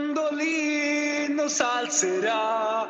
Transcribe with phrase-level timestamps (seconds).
[0.00, 2.88] Mandolino s'alzerà,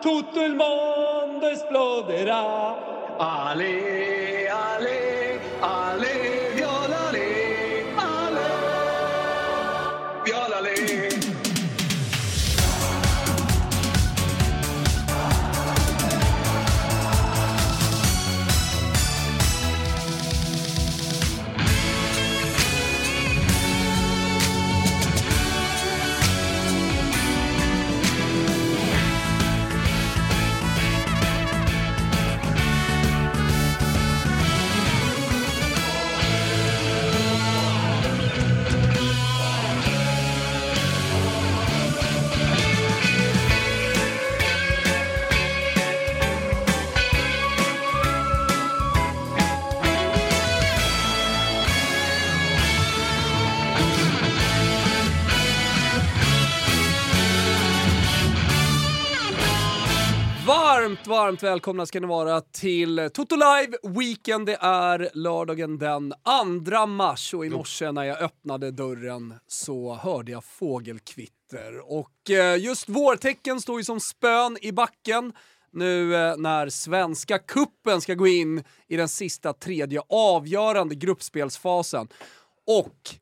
[0.00, 3.16] tutto il mondo esploderà.
[3.18, 6.11] Ale, ale, ale,
[60.82, 64.46] Varmt, varmt välkomna ska ni vara till Toto Live Weekend.
[64.46, 66.14] Det är lördagen den
[66.66, 71.92] 2 mars och i morse när jag öppnade dörren så hörde jag fågelkvitter.
[71.92, 75.32] Och eh, just vårtecken står ju som spön i backen
[75.72, 82.08] nu eh, när Svenska Kuppen ska gå in i den sista tredje avgörande gruppspelsfasen.
[82.66, 83.14] Och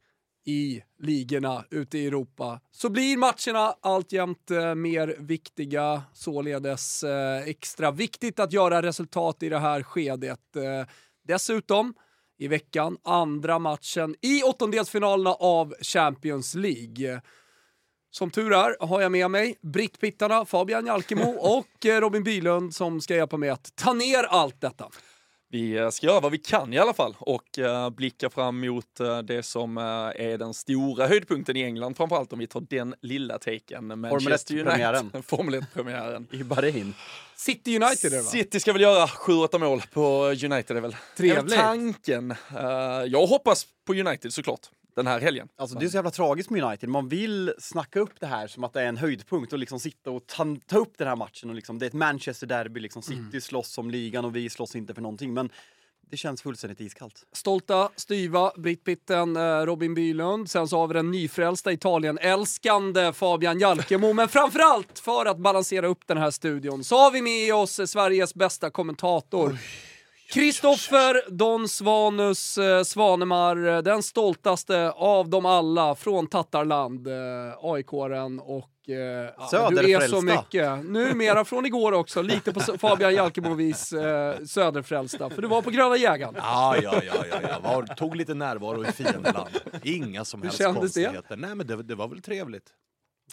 [0.51, 7.91] i ligorna ute i Europa så blir matcherna alltjämt eh, mer viktiga, således eh, extra
[7.91, 10.57] viktigt att göra resultat i det här skedet.
[10.57, 10.87] Eh,
[11.29, 11.95] dessutom
[12.39, 17.21] i veckan andra matchen i åttondelsfinalerna av Champions League.
[18.11, 23.17] Som tur är har jag med mig brittpittarna Fabian Jalkemo och Robin Bylund som ska
[23.17, 24.91] hjälpa mig att ta ner allt detta.
[25.53, 29.01] Vi eh, ska göra vad vi kan i alla fall och uh, blicka fram mot
[29.01, 33.39] uh, det som är den stora höjdpunkten i England framförallt om vi tar den lilla
[33.39, 33.89] taken.
[33.89, 35.23] Formel 1-premiären.
[35.23, 36.27] Formel 1-premiären.
[36.31, 36.95] I Bahrain.
[37.37, 38.31] City United är det va?
[38.31, 41.55] City ska väl göra 7-8 mål på United är väl Trevligt.
[41.55, 42.35] tanken.
[43.07, 44.61] jag hoppas på United såklart
[44.95, 45.49] den här helgen.
[45.57, 46.89] Alltså det är så jävla tragiskt med United.
[46.89, 50.11] Man vill snacka upp det här som att det är en höjdpunkt och liksom sitta
[50.11, 53.03] och ta, ta upp den här matchen och liksom det är ett Manchester derby liksom
[53.03, 53.41] City Mm.
[53.41, 55.51] slåss om ligan och vi slåss inte för någonting men
[56.11, 57.27] det känns fullständigt iskallt.
[57.33, 60.51] Stolta, styva brittpitten eh, Robin Bylund.
[60.51, 64.13] Sen så har vi den nyfrälsta Italien-älskande Fabian Jalkemo.
[64.13, 68.35] Men framförallt för att balansera upp den här studion så har vi med oss Sveriges
[68.35, 69.59] bästa kommentator.
[70.33, 77.15] Kristoffer Don Svanus eh, Svanemar, eh, den stoltaste av dem alla från Tattarland, eh,
[77.63, 80.85] AIK-aren och eh, du är så mycket.
[80.85, 85.97] Numera från igår också, lite på Fabian Jalkemovis eh, Söderfrälsta, för du var på Gröna
[85.97, 86.35] Jägaren.
[86.37, 87.59] Ja, ja, ja, ja, ja.
[87.63, 89.49] Var, tog lite närvaro i fiendeland.
[89.83, 91.05] Inga som Hur helst kändes det?
[91.05, 91.37] konstigheter.
[91.37, 92.71] Nej, men det, det var väl trevligt.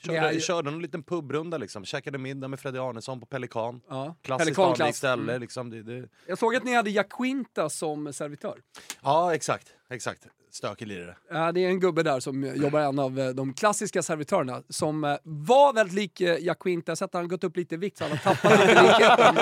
[0.02, 1.86] Körde, ju- körde en liten pubrunda liksom.
[1.86, 3.82] Käkade middag med Freddy Arnesson på Pelikan.
[3.90, 4.16] Ja.
[4.22, 4.80] Klassiskt Pelikanklass.
[4.80, 5.32] vanligt ställe.
[5.32, 5.42] Mm.
[5.42, 5.70] Liksom.
[5.70, 6.10] Det, det...
[6.28, 8.58] Jag såg att ni hade Jaquinta som servitör.
[9.04, 9.68] Ja, exakt.
[9.90, 10.28] exakt.
[10.52, 11.16] Stökig lirare.
[11.32, 15.04] Ja, det är en gubbe där som jobbar en av eh, de klassiska servitörerna som
[15.04, 16.90] eh, var väldigt lik eh, Jaquinta.
[16.90, 18.82] Jag har sett att han gått upp lite i vikt så han har tappat lite
[18.82, 19.36] likheten.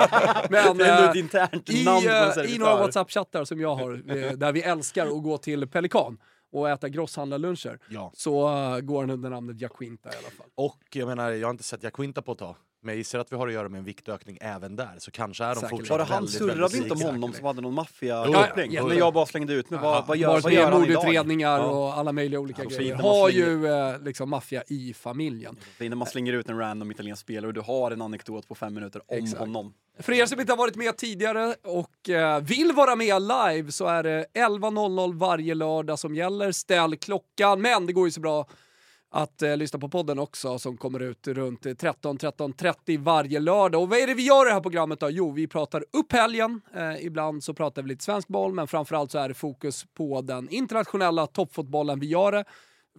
[0.50, 2.02] Men Det är internt i, namn
[2.34, 3.92] på en i några WhatsApp-chattar som jag har,
[4.36, 6.18] där vi älskar att gå till Pelikan,
[6.52, 8.10] och äta grosshandlarluncher Ja.
[8.14, 10.46] så eh, går han under namnet Jaquinta i alla fall.
[10.54, 12.56] Och jag menar, jag har inte sett Jaquinta på ett tag.
[12.80, 14.94] Men jag gissar att vi har att göra med en viktökning även där.
[14.98, 15.70] Så kanske är de Säkert.
[15.70, 18.72] fortsatt Var det han väldigt, surrade väldigt inte om honom som hade någon maffiakoppling?
[18.72, 19.80] ja, Men jag bara slängde ut mig.
[19.82, 20.94] Vad, vad gör, Varit vad med gör han idag?
[21.02, 21.64] mordutredningar Ja.
[21.66, 22.92] och alla möjliga olika Ja, så grejer.
[22.92, 23.46] fint när man Har slänger-
[23.90, 25.56] ju eh, liksom maffia i familjen.
[25.78, 28.48] Det är när man slänger ut en random italiensk spelare och du har en anekdot
[28.48, 29.40] på fem minuter om Exakt.
[29.40, 29.74] honom.
[30.00, 33.86] För er som inte har varit med tidigare och eh, vill vara med live så
[33.86, 36.52] är det 11.00 varje lördag som gäller.
[36.52, 38.46] Ställ klockan, men det går ju så bra
[39.16, 43.82] att eh, lyssna på podden också som kommer ut runt eh, 13 13.30 varje lördag.
[43.82, 45.10] Och vad är det vi gör i det här programmet då?
[45.10, 46.60] Jo, vi pratar upp helgen.
[46.74, 50.20] Eh, ibland så pratar vi lite svensk boll, men framförallt så är det fokus på
[50.20, 52.00] den internationella toppfotbollen.
[52.00, 52.44] Vi gör det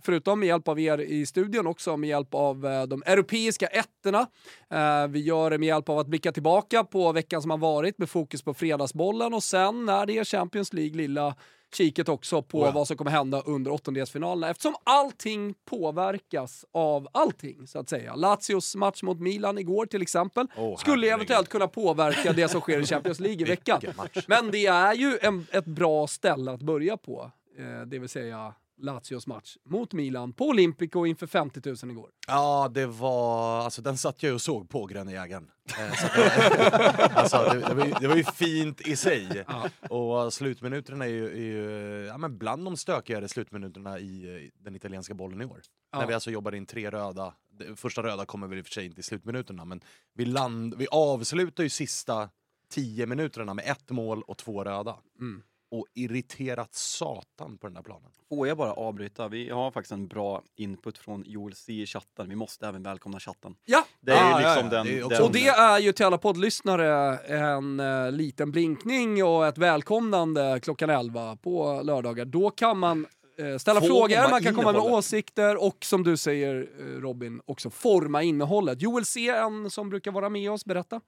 [0.02, 4.28] förutom med hjälp av er i studion också med hjälp av eh, de europeiska ettorna.
[4.70, 7.98] Eh, vi gör det med hjälp av att blicka tillbaka på veckan som har varit
[7.98, 11.36] med fokus på fredagsbollen och sen när det är Champions League lilla
[11.74, 12.72] kiket också på Oh ja.
[12.72, 18.16] vad som kommer hända under åttondelsfinalerna eftersom allting påverkas av allting så att säga.
[18.16, 22.80] Lazios match mot Milan igår till exempel Åh, skulle eventuellt kunna påverka det som sker
[22.80, 23.82] i Champions League i veckan.
[24.28, 28.54] Men det är ju en, ett bra ställe att börja på, eh, det vill säga
[28.78, 32.10] Lazios match mot Milan på Olympico inför 50 000 igår.
[32.28, 33.64] Ja, det var...
[33.64, 35.52] Alltså den satt jag och såg på Gröna jägaren.
[35.80, 39.46] Eh, det, alltså, det, det, var ju, det var ju fint i sig.
[39.90, 44.76] Och slutminuterna är ju, är ju ja, men bland de stökigare slutminuterna i eh, den
[44.76, 45.62] italienska bollen i år.
[45.92, 46.00] Ja.
[46.00, 47.34] När vi alltså jobbar in tre röda.
[47.76, 49.82] Första röda kommer väl i och för sig inte i slutminuterna, men
[50.14, 52.30] vi, land, vi avslutar ju sista
[52.70, 54.98] tio minuterna med ett mål och två röda.
[55.20, 55.44] Mm.
[55.72, 58.12] Och irriterat satan på den där planen.
[58.30, 59.28] Får jag bara avbryta?
[59.28, 62.30] Vi har faktiskt en bra input från Joel C i chatten.
[62.30, 63.56] Vi måste även välkomna chatten.
[63.66, 64.78] Ja, Det är Ah, ju ja, liksom ja.
[64.78, 64.86] den...
[64.86, 69.24] Det är också- den och det är ju till alla poddlyssnare en eh, liten blinkning
[69.24, 72.26] och ett välkomnande klockan 11 på lördagar.
[72.26, 73.06] Då kan man
[73.38, 77.42] eh, ställa Forma frågor, man kan komma med åsikter och som du säger eh, Robin,
[77.46, 78.82] också forma innehållet.
[78.82, 81.02] Joel C, en som brukar vara med oss, berätta.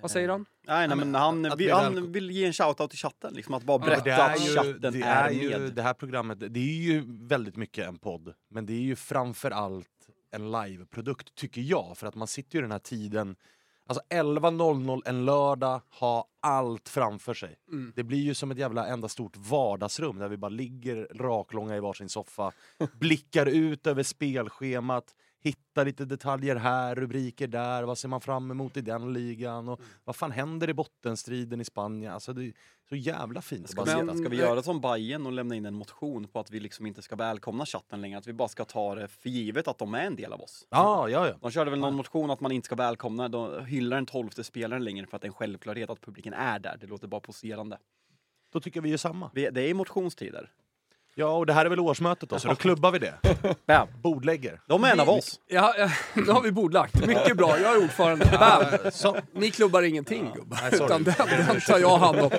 [0.00, 0.46] Vad säger han?
[0.66, 3.34] Nej, nej, men han, att vi, han vill ge en shoutout till chatten.
[3.34, 5.74] Liksom att bara Ja, berätta det är att ju, chatten det är, är ju, med.
[5.74, 8.34] det här programmet, det är ju väldigt mycket en podd.
[8.50, 9.88] Men det är ju framför allt
[10.30, 11.98] en liveprodukt, tycker jag.
[11.98, 13.36] För att man sitter ju den här tiden,
[13.86, 17.56] alltså 11.00 en lördag, ha allt framför sig.
[17.72, 17.92] Mm.
[17.96, 21.80] Det blir ju som ett jävla enda stort vardagsrum där vi bara ligger raklånga i
[21.80, 22.52] varsin soffa,
[23.00, 25.14] blickar ut över spelschemat,
[25.44, 29.80] hittar lite detaljer här, rubriker där, vad ser man fram emot i den ligan och
[30.04, 32.12] vad fan händer i bottenstriden i Spanien?
[32.12, 32.52] Alltså det är
[32.88, 33.70] så jävla fint.
[33.70, 33.84] Ska.
[33.84, 36.86] Men- ska vi göra som Bayern och lämna in en motion på att vi liksom
[36.86, 38.18] inte ska välkomna chatten längre?
[38.18, 40.66] Att vi bara ska ta det för givet att de är en del av oss?
[40.70, 41.34] Ja, ja, ja.
[41.40, 44.84] De körde väl någon motion att man inte ska välkomna, de hyllar den tolfte spelaren
[44.84, 46.76] längre för att det är en självklarhet att publiken är där.
[46.80, 47.78] Det låter bara poserande.
[48.52, 49.30] Då tycker vi ju samma.
[49.34, 50.50] Vi, det är motionstider.
[51.16, 53.14] Ja, och det här är väl årsmötet då, så då klubbar vi det.
[53.66, 53.88] Bam!
[54.02, 54.60] Bordlägger.
[54.68, 55.40] De är en av oss.
[55.48, 57.06] Ja, ja, nu har vi bordlagt.
[57.06, 58.36] Mycket bra, jag är ordförande.
[58.40, 58.90] Bam!
[58.92, 60.84] Så, Ni klubbar ingenting gubbar, Nej, sorry.
[60.84, 61.14] utan den,
[61.46, 62.30] den tar jag hand om.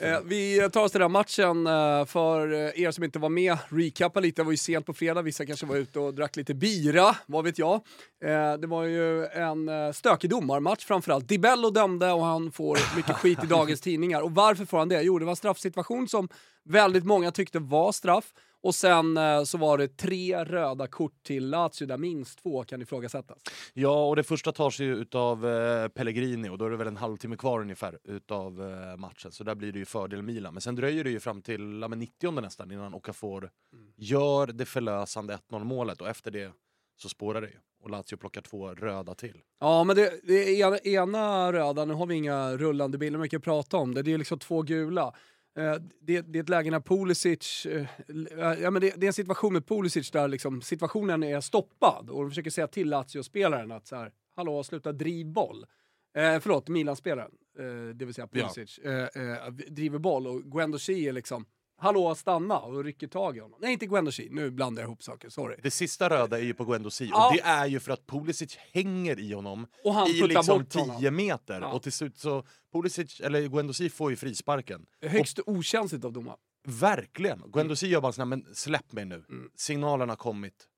[0.00, 1.66] Eh, vi tar oss till den här matchen.
[1.66, 4.42] Eh, för eh, er som inte var med, recappa lite.
[4.42, 7.44] Det var ju sent på fredag, vissa kanske var ute och drack lite bira, vad
[7.44, 7.74] vet jag.
[8.24, 11.28] Eh, det var ju en stökig domarmatch framförallt.
[11.28, 14.20] Di Bello dömde och han får mycket skit i dagens tidningar.
[14.20, 15.02] Och varför får han det?
[15.02, 16.28] Jo, det var en straffsituation som
[16.66, 18.32] väldigt många tyckte var straff.
[18.60, 22.82] Och sen eh, så var det tre röda kort till Lazio där minst två kan
[22.82, 23.38] ifrågasättas.
[23.72, 26.96] Ja, och det första tas ju utav eh, Pellegrini och då är det väl en
[26.96, 29.32] halvtimme kvar ungefär utav eh, matchen.
[29.32, 30.54] Så där blir det ju fördel Milan.
[30.54, 33.50] Men sen dröjer det ju fram till ja, men 90 nästan innan Okafor
[33.96, 36.52] gör det förlösande 1-0 målet och efter det
[36.96, 37.56] så spårar det ju.
[37.82, 39.42] Och Lazio plockar två röda till.
[39.60, 43.40] Ja, men det, det ena, ena röda, nu har vi inga rullande bilder man kan
[43.40, 45.14] prata om det, det är liksom två gula.
[45.56, 47.86] Eh, det, det är ett läge när Pulisic, eh,
[48.62, 52.22] ja, men det, det är en situation med Pulisic där liksom situationen är stoppad och
[52.22, 55.66] de försöker säga till Lazio-spelaren att så här, hallå sluta driv boll.
[56.16, 58.40] Eh, förlåt, Milan-spelaren, eh, det vill säga Ja.
[58.48, 61.44] Pulisic, eh, eh, driver boll och Guendouzi är liksom,
[61.78, 63.58] hallå stanna och rycker tag i honom.
[63.62, 65.56] Nej, inte Guendouzi, nu blandar jag ihop saker, sorry.
[65.62, 67.26] Det sista röda är ju på Guendouzi Ja.
[67.28, 70.74] och det är ju för att Pulisic hänger i honom Och han i liksom bort
[70.74, 70.98] honom.
[71.00, 71.60] 10 meter.
[71.60, 71.72] Ja.
[71.72, 74.86] Och till slut så, Pulisic, eller Guendouzi får ju frisparken.
[75.02, 76.38] Högst okänsligt av domaren.
[76.68, 77.42] Verkligen!
[77.46, 79.24] Guendouzi gör bara sån här, men släpp mig nu.
[79.28, 79.50] Mm.
[79.54, 80.68] Signalen har kommit.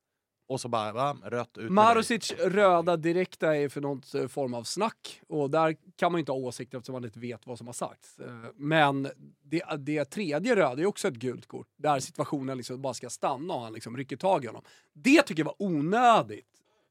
[0.49, 1.71] Och så bara, va, rött ut.
[1.71, 6.21] Marusic röda direkta är för någon eh, form av snack och där kan man ju
[6.21, 8.19] inte ha åsikter eftersom man inte vet vad som har sagts.
[8.19, 8.26] Eh,
[8.57, 9.09] Men
[9.43, 13.55] det, det tredje röda är också ett gult kort där situationen liksom bara ska stanna
[13.55, 14.62] och han liksom rycker tag i honom.
[14.93, 16.47] Det tycker jag var onödigt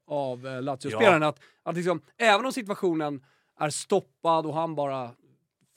[0.06, 1.22] av eh, Lazio-spelaren.
[1.22, 3.24] Att, att liksom, även om situationen
[3.58, 5.10] är stoppad och han bara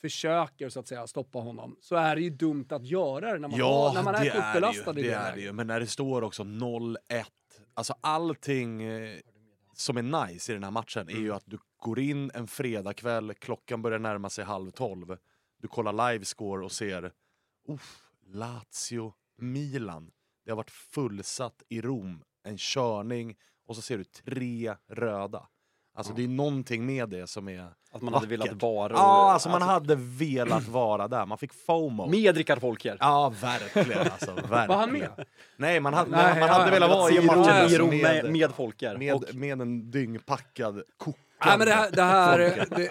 [0.01, 3.47] försöker så att säga stoppa honom så är det ju dumt att göra det när
[3.47, 5.51] man, Ja, har, när man är är uppbelastad i Det det är det ju.
[5.51, 6.97] Men när det står också 0-1,
[7.73, 9.19] alltså allting eh,
[9.73, 11.23] som är nice i den här matchen är Mm.
[11.23, 15.17] ju att du går in en fredagkväll, klockan börjar närma sig halv tolv,
[15.57, 17.11] du kollar livescore och ser
[17.67, 20.11] Uff, Lazio, Milan.
[20.45, 25.47] Det har varit fullsatt i Rom, en körning och så ser du tre röda.
[25.93, 28.31] Alltså det är någonting med det som är Att man hade vackert.
[28.31, 28.93] velat vara...
[28.93, 31.25] Ja, alltså man hade velat vara där.
[31.25, 32.09] Man fick FOMO.
[32.09, 32.97] Med Rickard Folker.
[32.99, 34.33] Ja, verkligen alltså.
[34.35, 34.67] Verkligen.
[34.67, 35.25] Var han med?
[35.57, 38.97] Nej, man hade, man, hade velat vara var i matchen Rom med, med, med Folker.
[38.97, 42.37] med, och, med en dyngpackad kokande Nej, men det här, det här
[42.69, 42.89] det,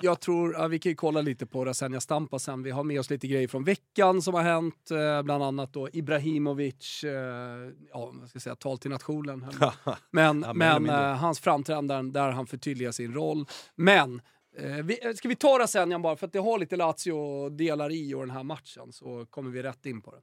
[0.00, 2.62] jag tror, ja, vi kan ju kolla lite på Rasenja Stampa sen.
[2.62, 4.90] Vi har med oss lite grejer från veckan som har hänt.
[4.90, 7.10] Eh, bland annat då Ibrahimovic, eh,
[7.92, 9.46] ja vad ska jag säga, tal till nationen.
[10.10, 11.10] Men, Ja, men mindre.
[11.10, 13.46] eh, hans framträdanden där han förtydligar sin roll.
[13.74, 14.22] Men
[14.58, 17.92] eh, vi, eh, ska vi ta Rasenja bara för att det har lite Lazio delar
[17.92, 20.20] i och den här matchen så kommer vi rätt in på det.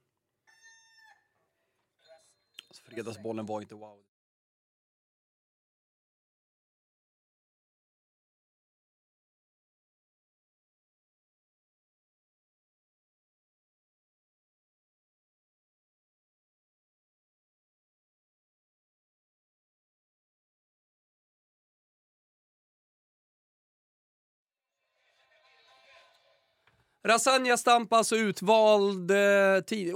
[2.67, 3.98] Alltså, fredagsbollen var inte wow.
[27.03, 29.11] Rasanja Stampa, alltså utvald,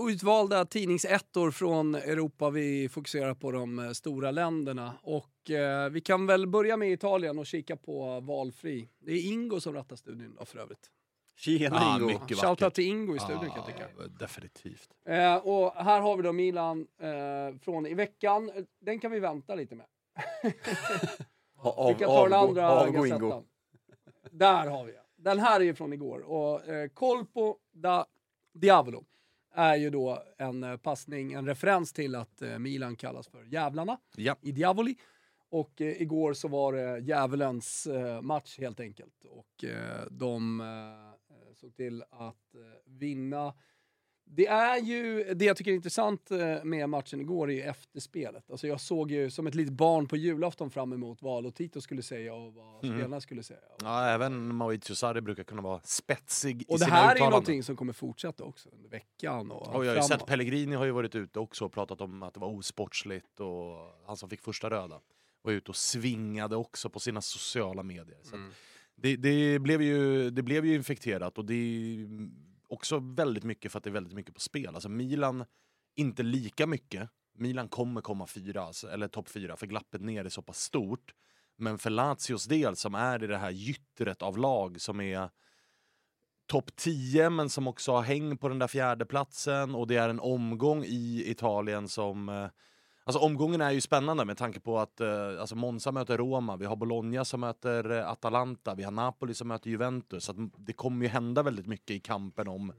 [0.09, 2.49] utvalda tidningsettor från Europa.
[2.49, 4.93] Vi fokuserar på de eh, stora länderna.
[5.01, 8.89] Och eh, vi kan väl börja med Italien och kika på valfri.
[8.99, 10.89] Det är Ingo som rattar studion då för övrigt.
[11.35, 12.05] Tjena Ja, Ingo!
[12.05, 13.87] mycket Shoutout till Ingo i studion kan jag tycka.
[14.19, 14.89] Definitivt.
[15.07, 18.51] Eh, och här har vi då Milan eh, från i veckan.
[18.81, 19.85] Den kan vi vänta lite med.
[21.57, 23.43] Av, Vi kan ta den andra avgå Ingo.
[24.31, 25.02] Där har vi Den
[25.39, 26.19] här är ju från igår.
[26.19, 28.05] Och eh, Colpo da
[28.53, 29.03] Diavolo
[29.55, 33.97] är ju då en eh, passning, en referens till att eh, Milan kallas för Jävlarna
[34.15, 34.35] Ja.
[34.41, 34.95] i Diavoli.
[35.49, 39.25] Och eh, igår så var det djävulens eh, match helt enkelt.
[39.25, 43.53] Och eh, de eh, såg till att vinna.
[44.25, 48.51] Det är ju, det jag tycker är intressant eh, med matchen igår är ju efterspelet.
[48.51, 52.01] Alltså jag såg ju som ett litet barn på julafton fram emot vad Lotito skulle
[52.01, 52.95] säga och vad Mm.
[52.97, 53.59] spelarna skulle säga.
[53.81, 57.11] Ja, även Maurizio Sarri brukar kunna vara spetsig i Och det sina här är ju
[57.15, 57.29] uttalanden.
[57.31, 60.25] någonting som kommer fortsätta också under veckan och Och jag har ju sett.
[60.25, 64.17] Pellegrini har ju varit ute också och pratat om att det var osportsligt och han
[64.17, 64.99] som fick första röda
[65.41, 68.17] var ute och svingade också på sina sociala medier.
[68.23, 68.51] Så Mm.
[68.95, 71.97] det, det, blev ju, det blev ju infekterat och det
[72.73, 74.75] också väldigt mycket för att det är väldigt mycket på spel.
[74.75, 75.45] Alltså Milan,
[75.95, 77.09] inte lika mycket.
[77.35, 81.13] Milan kommer komma fyra, alltså, eller topp fyra, för glappet ner är så pass stort.
[81.57, 85.29] Men för Lazios del, som är i det här gyttret av lag som är
[86.45, 90.19] topp 10 men som också har häng på den där fjärdeplatsen och det är en
[90.19, 92.47] omgång i Italien som eh,
[93.05, 96.65] Alltså omgången är ju spännande med tanke på att eh, alltså Monza möter Roma, vi
[96.65, 100.23] har Bologna som möter eh, Atalanta, vi har Napoli som möter Juventus.
[100.25, 102.73] Så att det kommer ju hända väldigt mycket i kampen om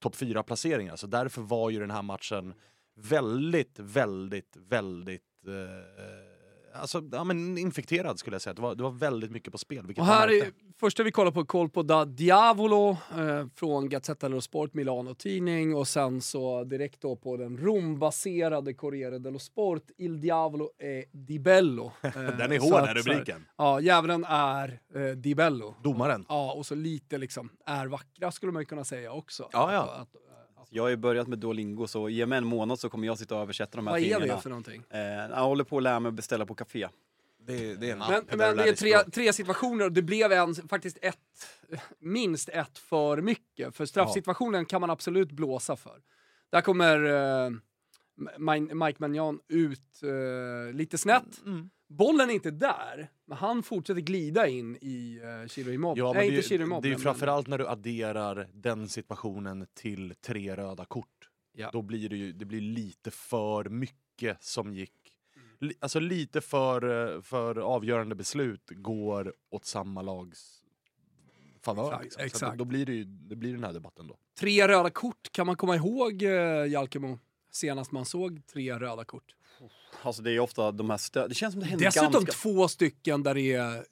[0.00, 0.96] topp 4-placeringar.
[0.96, 2.54] Så därför var ju den här matchen
[2.94, 6.29] väldigt, väldigt, väldigt eh,
[6.74, 8.54] alltså, ja, men infekterad skulle jag säga.
[8.54, 9.86] Det var, det var väldigt mycket på spel.
[9.86, 10.50] Vilket Och här är
[10.80, 15.88] första vi kollar på Colpo da Diavolo eh, från Gazzetta dello Sport, Milano Tidning och
[15.88, 21.92] sen så direkt då på den Rombaserade Corriere dello Sport, Il Diavolo e Di Bello.
[22.02, 23.46] Eh, Den är hård den rubriken.
[23.56, 25.74] Ja, djävulen är eh, Di Bello.
[25.82, 26.26] Domaren.
[26.28, 29.48] Ja, och så lite liksom är vackra skulle man ju kunna säga också.
[29.52, 29.82] Ja, ja.
[29.82, 30.29] Att, att,
[30.72, 33.34] Jag har ju börjat med Duolingo så ge mig en månad så kommer jag sitta
[33.36, 34.82] och översätta de här vad är det för någonting?
[34.90, 36.88] Eh, jag håller på att lära mig att beställa på café.
[37.46, 40.32] Det, det är en app Men, men det är tre, tre situationer och det blev
[40.32, 41.16] en, faktiskt ett,
[41.98, 43.76] minst ett för mycket.
[43.76, 45.98] För straffsituationen kan man absolut blåsa för.
[46.50, 47.50] Där kommer eh,
[48.38, 51.42] Mi- Mike Magnan ut eh, lite snett.
[51.46, 51.70] Mm.
[51.90, 56.06] Bollen är inte där, men han fortsätter glida in i uh, Chiro Immobile.
[56.06, 56.88] Ja, Nej, det, inte Chiro Immobile.
[56.88, 61.28] det är men- framförallt när du adderar den situationen till tre röda kort.
[61.52, 61.70] Ja.
[61.72, 64.92] Då blir det ju det blir lite för mycket som gick.
[65.60, 65.74] Mm.
[65.80, 70.64] Alltså lite för, eh, för avgörande beslut går åt samma lags
[71.62, 71.86] favör.
[71.86, 72.24] Exakt, liksom.
[72.26, 72.58] Exakt.
[72.58, 74.16] Då blir det ju det blir den här debatten då.
[74.38, 77.18] Tre röda kort, kan man komma ihåg uh, Jalkemo?
[77.50, 79.34] Senast man såg tre röda kort.
[80.02, 82.32] Alltså det är ju ofta de här stö- Det känns som det händer Dessutom ganska...
[82.32, 83.82] två stycken där det är eh,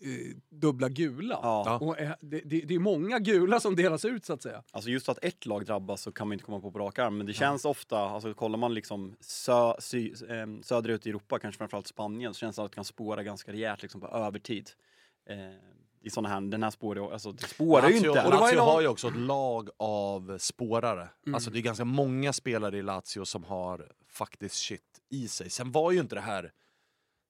[0.51, 1.39] dubbla gula.
[1.43, 1.79] Ja.
[1.79, 4.63] Och, eh, det, det, det är många gula som delas ut så att säga.
[4.71, 7.17] Alltså just att ett lag drabbas så kan man inte komma på på rak arm.
[7.19, 11.59] Men det känns ofta, alltså kollar man liksom sö, sy, eh, söderut i Europa, kanske
[11.59, 14.71] framförallt Spanien, så känns det att det kan spåra ganska rejält liksom på övertid.
[15.31, 15.37] Eh,
[16.03, 17.13] i såna här, den här spåret.
[17.13, 18.25] Alltså det spårar ju Lazio, inte.
[18.25, 21.09] Och det var ju Lazio någon- har ju också ett lag av spårare.
[21.27, 21.35] Mm.
[21.35, 25.51] Alltså det är ganska många spelare i Lazio som har faktiskt shit i sig.
[25.51, 26.53] Sen var ju inte det här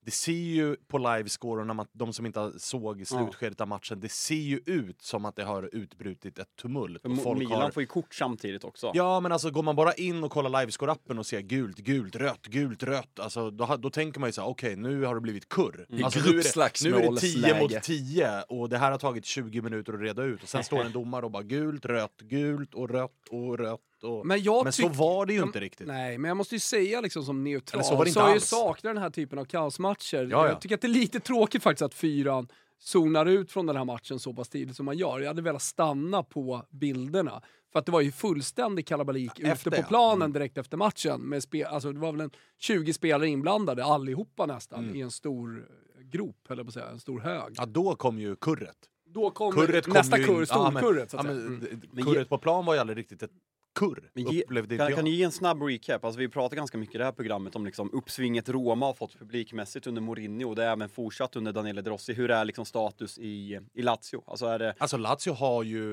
[0.09, 4.11] det ser ju på livescore, när man, de som inte såg slutskedet av matchen, det
[4.11, 7.05] ser ju ut som att det har utbrutit ett tumult.
[7.05, 8.91] Och folk Milan har, får ju kort samtidigt också.
[8.93, 12.47] Ja men alltså går man bara in och kollar livescore-appen och ser gult, gult, rött,
[12.47, 13.19] gult, rött.
[13.19, 15.85] Alltså då, då tänker man ju så här: okej nu har det blivit kurr.
[15.89, 17.61] I Alltså, nu, är det, nu är det 10 gruppslagsmålsläge.
[17.61, 20.43] mot 10 och det här har tagit 20 minuter att reda ut.
[20.43, 23.81] Och sen står en domare och bara gult, rött, gult och rött och rött.
[24.03, 24.25] Och...
[24.27, 25.87] Men, Men så var det ju Ja, inte riktigt.
[25.87, 28.29] Nej, men jag måste ju säga liksom som neutral, Eller så var det inte har
[28.29, 30.17] jag saknat den här typen av kaosmatcher.
[30.17, 30.47] Ja, ja.
[30.47, 32.47] Jag tycker att det är lite tråkigt faktiskt att fyran
[32.79, 35.19] zonar ut från den här matchen så pass tidigt som man gör.
[35.19, 37.41] Jag hade velat stanna på bilderna.
[37.71, 39.87] För att det var ju fullständig kalabalik Efter, ute på ja.
[39.87, 40.33] planen Mm.
[40.33, 41.21] direkt efter matchen.
[41.21, 44.95] Med spe- alltså, det var väl en 20 spelare inblandade, allihopa nästan, Mm.
[44.95, 45.67] i en stor
[46.01, 47.53] grop, höll jag på att säga, en stor hög.
[47.57, 48.77] Ja, då kom ju kurret.
[49.05, 51.47] Då kom kurret kom nästa kurr, in- ja, men- storkurret så att ja, men,
[51.91, 52.05] Mm.
[52.05, 53.31] Kurret på plan var ju aldrig riktigt ett
[53.75, 55.13] kurr, Men ge, upplevde kan, inte kan jag.
[55.13, 56.05] du ge en snabb recap?
[56.05, 59.19] Alltså vi pratar ganska mycket i det här programmet om liksom uppsvinget Roma har fått
[59.19, 62.13] publikmässigt under Mourinho och det är även fortsatt under Daniele De Rossi.
[62.13, 64.23] Hur är liksom status i, i Lazio?
[64.27, 64.75] Alltså är det...
[64.77, 65.85] Alltså Lazio har ju,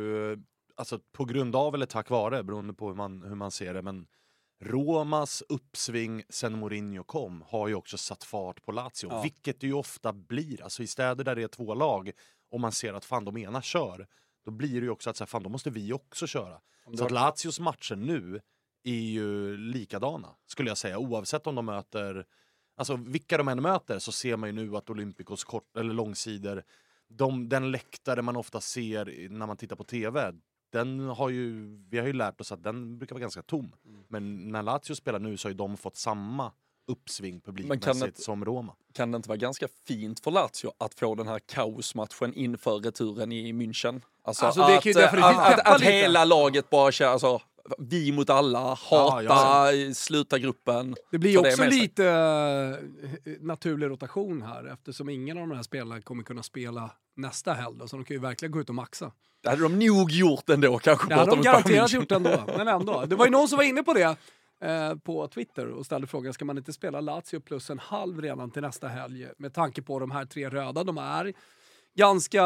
[0.75, 3.83] alltså på grund av eller tack vare, beroende på hur man, hur man ser det,
[3.83, 4.07] men
[4.65, 9.23] Romas uppsving sen Mourinho kom har ju också satt fart på Lazio, Ja.
[9.23, 10.63] vilket det ju ofta blir.
[10.63, 12.11] Alltså i städer där det är två lag
[12.51, 14.07] och man ser att fan de ena kör,
[14.47, 16.61] då blir det ju också att så här, fan då måste vi också köra.
[16.97, 18.41] Så att Lazios matcher nu
[18.85, 22.27] är ju likadana, skulle jag säga, oavsett om de möter
[22.79, 26.63] Alltså vilka de än möter så ser man ju nu att Olympicos kort, eller långsidor
[27.09, 30.33] de, den läktare man ofta ser när man tittar på TV,
[30.73, 33.73] den har ju, vi har ju lärt oss att den brukar vara ganska tom.
[33.85, 34.05] Mm.
[34.09, 36.53] Men när Lazio spelar nu så har ju de fått samma
[36.89, 38.73] uppsving publikmässigt kan det- som Roma.
[38.95, 43.33] Kan det inte vara ganska fint för Lazio att få den här kaosmatchen inför returen
[43.33, 44.01] i München?
[44.25, 47.41] Alltså, Alltså, det kan att, att, att, att hela laget bara kör, alltså,
[47.79, 50.95] vi mot alla, hata, Ja, sluta gruppen.
[51.11, 51.71] Det blir det också sig.
[51.71, 52.07] lite
[53.25, 57.77] eh, naturlig rotation här eftersom ingen av de här spelarna kommer kunna spela nästa helg.
[57.79, 59.13] Då, så de kan ju verkligen gå ut och maxa.
[59.43, 61.09] Det hade de nog gjort ändå kanske.
[61.09, 63.05] Det hade de garanterat gjort ändå, men ändå.
[63.07, 64.17] Det var ju någon som var inne på det
[64.63, 68.51] eh, på Twitter och ställde frågan, ska man inte spela Lazio plus en halv redan
[68.51, 71.33] till nästa helg med tanke på de här tre röda de är?
[71.99, 72.43] Ganska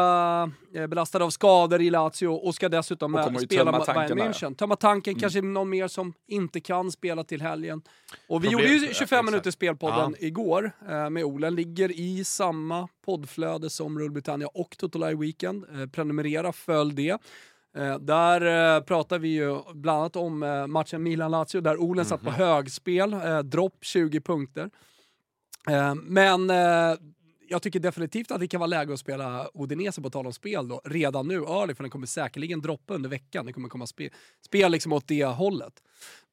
[0.75, 4.55] eh, belastade av skador i Lazio och ska dessutom Och ju spela mot Bayern München.
[4.55, 7.81] Tömma tanken, kanske någon mer som inte kan spela till helgen.
[8.27, 9.25] Och vi Problem- gjorde ju ja, 25 exakt.
[9.25, 10.27] minuter spelpodden Ja.
[10.27, 11.55] igår eh, med Olen.
[11.55, 15.65] Ligger i samma poddflöde som Rule Britannia och Total Weekend.
[15.81, 17.17] Eh, prenumerera, följ det.
[17.75, 22.23] Eh, där eh, pratar vi ju bland annat om eh, matchen Milan-Lazio där Olen satt
[22.23, 24.69] på högspel, eh, dropp 20 punkter.
[26.03, 26.49] Men
[27.49, 30.67] jag tycker definitivt att det kan vara läge att spela Udinese på tal om spel
[30.67, 33.45] då, redan nu, early, för den kommer säkerligen droppa under veckan.
[33.45, 34.09] Det kommer komma spe
[34.45, 35.73] spel liksom åt det hållet.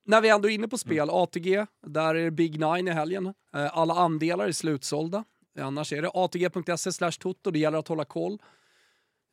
[0.05, 3.35] När vi ändå är inne på spel, ATG, där är det Big Nine i helgen.
[3.53, 5.24] Alla andelar är slutsålda.
[5.61, 8.38] Annars är det atg.se slash toto, det gäller att hålla koll.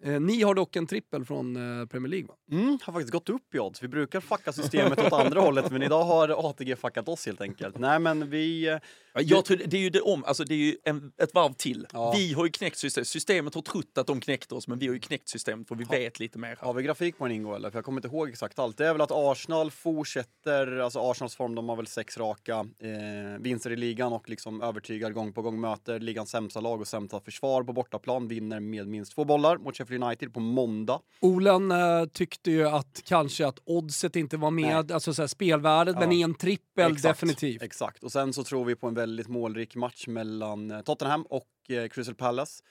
[0.03, 2.34] Eh, ni har dock en trippel från eh, Premier League va?
[2.51, 3.84] Mm, har faktiskt gått upp i odds.
[3.84, 7.77] Vi brukar fucka systemet åt andra hållet, men idag har ATG fuckat oss helt enkelt.
[7.79, 8.67] Nej, men vi...
[8.67, 8.77] eh,
[9.17, 11.53] Ja, Jag tror det är ju det om, alltså det är ju en, ett varv
[11.53, 11.88] till.
[11.93, 12.13] Ja.
[12.17, 13.08] Vi har ju knäckt systemet.
[13.08, 15.84] Systemet har trott att de knäckte oss, men vi har ju knäckt systemet för vi
[15.84, 16.58] vet lite mer.
[16.62, 17.69] Har vi grafik på den Ingo eller?
[17.69, 18.77] För jag kommer inte ihåg exakt allt.
[18.77, 23.39] Det är väl att Arsenal fortsätter, alltså Arsenals form, de har väl sex raka eh,
[23.39, 27.19] vinster i ligan och liksom övertygar gång på gång, möter ligans sämsta lag och sämsta
[27.19, 30.99] försvar på bortaplan, vinner med minst två bollar mot Sheffield United på måndag.
[31.19, 35.93] Olen eh, tyckte ju att kanske att oddset inte var med, alltså så här, spelvärdet,
[35.95, 35.99] Ja.
[35.99, 37.62] men i en trippel Exakt, definitivt.
[37.62, 38.03] Exakt.
[38.03, 41.88] Och sen så tror vi på en väldigt målrik match mellan eh, Tottenham och eh,
[41.88, 42.63] Crystal Palace.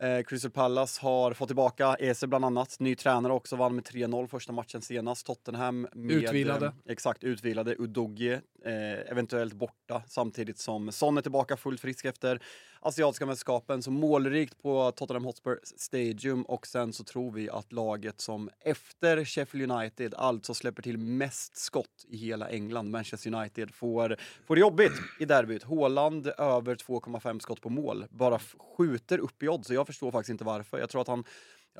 [0.00, 4.26] Eh, Crystal Palace har fått tillbaka Ese bland annat, ny tränare också, vann med 3-0
[4.26, 5.26] första matchen senast.
[5.26, 6.16] Tottenham med...
[6.16, 6.66] Utvilade.
[6.66, 7.74] Eh, exakt, utvilade.
[7.78, 12.42] Udogie eh, eventuellt borta samtidigt som Son är tillbaka fullt frisk efter
[12.80, 13.82] asiatiska mästerskapen.
[13.82, 19.24] Så målrikt på Tottenham Hotspur Stadium och sen så tror vi att laget som efter
[19.24, 24.60] Sheffield United alltså släpper till mest skott i hela England, Manchester United, får, får det
[24.60, 25.62] jobbigt i derbyt.
[25.62, 28.38] Haaland över 2,5 skott på mål, bara
[28.76, 29.66] skjuter upp i odds.
[29.66, 30.78] Så jag förstår faktiskt inte varför.
[30.78, 31.24] Jag tror att han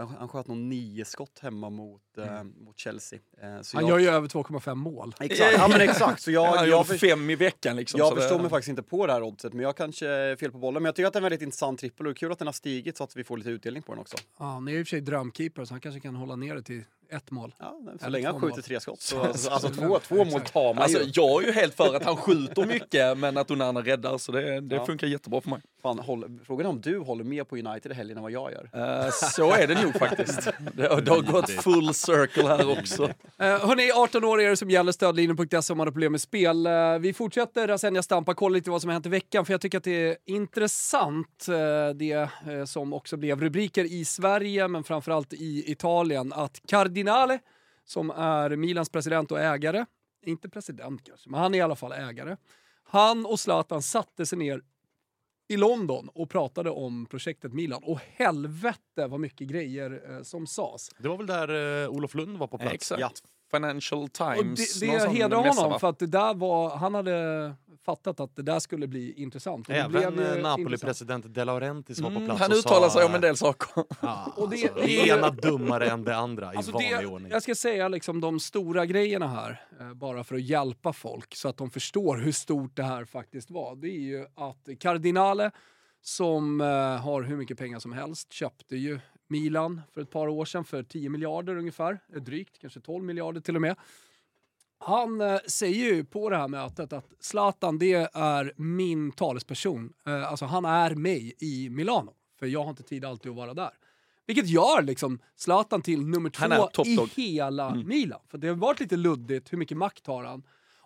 [0.07, 3.19] han sköt nog nio skott hemma mot, eh, mot Chelsea.
[3.43, 5.15] Eh, så Han jag, gör ju över 2,5 mål.
[5.21, 6.23] Exakt, ja men exakt.
[6.23, 7.99] Så Jag, jag, jag jag, för, fem i veckan liksom.
[7.99, 10.37] jag så det- förstår mig faktiskt inte på det här oddset, men jag kanske är
[10.37, 10.83] fel på bollen.
[10.83, 12.39] Men jag tycker att det är en väldigt intressant trippel och det är kul att
[12.39, 14.17] den har stigit så att vi får lite utdelning på den också.
[14.39, 16.55] Ja, han är ju i och för sig drömkeeper så han kanske kan hålla ner
[16.55, 17.55] det till ett mål.
[17.59, 18.63] Ja, så länge han skjuter mål.
[18.63, 19.01] tre skott.
[19.01, 21.11] Så- Så, alltså, alltså så- två, två mål tar man Alltså, ju.
[21.15, 24.61] jag är ju helt för att han skjuter mycket, men att Onana räddar, så det,
[24.61, 24.87] det Ja.
[24.87, 25.61] funkar jättebra för mig.
[25.83, 28.53] Fan, håll, frågan är om du håller med på United i helgen än vad jag
[28.53, 28.71] gör.
[29.05, 30.49] Eh, så är det nog faktiskt.
[30.77, 33.05] Det, har- det har gått full circle här också.
[33.05, 36.67] Eh, hörni, 18 år är det som gäller, stödlinjen.se om man har problem med spel.
[36.67, 39.61] Eh, vi fortsätter Rasenja Stampa, kolla lite vad som har hänt i veckan, för jag
[39.61, 42.29] tycker att det är intressant, eh, det
[42.69, 46.61] som också blev rubriker i Sverige, men framförallt i Italien, att
[46.99, 47.39] Cardinale,
[47.85, 49.87] som är Milans president och ägare,
[50.27, 52.37] inte president kanske, men han är i alla fall ägare,
[52.85, 54.63] han och Zlatan satte sig ner
[55.49, 57.83] i London och pratade om projektet Milan.
[57.85, 60.91] Och helvete vad mycket grejer eh, som sades.
[60.99, 62.75] Det var väl där eh, Olof Lund var på plats?
[62.75, 63.01] Exakt.
[63.01, 63.11] Ja.
[63.51, 64.81] Financial Och Times.
[64.81, 65.79] det någon det sån hedrar honom va?
[65.79, 67.55] för att det där var, han hade
[67.87, 69.69] fattat att det där skulle bli intressant.
[69.69, 70.43] Och det Även eh.
[70.43, 73.85] Napoli-president De Laurentiis var på Mm, plats han och uttalar sig om en del saker.
[74.03, 77.07] Ja, Och det- alltså, det- det ena dummare än det andra Alltså i vanlig det,
[77.07, 77.33] ordning.
[77.33, 81.49] jag ska säga liksom de stora grejerna här, eh, bara för att hjälpa folk så
[81.49, 83.77] att de förstår hur stort det här faktiskt var.
[83.77, 85.51] Det är ju att Cardinale,
[86.03, 90.45] som eh, har hur mycket pengar som helst, köpte ju Milan för ett par år
[90.45, 93.77] sedan för 10 miljarder ungefär, eh, drygt, kanske 12 miljarder till och med.
[94.79, 99.93] Han eh, säger ju på det här mötet att Zlatan, det är min talesperson.
[100.07, 103.55] Eh, alltså han är mig i Milano, för jag har inte tid alltid att vara
[103.55, 103.71] där.
[104.27, 106.85] Vilket gör liksom Zlatan till nummer två
[107.17, 108.21] i hela Milan.
[108.29, 110.43] För det har varit lite luddigt, hur mycket makt har han?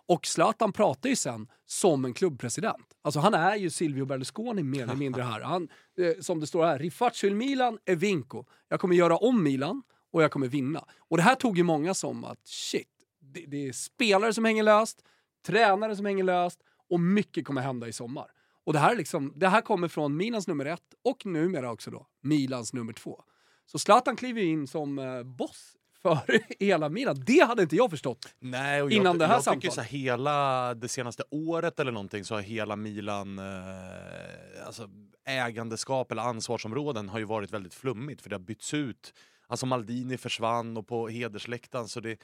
[0.07, 2.97] Och Zlatan pratar ju sen som en klubbpresident.
[3.01, 5.41] Alltså han är ju Silvio Berlusconi mer eller mindre här.
[5.41, 8.45] Han, eh, som det står här, Rifaccio il Milan e vinco.
[8.69, 10.85] Jag kommer göra om Milan och jag kommer vinna.
[10.97, 12.87] Och det här tog ju många som att shit,
[13.19, 15.05] det, det är spelare som hänger löst,
[15.45, 18.31] tränare som hänger löst och mycket kommer hända i sommar.
[18.65, 22.07] Och det här, liksom, det här kommer från Milans nummer ett och numera också då
[22.21, 23.23] Milans nummer två.
[23.65, 27.23] Så Zlatan kliver ju in som eh, boss för hela Milan.
[27.25, 28.35] Det hade inte jag förstått.
[28.39, 29.73] Nej, och innan jag, det här jag tycker samtalet.
[29.73, 34.89] så här, hela det senaste året eller någonting så har hela Milan, eh, alltså
[35.25, 39.13] ägandeskap eller ansvarsområden har ju varit väldigt flummigt för det har bytts ut.
[39.47, 42.17] Alltså Maldini försvann och på hedersläktaren så det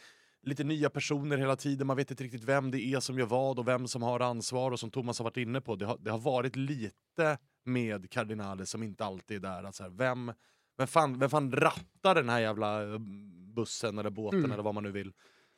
[0.44, 1.88] lite nya personer hela tiden.
[1.88, 4.72] Man vet inte riktigt vem det är som gör vad och vem som har ansvar
[4.72, 5.76] och som Thomas har varit inne på.
[5.76, 9.64] Det har, det har varit lite med Cardinale som inte alltid är där.
[9.64, 10.34] Alltså här, vem,
[10.80, 13.00] vem, fan, vem fan rattar den här jävla eh,
[13.56, 14.52] bussen eller båten Mm.
[14.52, 15.12] eller vad man nu vill?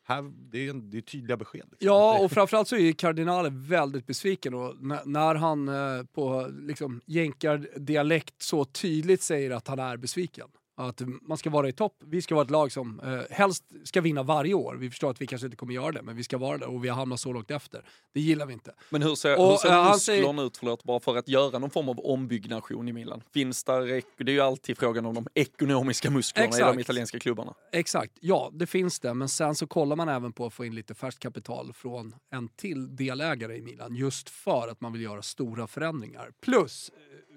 [0.04, 1.66] Här, det, är, det är tydliga besked.
[1.72, 1.88] Liksom.
[1.88, 6.52] Ja, och framförallt så är ju Cardinale väldigt besviken och när, när han eh, på
[6.62, 10.48] liksom, jänkardialekt så tydligt säger att han är besviken.
[10.76, 11.96] Att man ska vara i topp.
[12.06, 14.76] Vi ska vara ett lag som eh, helst ska vinna varje år.
[14.76, 16.86] Vi förstår att vi kanske inte kommer göra det, men vi ska vara det och
[16.86, 17.86] vi har hamnat så lågt efter.
[18.14, 18.74] Det gillar vi inte.
[18.90, 21.70] Men hur ser, Och, hur ser eh, musklerna ut förlåt, bara för att göra någon
[21.70, 23.24] form av ombyggnation i Milan?
[23.34, 23.82] Finns där,
[24.18, 26.76] det är ju alltid frågan om de ekonomiska musklerna i Exakt.
[26.76, 27.54] de italienska klubbarna.
[27.72, 29.14] Exakt, ja det finns det.
[29.14, 32.48] Men sen så kollar man även på att få in lite färskt kapital från en
[32.48, 33.96] till delägare i Milan.
[33.96, 36.32] Just för att man vill göra stora förändringar.
[36.42, 36.96] Plus, eh,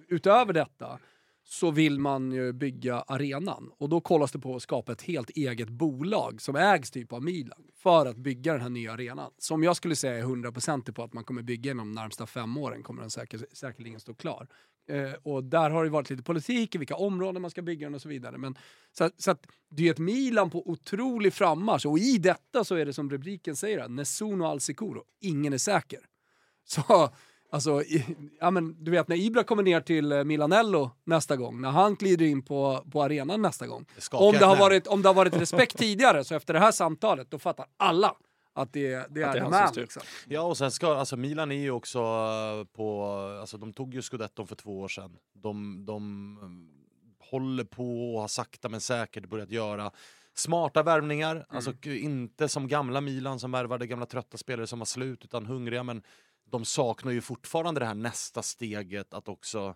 [0.09, 0.99] utöver detta,
[1.47, 3.71] så vill man ju bygga arenan.
[3.79, 7.23] Och då kollas det på att skapa ett helt eget bolag som ägs typ av
[7.23, 7.63] Milan.
[7.83, 9.31] För att bygga den här nya arenan.
[9.39, 12.57] Som jag skulle säga är 100% på att man kommer bygga inom de närmsta fem
[12.57, 12.83] åren.
[12.83, 14.47] Kommer den säker, säkerligen stå klar.
[14.89, 17.95] Eh, och där har det varit lite politik i vilka områden man ska bygga den
[17.95, 18.39] och så vidare.
[18.39, 18.59] Men,
[18.93, 22.75] så, att- så att det är ett Milan på otrolig frammarsch och i detta så
[22.75, 25.05] är det som rubriken säger, här, Nessuno al sicuro.
[25.21, 25.99] Ingen är säker.
[26.67, 27.11] Så,
[27.55, 31.61] alltså, i, ja, men, du vet när Ibra kommer ner till eh, Milanello nästa gång,
[31.61, 33.87] när han glider in på, på arenan nästa gång.
[33.99, 36.73] skakar Om det, har varit, om det har varit respekt tidigare, så efter det här
[36.73, 38.15] samtalet, då fattar alla
[38.53, 39.75] att det, det är det är han man.
[39.75, 39.83] som.
[39.83, 40.03] Liksom.
[40.29, 43.05] Ja, och sen ska, alltså Milan är ju också eh, på,
[43.41, 45.17] alltså de tog ju scudetton för två år sedan.
[45.33, 49.91] De, de eh, håller på och har sakta men säkert börjat göra
[50.35, 51.47] smarta värvningar.
[51.49, 55.47] Alltså k- inte som gamla Milan som värvade gamla trötta spelare som var slut, utan
[55.47, 55.83] hungriga.
[55.83, 56.03] Men
[56.51, 59.75] de saknar ju fortfarande det här nästa steget att också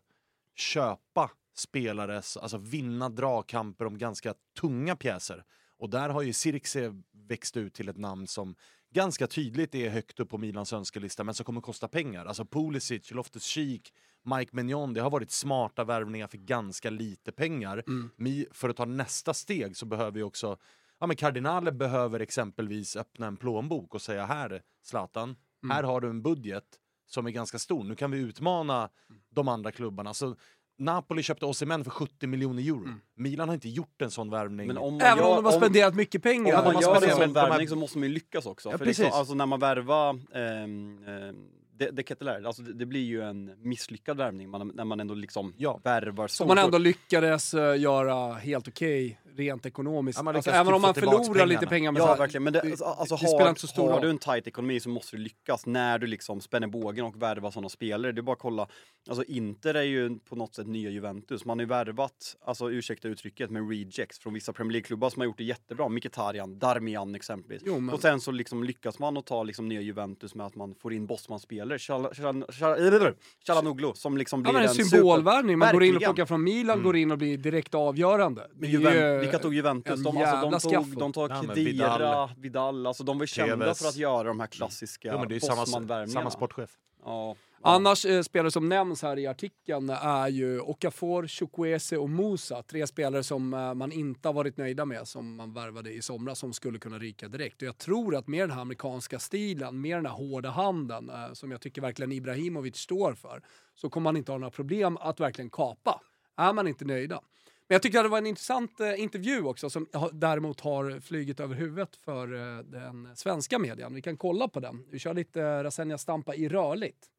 [0.55, 5.45] köpa spelare, alltså vinna dragkamper om ganska tunga pjäser.
[5.79, 8.55] Och där har ju Sirkse växt ut till ett namn som
[8.91, 12.27] ganska tydligt är högt upp på Milans önskelista men som kommer kosta pengar.
[12.27, 17.83] Alltså Pulisic, Loftus-Cheek, Mike Mignon, det har varit smarta värvningar för ganska lite pengar.
[18.17, 20.59] Mi, för att ta nästa steg så behöver ju också
[21.01, 25.37] Ja men Cardinale behöver exempelvis öppna en plånbok och säga här Zlatan,
[25.71, 26.65] här har du en budget
[27.07, 27.85] som är ganska stor.
[27.85, 28.89] Nu kan vi utmana
[29.35, 30.15] de andra klubbarna.
[30.15, 30.37] Så
[30.79, 32.89] Napoli köpte Osimhen för 70 miljoner euro.
[33.17, 34.67] Milan har inte gjort en sån värvning.
[34.67, 36.65] Men om man Även gör, om de har spenderat mycket Om pengar.
[36.65, 38.71] man man gör en sån de här- värvning så måste man ju lyckas också.
[38.71, 39.19] Ja, för liksom, precis.
[39.19, 43.69] alltså när man värvar ehm, ehm, de, de Keteler, alltså det, det blir ju en
[43.69, 45.81] misslyckad värvning man, när man ändå liksom Ja.
[45.85, 50.19] värvar Som man ändå lyckades eh, göra helt okej rent ekonomiskt.
[50.25, 51.71] Ja, alltså, lyckas även om man förlorar lite pengarna.
[51.71, 51.93] pengar.
[51.93, 52.43] Men Ja, så här, verkligen.
[52.45, 54.81] Men det, det- alltså, det har, spelar inte så stor har du en tight ekonomi
[54.81, 58.13] så måste du lyckas när du liksom spänner bågen och värvar sådana spelare.
[58.13, 58.69] Det är bara att kolla.
[59.09, 61.45] Alltså Inter är ju på något sätt nya Juventus.
[61.45, 65.25] Man har ju värvat, alltså ursäkta uttrycket, men rejects från vissa Premier League-klubbar som har
[65.27, 65.89] gjort det jättebra.
[65.89, 67.63] Mkhitaryan, Darmian exempelvis.
[67.67, 70.55] Jo, men- Och sen så liksom lyckas man att ta liksom nya Juventus med att
[70.55, 71.79] man får in Bosman-spelare.
[71.79, 73.15] Chal- Chal- Chal-
[73.47, 75.59] Chalanoglu som liksom Ja, blir men en symbolvärvning.
[75.59, 76.15] Man går in och Verkligen.
[76.15, 78.41] plockar från Milan, går in och blir direkt avgörande.
[78.41, 79.93] Det Men är ju Juven- vilka tog Juventus?
[79.93, 81.01] en De, alltså, de, tog, skaffo.
[81.01, 82.31] de tog Khedira, Vidal.
[82.37, 82.87] Vidal.
[82.87, 83.79] alltså de var kända Tevez.
[83.83, 86.71] för att göra de här klassiska Jo, men det är samma, samma sportchef.
[87.05, 87.37] Ja.
[87.63, 92.63] Annars eh, spelare som nämns här i artikeln är ju Okafor, Chukwueze och Musa.
[92.63, 96.39] Tre spelare som eh, man inte har varit nöjda med, som man värvade i somras,
[96.39, 97.63] som skulle kunna ryka direkt.
[97.63, 101.33] Och jag tror att med den här amerikanska stilen, med den här hårda handen, eh,
[101.33, 103.43] som jag tycker verkligen Ibrahimovic står för,
[103.75, 106.01] så kommer man inte ha några problem att verkligen kapa.
[106.37, 107.21] Är man inte nöjda.
[107.69, 111.01] Men jag tyckte att det var en intressant eh, intervju också som ha- däremot har
[111.01, 113.95] flugit över huvudet för eh, den svenska medien.
[113.95, 114.87] Vi kan kolla på den.
[114.91, 117.11] Vi kör lite eh, Rasenja Stampa i rörligt.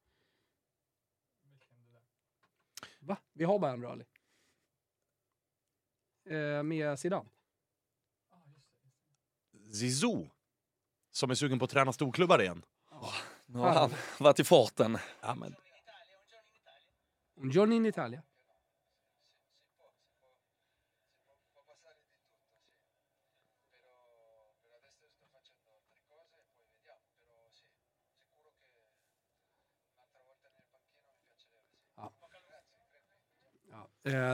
[2.99, 3.17] Va?
[3.33, 4.07] Vi har bara en rörlig.
[6.29, 7.29] Eh, med Zidane.
[9.73, 10.29] Zizou,
[11.11, 12.65] som är sugen på att träna storklubbar igen.
[13.45, 14.97] Nu har han varit i farten.
[15.21, 15.55] Ja, men
[17.35, 18.21] Un giorno in Italia.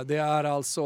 [0.06, 0.82] Det är alltså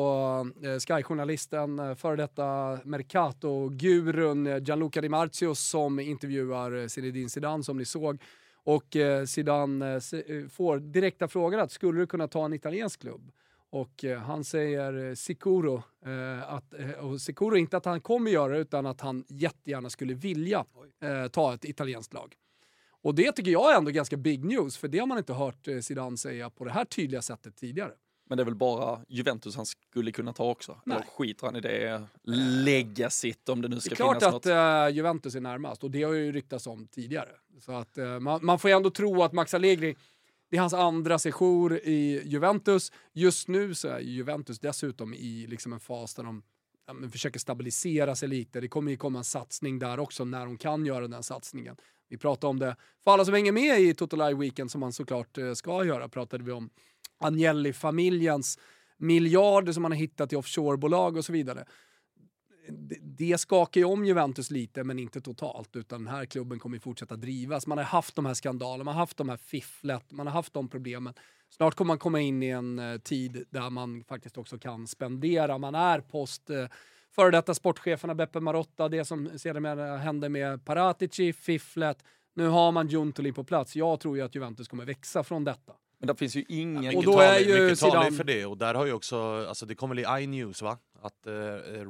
[0.63, 7.63] eh, Sky-journalisten, eh, före detta Mercato-gurun eh, Gianluca Di Marzio som intervjuar eh, Zinedine Zidane
[7.63, 8.21] som ni såg.
[8.63, 13.01] Och eh, Zidane eh, eh, får direkta frågor att skulle du kunna ta en italiensk
[13.01, 13.31] klubb?
[13.69, 18.31] Och eh, han säger eh, Sicuro, eh, att, eh, och Sicuro inte att han kommer
[18.31, 20.65] göra det utan att han jättegärna skulle vilja
[21.03, 22.35] eh, ta ett italienskt lag.
[23.01, 25.67] Och det tycker jag är ändå ganska big news, för det har man inte hört
[25.67, 27.91] eh, Zidane säga på det här tydliga sättet tidigare.
[28.29, 30.81] Men det är väl bara Juventus han skulle kunna ta också?
[30.85, 30.97] Nej.
[30.97, 32.03] Eller skiter han i det
[32.65, 34.45] legacyt om det nu Det ska är klart finnas att något?
[34.45, 37.29] eh, Juventus är närmast och det har ju ryktats om tidigare.
[37.59, 39.95] Så att eh, man, man får ju ändå tro att Max Allegri,
[40.49, 42.91] det är hans andra sejour i Juventus.
[43.13, 46.43] Just nu så är Juventus dessutom i liksom en fas där de
[46.87, 48.61] ja, men försöker stabilisera sig lite.
[48.61, 51.75] Det kommer ju komma en satsning där också när de kan göra den satsningen.
[52.09, 54.93] Vi pratade om det, för alla som hänger med i Total Live Weekend som man
[54.93, 56.69] såklart eh, ska göra, pratade vi om
[57.19, 58.59] Agnelli-familjens
[58.97, 61.65] miljarder som man har hittat i offshorebolag och så vidare
[62.71, 65.75] det, det skakar ju om Juventus lite, men inte totalt.
[65.75, 67.67] Utan den här klubben kommer ju fortsätta drivas.
[67.67, 70.53] Man har haft de här skandalerna, man har haft de här fifflet, man har haft
[70.53, 71.13] de problemen.
[71.49, 75.57] Snart kommer man komma in i en eh, tid där man faktiskt också kan spendera.
[75.57, 76.65] Man är post eh,
[77.15, 82.03] före detta sportcheferna Beppe Marotta, det som sedermera hände med Paratici, fifflet.
[82.35, 83.75] Nu har man Juntoli på plats.
[83.75, 85.73] Jag tror ju att Juventus kommer växa från detta.
[85.99, 86.97] Men det finns ju ingen...
[86.97, 89.45] Och då talar- är ju mycket talar Zidane- för det och där har ju också,
[89.47, 90.77] alltså det kom väl i iNews va?
[91.01, 91.33] Att eh,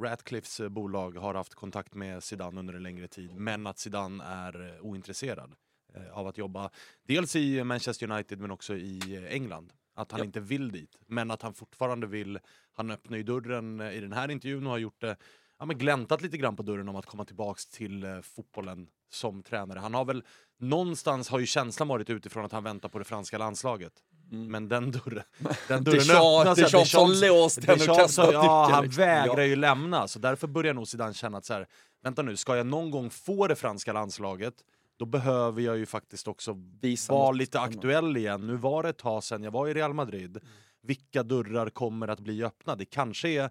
[0.01, 4.23] Ratcliffes eh, bolag har haft kontakt med Zidane under en längre tid men att Zidane
[4.23, 5.53] är eh, ointresserad
[5.95, 6.69] eh, av att jobba
[7.03, 9.73] dels i Manchester United men också i eh, England.
[9.95, 10.25] Att han Ja.
[10.25, 12.39] inte vill dit men att han fortfarande vill,
[12.73, 15.15] han öppnar ju dörren i den här intervjun och har gjort det
[15.59, 19.43] Ja, men gläntat lite grann på dörren om att komma tillbaks till eh, fotbollen som
[19.43, 19.79] tränare.
[19.79, 20.23] Han har väl
[20.59, 23.93] någonstans har ju känslan varit utifrån att han väntar på det franska landslaget.
[24.31, 25.23] Men den dörren,
[25.67, 25.99] den dörren
[26.41, 26.57] öppnas.
[26.57, 30.07] Deschamps låst den och kastat har- Ja, nyckeln, han vägrar ju lämna.
[30.07, 31.67] Så därför börjar nog Zidane känna att så här,
[32.03, 34.53] vänta nu, ska jag någon gång få det franska landslaget,
[34.97, 37.75] då behöver jag ju faktiskt också Visa vara lite annat.
[37.75, 38.47] aktuell igen.
[38.47, 40.37] Nu var det ett tag sedan jag var i Real Madrid.
[40.37, 40.47] Mm.
[40.83, 42.75] Vilka dörrar kommer att bli öppna?
[42.75, 43.49] Det kanske är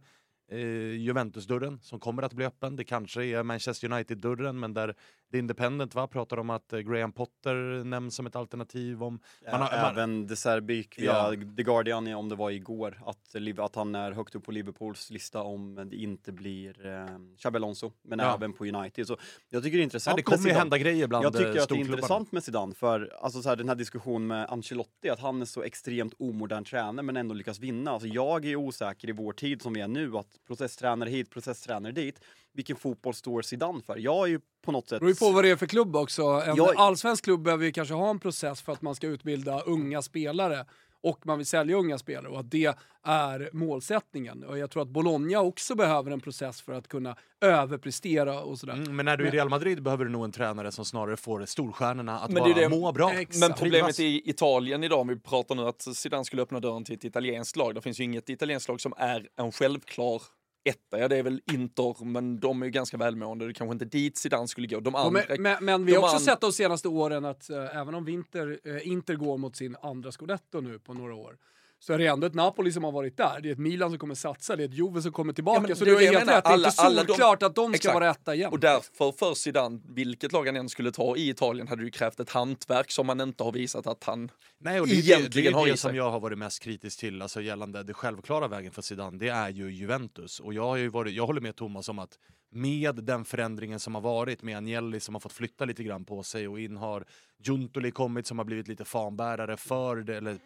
[0.49, 0.59] eh,
[0.97, 2.77] Juventus-dörren som kommer att bli öppen.
[2.77, 4.95] Det kanske är Manchester United-dörren, men där
[5.33, 9.03] The Independent va, pratar om att eh, Graham Potter nämns som ett alternativ.
[9.03, 11.31] Om, man har, man, Även De Serbi gick via Ja.
[11.57, 15.43] The Guardian, om det var igår, att, att han är högt upp på Liverpools lista
[15.43, 17.07] om det inte blir eh,
[17.39, 18.35] Xabi Alonso, men Ja.
[18.35, 19.07] även på United.
[19.07, 19.17] Så
[19.49, 21.63] jag tycker det är ja, intressant det kommer ju hända grejer bland Jag tycker eh,
[21.63, 25.11] att det är intressant med Zidane för alltså så här, den här diskussionen med Ancelotti,
[25.11, 27.91] att han är så extremt omodern tränare men ändå lyckas vinna.
[27.91, 31.93] Alltså jag är osäker i vår tid som vi är nu, att processtränare hit, processtränare
[31.93, 32.21] dit.
[32.59, 33.97] Vilken fotboll står Zidane för?
[33.97, 34.91] Jag är ju på något sätt...
[34.91, 36.23] Det beror ju på vad det är för klubb också.
[36.23, 39.61] En Jag- allsvensk klubb behöver ju kanske ha en process för att man ska utbilda
[39.61, 40.65] unga spelare
[41.03, 44.45] och man vill sälja unga spelare och att det är målsättningen.
[44.45, 48.73] Och jag tror att Bologna också behöver en process för att kunna överprestera och sådär.
[48.75, 51.17] Mm, men när du är i Real Madrid behöver du nog en tränare som snarare
[51.17, 53.13] får storstjärnorna att Men bara det- må bra.
[53.13, 53.39] Exakt.
[53.41, 56.95] Men problemet i Italien idag, om vi pratar nu att Zidane skulle öppna dörren till
[56.95, 60.23] ett italienskt lag, det finns ju inget italienskt lag som är en självklar
[60.69, 63.45] etta, ja det är väl Inter, men de är ju ganska välmående.
[63.45, 64.81] Det är kanske inte dit Zidane skulle gå.
[64.81, 67.95] De andra, men, men, men vi har också sett de senaste åren att eh, även
[67.95, 71.37] om eh, Inter går mot sin andra scudetto nu på några år,
[71.81, 73.41] så är det ändå ett Napoli som har varit där.
[73.43, 75.61] Det är ett Milan som kommer satsa, det är ett Juve som kommer tillbaka.
[75.63, 76.37] Ja, men så det du det jag helt menar.
[76.37, 77.95] rätt, det är inte Alla- alla de- solklart att de ska Exakt.
[77.95, 78.53] vara etta igen.
[78.53, 81.91] Och därför för Zidane, vilket lag han än skulle ta i Italien, hade det ju
[81.91, 85.03] krävt ett hantverk som han inte har visat att han Nej, och det, är det,
[85.03, 87.83] det, egentligen är har det i som jag har varit mest kritisk till, alltså gällande
[87.83, 90.41] det självklara vägen för Zidane, det är ju Juventus.
[90.41, 92.19] Och jag, har ju varit, jag håller med Thomas om att
[92.51, 96.23] med den förändringen som har varit, med Agnelli som har fått flytta lite grann på
[96.23, 97.05] sig och in har
[97.43, 100.39] Giuntoli kommit som har blivit lite fanbärare för det, eller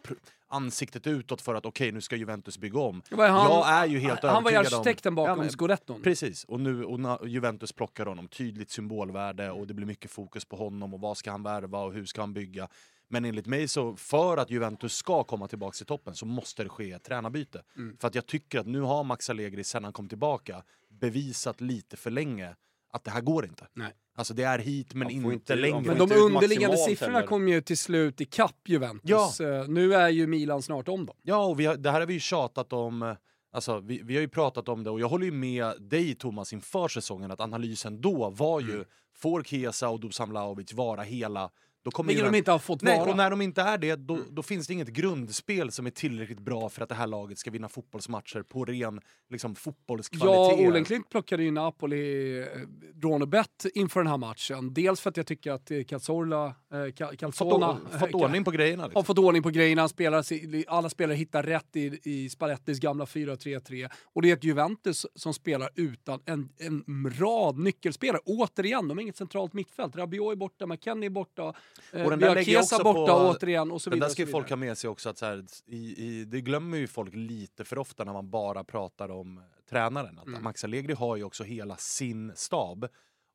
[0.47, 3.01] ansiktet utåt för att okej, nu ska Juventus bygga om.
[3.11, 6.01] Han- jag är ju helt han var ju arkitekten bakom Ja, men- scudetton.
[6.01, 10.55] Precis, och nu och Juventus plockar honom, tydligt symbolvärde och det blir mycket fokus på
[10.55, 12.67] honom och vad ska han värva och hur ska han bygga.
[13.13, 16.69] Men enligt mig så, för att Juventus ska komma tillbaka till toppen så måste det
[16.69, 17.63] ske ett tränarbyte.
[17.77, 17.97] Mm.
[17.97, 21.97] För att jag tycker att nu har Max Allegri sen han kom tillbaka bevisat lite
[21.97, 22.55] för länge
[22.93, 23.67] att det här går inte.
[23.73, 23.91] Nej.
[24.15, 25.81] Alltså det är hit men inte inte- längre.
[25.81, 27.27] Men de underliggande siffrorna heller.
[27.27, 29.39] kom ju till slut i kapp Juventus.
[29.41, 31.15] Eh, Nu är ju Milan snart om dem.
[31.21, 33.01] Ja, och vi har, det här har vi ju tjatat om.
[33.03, 33.13] eh,
[33.55, 36.53] Alltså, vi, vi har ju pratat om det och jag håller ju med dig Thomas
[36.53, 38.85] inför säsongen att analysen då var ju Mm.
[39.15, 41.49] får Chiesa och Dusan Vlahovic vara hela
[41.83, 43.09] då kommer Vilket de inte har fått Nej, vara.
[43.11, 46.39] och när de inte är det, då, då finns det inget grundspel som är tillräckligt
[46.39, 50.59] bra för att det här laget ska vinna fotbollsmatcher på ren liksom, fotbollskvalitet.
[50.59, 52.45] Ja, Olenklint plockade ju Napoli eh,
[52.93, 54.73] Dronebet inför den här matchen.
[54.73, 58.43] Dels för att jag tycker att eh, eh, Ca- fått, Calzona or- fått eh, ordning
[58.43, 58.83] på grejerna.
[58.83, 59.03] har Liksom.
[59.05, 59.87] fått ordning på grejerna.
[59.89, 60.25] Spelar,
[60.67, 63.89] alla spelare hittar rätt i, i Spallettis gamla 4-3-3.
[64.03, 68.21] Och det är ett Juventus som spelar utan en, en rad nyckelspelare.
[68.25, 69.95] Återigen, de har inget centralt mittfält.
[69.95, 71.53] Rabiot är borta, McKennie är borta, eh,
[71.91, 74.09] Och den vi där har också borta på- återigen och så Men vidare.
[74.09, 76.77] där ska ju folk ha med sig också att så här, i, i, det glömmer
[76.77, 80.19] ju folk lite för ofta när man bara pratar om tränaren.
[80.19, 80.43] Att Mm.
[80.43, 82.87] Max Allegri har ju också hela sin stab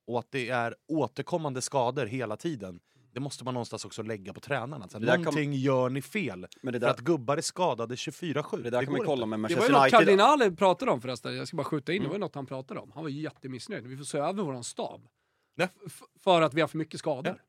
[0.07, 2.81] och att det är återkommande skador hela tiden.
[3.12, 4.87] Det måste man någonstans också lägga på tränarna.
[4.92, 6.46] Det där kan- någonting gör ni fel.
[6.62, 8.62] Men det För där, att gubbar är skadade 24-7.
[8.62, 9.37] det där kan man går kolla inte.
[9.37, 9.90] med Det var ju något.
[9.90, 12.22] Cardinale pratade om förresten, jag ska bara skjuta in, det var Mm.
[12.22, 12.90] ju något han pratade om.
[12.94, 13.87] Han var ju jättemissnöjd.
[13.87, 15.09] Vi får se över våran stab.
[15.55, 15.68] Ja.
[15.87, 17.42] F- för att vi har för mycket skador.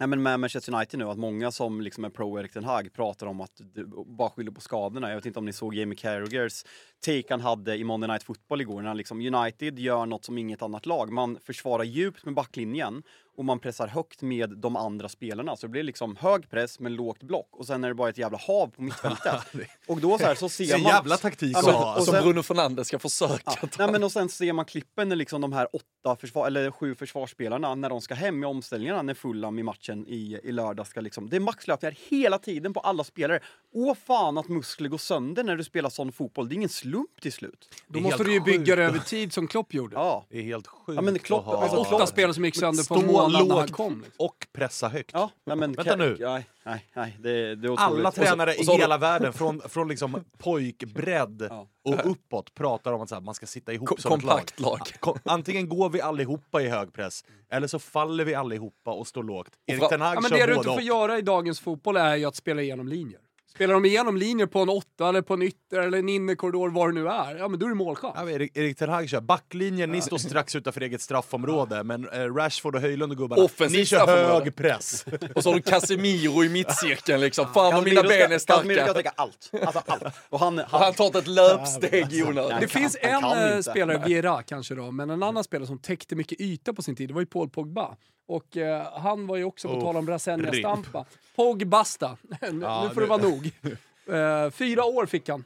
[0.00, 2.92] Nej, men med Manchester United nu, att många som liksom är pro Erik Ten Hag
[2.92, 5.08] pratar om att du bara skyller på skadorna.
[5.08, 6.64] Jag vet inte om ni såg Jamie Carragers
[7.06, 10.38] take han hade i Monday Night Football igår när han liksom United gör något som
[10.38, 11.12] inget annat lag.
[11.12, 13.02] Man försvarar djupt med backlinjen
[13.36, 15.56] och man pressar högt med de andra spelarna.
[15.56, 18.18] Så det blir liksom hög press men lågt block och sen är det bara ett
[18.18, 19.34] jävla hav på mittfältet.
[19.88, 20.92] och då så här så ser en man...
[20.92, 23.68] jävla taktik Ja, men- och som sen- Bruno Fernandes ska försöka Ja, ta.
[23.78, 26.94] nej, men och sen ser man klippen när liksom de här åtta försvar, eller sju
[26.94, 31.00] försvarsspelarna när de ska hem i omställningarna när Fulham i matchen i, i lördag ska
[31.00, 31.28] liksom...
[31.30, 33.40] Det är maxlöpningar hela tiden på alla spelare.
[33.74, 36.48] Åh fan att muskler går sönder när du spelar sån fotboll.
[36.48, 37.68] Det är ingen slump till slut.
[37.86, 39.96] Det Då måste du ju bygga det över tid som Klopp gjorde.
[39.96, 40.26] Ja.
[40.28, 41.62] Det är helt sjukt Ja, men Klopp- att ha...
[41.62, 43.94] alltså, Åtta Klopp- spelare som gick sönder på Stå en månad när han kom.
[44.00, 44.12] liksom.
[44.26, 45.10] och pressa högt.
[45.14, 46.16] Ja, nej, men, Vänta nu.
[46.20, 47.68] Nej, nej, nej det, det.
[47.78, 51.68] Alla Och så- tränare och så i hela världen, från, från liksom pojkbredd Ja.
[51.84, 54.80] och uppåt, pratar om att så här, man ska sitta ihop Kom- som ett lag.
[55.24, 59.50] Antingen går vi allihopa i hög press, eller så faller vi allihopa och står lågt.
[59.66, 60.82] Erik Ten Hag Ja, men det du inte får och.
[60.82, 63.20] göra i dagens fotboll är ju att spela igenom linjer.
[63.54, 66.88] Spelar de igenom linjer på en åtta eller på en ytter eller en innerkorridor, var
[66.88, 68.14] det nu är, ja men då är det målchans.
[68.16, 72.34] Ja, Erik, Erik Ten Hag kör backlinjen, ni står strax utanför eget straffområde, men eh,
[72.34, 75.04] Rashford och Höjlund och gubbarna, Offensivt ni kör hög press.
[75.34, 77.44] Och så har du Casemiro i mittcirkeln liksom.
[77.54, 78.94] Fan vad mina Casemiro ben är Casemiro ska starka.
[78.94, 79.50] täcka allt.
[79.66, 80.02] Alltså allt.
[80.28, 82.60] Och han, Har han, han tagit ett löpsteg i onödan?
[82.60, 83.62] Det kan- finns en kan inte.
[83.70, 87.08] spelare, Viera kanske då, men en annan spelare som täckte mycket yta på sin tid,
[87.08, 87.96] det var ju Paul Pogba.
[88.28, 90.64] Och eh, han var ju också, på Oh, tal om Brasenia rip.
[90.64, 91.04] Stampa,
[91.36, 92.16] Pogbasta.
[92.52, 93.50] nu, Ja, nu får det vara nog.
[94.14, 95.44] Eh, fyra år fick han.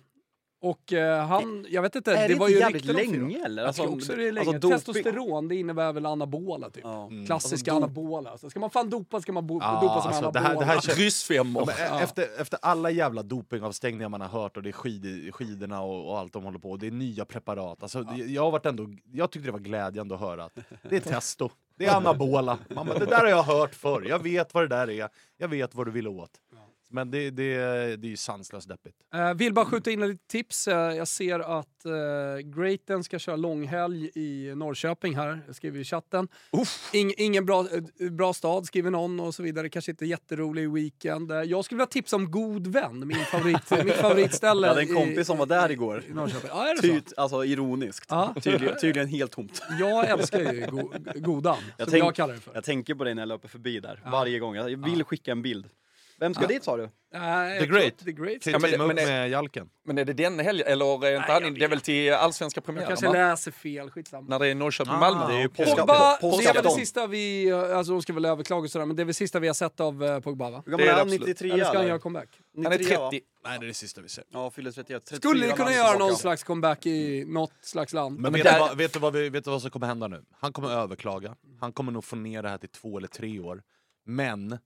[0.61, 3.73] Och eh, han, jag vet inte, är det det var ju jävligt länge eller?
[3.73, 4.51] Tror också det är länge.
[4.55, 6.85] alltså, Testosteron, det innebär väl anabola typ.
[6.85, 7.11] Ja.
[7.27, 8.39] Klassiska Alltså, anabola.
[8.39, 10.31] Så ska man fan dopa ska man bo- Ja, dopa som alltså, anabola.
[10.41, 11.67] det här- det här känns- Ryssfemmor.
[11.67, 15.81] Men, eh, efter, efter alla jävla dopingavstängningar man har hört och det är skid, skidorna
[15.83, 17.83] och, och allt de håller på och det är nya preparat.
[17.83, 20.59] Alltså, det- jag, har varit ändå, jag tyckte det var glädjande att höra att
[20.91, 22.59] det är testo, det är anabola.
[22.69, 25.49] Man bara, det där har jag hört förr, jag vet vad det där är, jag
[25.49, 26.31] vet vad du vill åt.
[26.93, 27.55] Men det, det,
[27.97, 28.97] det är ju sanslöst deppigt.
[29.15, 30.69] Eh, vill bara skjuta in lite tips.
[30.69, 31.93] Eh, jag ser att eh,
[32.57, 36.29] Greaten ska köra långhelg i Norrköping här, jag skriver i chatten.
[36.93, 37.67] Ing, ingen bra,
[38.01, 39.69] eh, bra stad skriver någon och så vidare.
[39.69, 41.31] Kanske inte jätterolig weekend.
[41.33, 44.67] Eh, jag skulle vilja tipsa om God Vän, min favorit, mitt favoritställe.
[44.67, 46.05] Jag hade en i- kompis som var där igår.
[46.09, 46.51] i Norrköping.
[46.53, 46.89] Ja, är det så?
[47.09, 48.07] Ty, alltså ironiskt.
[48.09, 48.35] Ja.
[48.43, 49.63] Tydligen, tydligen helt tomt.
[49.81, 52.55] Jag älskar ju go, Godan, Jag som tänk- jag kallar det för.
[52.55, 54.55] Jag tänker på dig när jag löper förbi där, varje gång.
[54.55, 55.67] Jag vill skicka en bild.
[56.23, 56.89] Vem ska dit sa du?
[57.15, 57.99] Nej, The jag tror Great.
[58.05, 58.43] The Great.
[58.43, 59.69] Kan Ja, men men det- med Jalken.
[59.85, 60.67] Men är det den helgen?
[60.67, 62.89] Eller är inte han, det är väl till allsvenska Jag premiären?
[62.89, 63.13] kanske va?
[63.13, 64.27] läser fel, skitsamma.
[64.29, 65.25] När det är Norrköping-Malmö?
[65.25, 68.13] Ah, Det är ju Pogba, det är väl det sista vi, eh, alltså de ska
[68.13, 70.51] väl överklaga och sådär, men det är väl sista vi har sett av eh, Pogba
[70.51, 70.63] va?
[70.67, 71.03] Hur gammal Det är han?
[71.03, 71.21] absolut.
[71.29, 72.29] 93 Eller ska han göra comeback?
[72.57, 73.11] Han är 93, va?
[73.11, 73.25] 30.
[73.45, 74.25] Nej, det är det sista vi ser.
[74.33, 75.05] Ja, fyller 31.
[75.05, 76.17] 34 Skulle ni kunna göra någon tillbaka.
[76.17, 78.15] slags comeback i något slags land?
[78.15, 79.87] Men, men vet, där- du vad, vet, du vad vi, vet du vad som kommer
[79.87, 80.23] hända nu?
[80.41, 83.63] Han kommer överklaga, han kommer nog få ner det här till två eller tre år.
[84.07, 84.59] Men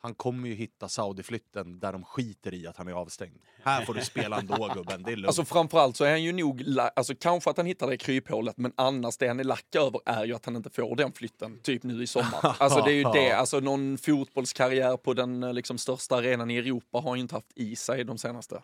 [0.00, 3.40] han kommer ju hitta Saudi-flytten där de skiter i att han är avstängd.
[3.64, 5.26] Här får du spela ändå gubben, det är lugnt.
[5.26, 6.64] Alltså framförallt så är han ju nog,
[6.96, 10.24] alltså kanske att han hittar det kryphålet, men annars det han är lack över är
[10.24, 12.56] ju att han inte får den flytten, typ nu i sommar.
[12.58, 16.56] Alltså det är ju det, alltså någon fotbollskarriär på den eh, liksom största arenan i
[16.56, 18.62] Europa har han ju inte haft i sig de senaste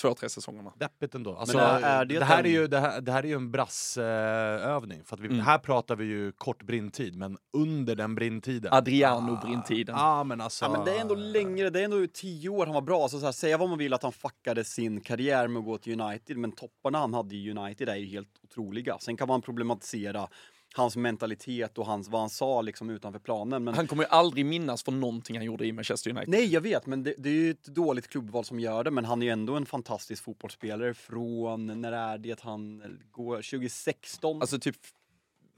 [0.00, 0.72] två, tre säsongerna.
[0.76, 1.36] Deppigt ändå.
[1.36, 3.34] Alltså, är- är det det, här en- är ju, det, här, det här är ju
[3.34, 5.04] en brassövning.
[5.04, 5.40] för att vi, Mm.
[5.40, 8.72] Här pratar vi ju kort brintid, men under den brintiden.
[8.72, 9.94] Adriano-brintiden.
[9.98, 10.64] Ja, men alltså...
[10.64, 13.08] Ja, men det är ändå längre, det är ändå tio år han var bra.
[13.08, 15.78] Så, så här, säga vad man vill att han fuckade sin karriär med att gå
[15.78, 18.98] till United, men topparna han hade i United är ju helt otroliga.
[19.00, 20.28] Sen kan man problematisera
[20.76, 23.64] hans mentalitet och hans, vad han sa liksom utanför planen.
[23.64, 23.74] Men...
[23.74, 26.28] Han kommer ju aldrig minnas för någonting han gjorde i Manchester United.
[26.28, 28.90] Nej, jag vet, men det, det är ju ett dåligt klubbval som gör det.
[28.90, 34.40] Men han är ju ändå en fantastisk fotbollsspelare från, när är det han går, 2016?
[34.40, 34.76] Alltså typ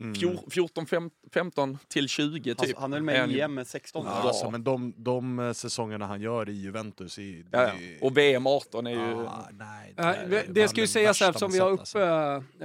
[0.01, 0.15] Mm.
[0.15, 2.77] fjor- 14, fem- 15 till 20 han, typ.
[2.79, 4.05] han är väl Är med i EM med 16?
[4.07, 7.19] Ja, alltså, men de, de eh, säsongerna han gör i Juventus...
[7.19, 7.73] I, Ja, ja.
[8.01, 9.27] Och VM 18 är ju...
[9.27, 12.03] Ah, nej, Eh, är det, bland ska ju det sägas eftersom vi har uppe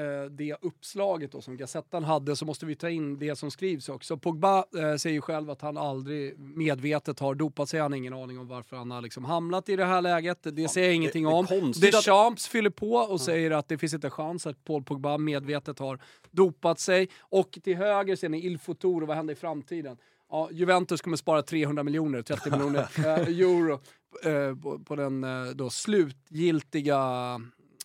[0.02, 3.90] eh, det uppslaget då, som Gazettan hade så måste vi ta in det som skrivs
[3.90, 4.18] också.
[4.18, 7.80] Pogba eh, säger ju själv att han aldrig medvetet har dopat sig.
[7.80, 10.38] Han har ingen aning om varför han har liksom hamnat i det här läget.
[10.44, 11.46] Det säger jag ingenting det om.
[11.48, 15.18] konstigt att- Deschamps fyller på och säger att det finns inte chans att Paul Pogba
[15.18, 16.00] medvetet har
[16.32, 17.10] dopat sig.
[17.34, 19.98] Och till höger ser ni Il Futuro, vad händer i framtiden?
[20.30, 23.80] Ja, Juventus kommer spara 300 miljoner, 30 miljoner eh, euro
[24.24, 27.42] eh, på, på den eh, då slutgiltiga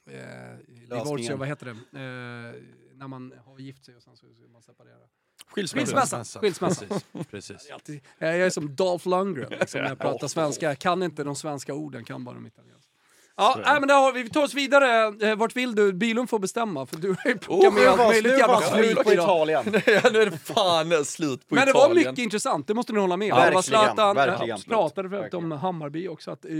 [0.07, 0.57] eh,
[0.88, 1.70] divorcio, vad heter det?
[2.01, 2.62] Eh,
[2.94, 5.07] när man har gift sig och sen så man separerar.
[5.46, 5.96] Skilsmässa.
[5.96, 6.40] Skilsmässa.
[6.40, 6.86] Skilsmässa.
[6.86, 7.70] Precis, precis.
[7.72, 10.66] Alltid- Jag är som Dolph Lundgren liksom, när jag pratar svenska.
[10.66, 12.92] Jag kan inte de svenska orden, kan bara de italienska.
[13.39, 15.14] Ja, nej, men där har vi, vi tar oss vidare.
[15.30, 15.93] Eh, vart vill du?
[15.93, 19.12] Bylund får bestämma, för du har ju plockat med allt möjligt jävla skit på.
[19.12, 19.64] Italien.
[19.86, 22.11] Ja, nu är det fan slut på Men det var Italien.
[22.11, 23.39] mycket intressant, det måste ni hålla med om.
[23.39, 24.61] Verkligen, Zlatan verkligen.
[24.62, 25.61] pratade för övrigt om Verkligen.
[25.61, 26.30] Hammarby också.
[26.30, 26.51] Att, eh,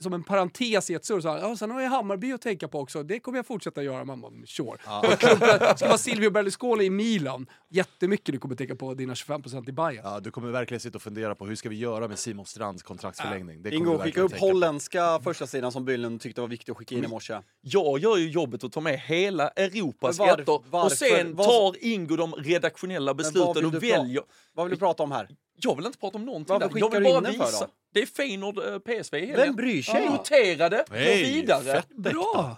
[0.00, 2.68] som en parentes i ett surr, så här, ja, sen har jag Hammarby att tänka
[2.68, 3.02] på också.
[3.02, 4.04] Det kommer jag fortsätta göra.
[4.04, 4.68] Man bara, sure.
[5.12, 7.46] Och klubben ska vara Silvio Berlusconi i Milan.
[7.70, 10.00] Jättemycket du kommer tänka på dina 25% i Bayern.
[10.04, 12.82] Ja, du kommer verkligen sitta och fundera på hur ska vi göra med Simon Strands
[12.82, 13.62] kontraktsförlängning.
[13.62, 14.52] Det kommer Ingo, skicka upp tänka på.
[14.52, 17.40] holländska första sidan som Bylund tyckte var viktig att skicka in i morse.
[17.60, 22.16] Jag gör ju jobbet att ta med hela Europas varför- rätter och sen tar Ingo
[22.16, 24.22] de redaktionella besluten och väljer.
[24.54, 25.28] Vad vill du prata om här?
[25.56, 26.80] Jag vill inte prata om någonting Varför där.
[26.80, 27.66] Jag vill du bara in den för visa.
[27.66, 27.72] då?
[27.94, 29.46] Det är Feyenoord eh, PSV i helgen.
[29.46, 30.08] Vem bryr sig?
[30.08, 31.64] Noterade, Hej, vidare.
[31.64, 31.88] fett.
[31.88, 32.56] Bra!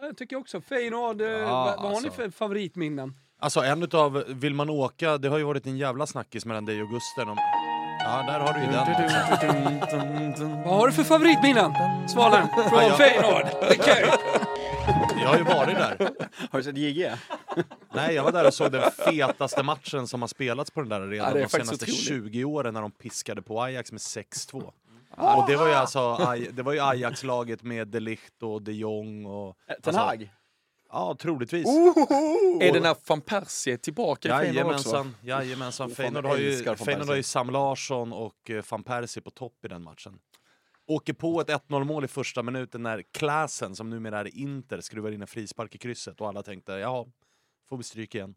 [0.00, 0.60] Jag tycker också.
[0.60, 2.10] Feyenoord, eh, vad, vad har ni alltså.
[2.10, 3.14] för favoritminnen?
[3.40, 6.82] Alltså en utav, vill man åka, det har ju varit en jävla snackis mellan dig
[6.82, 7.36] och Gusten om...
[8.00, 10.62] Ja, där har du ju den.
[10.64, 11.72] Vad har du för favoritminnen?
[12.08, 13.46] Svalen från Ja, Feyenoord.
[15.24, 15.98] Jag har ju varit där.
[16.50, 17.12] Har du sett JG?
[17.94, 21.00] Nej, jag var där och såg den fetaste matchen som har spelats på den där
[21.00, 22.32] arenan Ja, det är de faktiskt senaste otroligt.
[22.32, 24.72] 20 åren när de piskade på Ajax med 6-2.
[25.16, 26.18] Och det var ju alltså
[26.52, 29.56] det var ju Ajax-laget med De Ligt och De Jong och...
[29.66, 30.30] Ten alltså, Hag?
[30.94, 31.66] Ja, troligtvis.
[32.60, 35.06] Är den här van Persie tillbaka i Feyenoord också?
[35.22, 39.82] Jajamensan, Feyenoord har, Feyenoord ju Sam Larsson och eh, van Persie på topp i den
[39.82, 40.18] matchen.
[40.86, 45.12] Åker på ett 1-0 mål i första minuten när Klasen, som numera är Inter, skruvar
[45.12, 47.06] in en frispark i krysset och alla tänkte ja,
[47.68, 48.34] får vi stryk igen.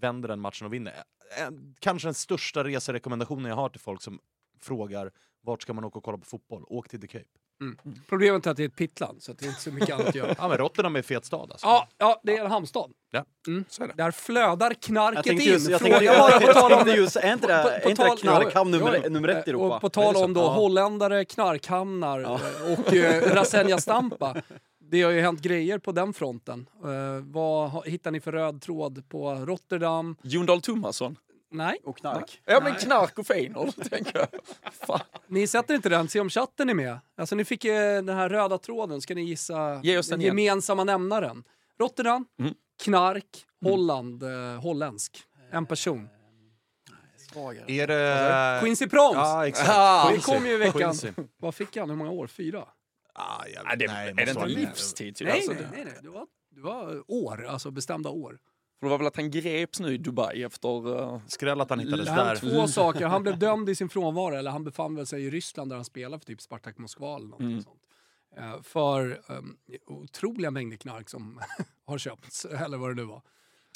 [0.00, 0.92] Vänder den matchen och vinner.
[1.36, 4.20] Eh, eh, kanske den största reserekommendationen jag har till folk som
[4.60, 6.64] frågar vart ska man åka och kolla på fotboll?
[6.66, 7.38] Åk till The Cape.
[8.08, 10.08] Problemet är att det är ett pittland, så att det är inte så mycket annat
[10.08, 10.34] att göra.
[10.38, 11.66] Ja men Rotterdam är en fet stad alltså.
[11.66, 12.90] Ja, ja, det är en hamnstad.
[13.10, 13.24] Ja.
[13.46, 13.64] Mm.
[13.68, 13.94] Så är det.
[13.96, 15.40] Där flödar knarket in.
[15.40, 16.78] just, jag Fråga tänkte, bara på tal om...
[16.78, 19.08] tänkte just, är inte det, på- på inte det tal- knarkhamn ja, nummer, ja.
[19.10, 19.74] nummer ett i Europa?
[19.74, 20.48] Och på tal det om då Ja.
[20.48, 24.36] holländare, knarkhamnar eh, och eh, Rasenja Stampa.
[24.90, 26.66] Det har ju hänt grejer på den fronten.
[26.84, 30.16] Eh, vad hittar ni för röd tråd på Rotterdam?
[30.22, 31.16] Jon Dahl Tomasson.
[31.50, 32.40] Nej, Och knark.
[32.44, 34.28] Ja men knark och Feyenoord, tänker jag.
[34.86, 35.00] Fan.
[35.26, 36.08] ni sätter inte den.
[36.08, 36.98] Se om chatten är med.
[37.16, 39.00] Alltså ni fick eh, den här röda tråden.
[39.00, 40.38] Ska ni gissa Ge oss den igen.
[40.38, 41.44] gemensamma nämnaren?
[41.80, 42.54] Rotterdam, Mm.
[42.82, 45.18] knark, Holland, eh, holländsk.
[45.50, 46.08] En person.
[47.66, 48.60] Är det...
[48.62, 49.14] Quincy Proms!
[49.16, 49.68] Ja exakt.
[49.72, 50.72] Ah, det kom ju i veckan.
[50.80, 51.12] Quincy.
[51.36, 51.90] Vad fick han?
[51.90, 52.26] Hur många år?
[52.26, 52.64] Fyra?
[53.14, 55.16] Ah, jag, Ja, det, nej, är det inte livstid?
[55.16, 55.28] Typ?
[55.28, 55.94] Nej, Alltså, nej, nej, nej.
[56.02, 58.38] Det var, det var år, alltså bestämda år.
[58.80, 60.98] För det var väl att han greps nu i Dubai efter...
[61.00, 62.36] eh, Skräll att han hittades där.
[62.36, 63.06] två saker.
[63.06, 65.84] Han blev dömd i sin frånvaro, eller han befann väl sig i Ryssland där han
[65.84, 67.62] spelade för typ Spartak Moskva eller något Mm.
[67.62, 67.80] sånt.
[68.36, 69.56] Eh, För um,
[69.86, 71.40] otroliga mängder knark som
[71.86, 73.22] har köpts, eller vad det nu var.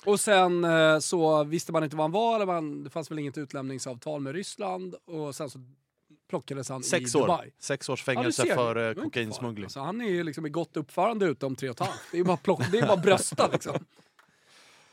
[0.06, 3.18] Och sen eh, så visste man inte vad han var, eller man, det fanns väl
[3.18, 5.58] inget utlämningsavtal med Ryssland och sen så
[6.30, 7.22] plockades han Sex i år.
[7.22, 7.52] Dubai.
[7.58, 8.54] Sex års Ja, fängelse ser.
[8.54, 9.64] för var inte kokainsmuggling.
[9.64, 12.00] Alltså, han är ju liksom i gott uppförande ute om tre och ett halvt.
[12.12, 13.84] Det är bara, plock, det är bara brösta liksom.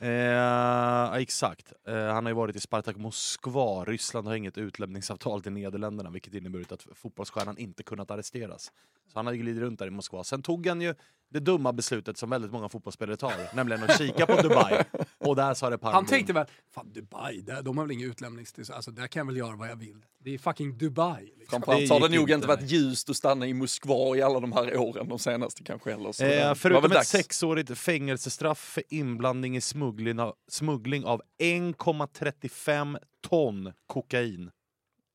[0.02, 1.74] Eh, exakt.
[1.88, 3.86] Eh, han har ju varit i Spartak Moskva.
[3.86, 8.72] Ryssland har inget utlämningsavtal till Nederländerna vilket inneburit att fotbollsstjärnan inte kunnat arresteras.
[9.08, 10.24] Så han har ju glidit runt där i Moskva.
[10.24, 10.96] Sen tog han ju
[11.30, 14.84] det dumma beslutet som väldigt många fotbollsspelare tar, nämligen att kika på Dubai.
[15.18, 18.08] Och där sa det pang Han tänkte väl, fan Dubai, där, de har väl inget
[18.08, 20.06] utlämningstillstånd, alltså där kan jag väl göra vad jag vill.
[20.24, 21.24] Det är fucking Dubai.
[21.24, 21.46] Liksom.
[21.50, 24.78] Framförallt har det nog inte, varit ljust att stanna i Moskva i alla de här
[24.78, 26.12] åren, de senaste kanske heller.
[26.12, 27.10] Så Eh, förutom ett dags.
[27.10, 32.98] sexårigt fängelsestraff för inblandning i smuggling av, smuggling av 1,35
[33.30, 34.52] ton kokain.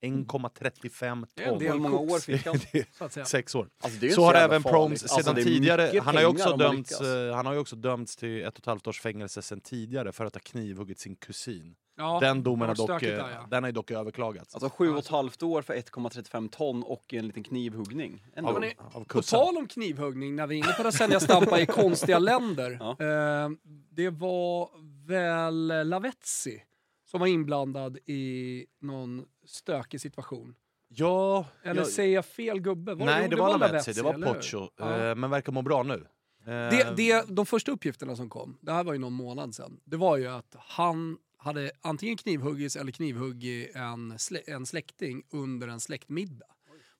[0.05, 1.59] 1,35 Det är en ton.
[1.59, 2.59] del många år fick han?
[2.99, 3.27] Så att säga.
[3.27, 3.69] Sex år.
[3.83, 4.63] Alltså, det är Så har även.
[4.63, 7.77] Proms Alltså, sedan är tidigare, han har, ju också dömts, eh, han har ju också
[7.77, 11.17] dömts till ett och ett halvt års fängelse sedan tidigare för att ha knivhuggit sin
[11.17, 11.75] kusin.
[11.97, 13.47] Ja, den domen har dock, eh, där, ja.
[13.51, 14.55] den har ju dock överklagats.
[14.55, 18.25] Alltså sju och ett halvt år för 1,35 ton och en liten knivhuggning.
[18.37, 18.51] Ändå.
[18.51, 21.61] av, det- av På tal om knivhuggning, när vi är inne på att sälja stampa
[21.61, 22.77] i konstiga länder.
[22.81, 22.91] Ja.
[22.91, 23.51] Eh,
[23.91, 24.71] det var
[25.07, 26.63] väl Lavetzi
[27.11, 30.55] som var inblandad i någon stökig situation.
[30.89, 32.95] Ja, Eller jag, säger jag fel gubbe?
[32.95, 34.13] Var, nej jo, det var Lavetzi, det var?
[34.35, 35.09] Pocho, Ja.
[35.11, 35.95] eh, men verkar må bra nu.
[35.95, 39.81] Eh, Det, det, de första uppgifterna som kom, det här var ju någon månad sedan,
[39.85, 45.69] det var ju att han hade antingen knivhuggits eller knivhuggit en, slä, en släkting under
[45.69, 46.47] en släktmiddag.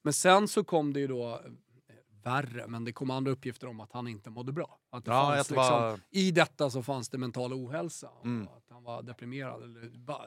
[0.01, 1.41] Men sen så kom det ju då
[2.25, 4.79] värre, men det kom andra uppgifter om att han inte mådde bra.
[4.91, 8.09] Att det Ja, fanns liksom, var- I detta så fanns det mental ohälsa.
[8.09, 8.47] och Mm.
[8.47, 10.25] Att han var deprimerad eller bara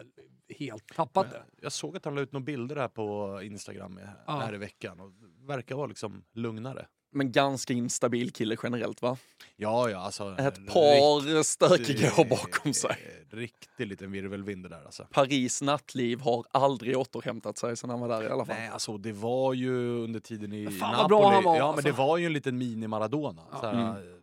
[0.58, 1.44] helt tappat det.
[1.62, 4.32] Jag såg att han la ut några bilder här på Instagram eh, Ja.
[4.38, 5.12] här i veckan och
[5.48, 6.86] verkar vara liksom lugnare.
[7.10, 9.16] Men ganska instabil kille generellt va?
[9.56, 10.36] Ja, ja, alltså...
[10.38, 12.96] Ett par stökiga år riktig- bakom sig.
[13.30, 15.06] Riktig liten virvelvind det där alltså.
[15.12, 18.56] Paris nattliv har aldrig återhämtat sig sedan han var där i alla fall.
[18.56, 21.08] Nej, alltså det var ju under tiden i fan vad Napoli.
[21.08, 21.86] bra han var, ja, men alltså.
[21.86, 23.42] det var ju en liten mini-Maradona.
[23.52, 23.60] Ja.
[23.60, 24.17] Såhär,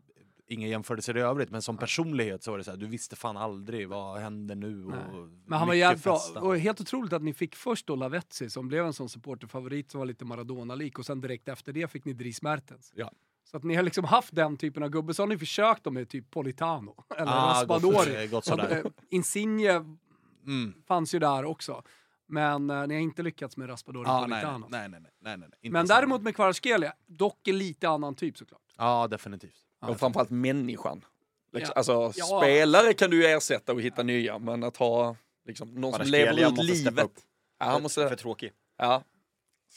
[0.48, 3.38] Inga jämförelser i övrigt, men som personlighet så var det så här, du visste fan
[3.38, 4.86] aldrig vad händer nu.
[4.86, 5.30] Och Nej.
[5.46, 6.20] Men han var jävligt bra.
[6.42, 10.00] Och helt otroligt att ni fick först då Lavetzi som blev en sån supporterfavorit som
[10.00, 12.92] var lite Maradona-lik och sen direkt efter det fick ni Dries Mertens.
[12.96, 13.12] Ja.
[13.52, 15.94] Så att ni har liksom haft den typen av gubbe, så har ni försökt dem
[15.94, 18.28] med typ Politano eller Ah, Raspadori.
[18.32, 18.82] gått sådär.
[18.86, 19.72] Eh, Insigne
[20.46, 20.74] Mm.
[20.88, 21.84] fanns ju där också.
[22.28, 24.68] Men eh, ni har inte lyckats med Raspadori och Ah, nej, Politano.
[24.70, 25.94] nej, nej, nej, nej, nej, inte Men så.
[25.94, 28.62] däremot med Kvaratskhelia, dock en lite annan typ såklart.
[28.78, 29.65] Ja, definitivt.
[29.90, 31.06] Och framförallt människan.
[31.54, 31.80] Liksom, Ja.
[31.80, 32.40] Alltså Ja.
[32.42, 35.16] spelare kan du ersätta och hitta nya, men att ha
[35.46, 37.12] liksom, någon som lever ut livet.
[37.60, 38.52] Ja, han måste För tråkig.
[38.78, 39.04] ja,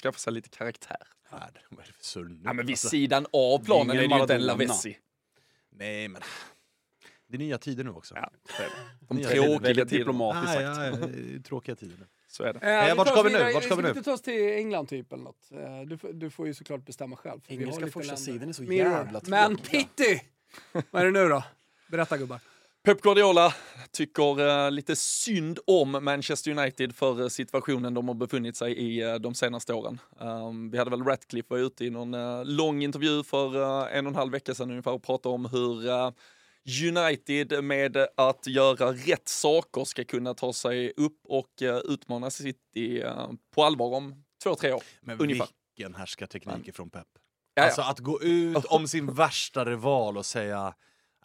[0.02, 0.96] skaffa sig lite karaktär.
[1.32, 1.40] Nej,
[1.70, 2.40] vad är det för surr?
[2.44, 4.46] Ja, men vid Alltså, sidan av planen Det är det ju inte en.
[4.46, 4.98] Lavezzi.
[5.70, 6.22] Nej, men
[7.26, 8.14] det är nya tider nu också.
[8.16, 8.30] Ja,
[9.00, 9.84] De tråkiga Väldigt tiderna.
[9.98, 10.62] diplomatiskt sagt.
[10.62, 12.06] ja, ja, det är tråkiga tider nu.
[12.30, 12.88] Så är det.
[12.88, 13.38] Eh, vart tar ska vi nu?
[13.38, 13.52] vidare.
[13.54, 13.88] Vart ska vi nu?
[13.88, 15.48] inte ta oss till England typ eller något?
[15.52, 17.40] Eh, Du, får- du får ju såklart bestämma själv.
[17.46, 18.90] Engelska första sidan är så Mirror.
[18.92, 19.80] jävla Men tråkiga.
[19.96, 20.22] Pitti!
[20.90, 21.44] Vad är det nu då?
[21.90, 22.40] Berätta gubbar.
[22.82, 23.54] Pep Guardiola
[23.90, 29.02] tycker eh, lite synd om Manchester United för eh, situationen de har befunnit sig i
[29.02, 30.00] eh, de senaste åren.
[30.20, 34.06] Um, vi hade väl Ratcliffe var ute i någon eh, lång intervju för eh, en
[34.06, 36.10] och en halv vecka sedan ungefär och pratade om hur eh,
[36.68, 43.00] United med att göra rätt saker ska kunna ta sig upp och eh, utmana City
[43.00, 44.82] eh, på allvar om två, tre år.
[45.00, 45.48] Men Ungefär.
[45.76, 47.06] vilken härskarteknik ifrån Pep.
[47.54, 47.64] Ja, ja.
[47.64, 50.74] Alltså att gå ut om sin värsta rival och säga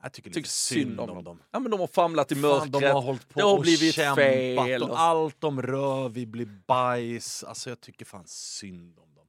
[0.04, 1.41] jag tycker Tycker synd om dem.
[1.52, 2.72] Ja, men de har famlat i Fan, mörkret.
[2.72, 4.84] de har hållit på det har och blivit kämpat fel.
[4.84, 7.44] och allt de rör vid blir bajs.
[7.44, 9.26] Alltså jag tycker fan synd om dem.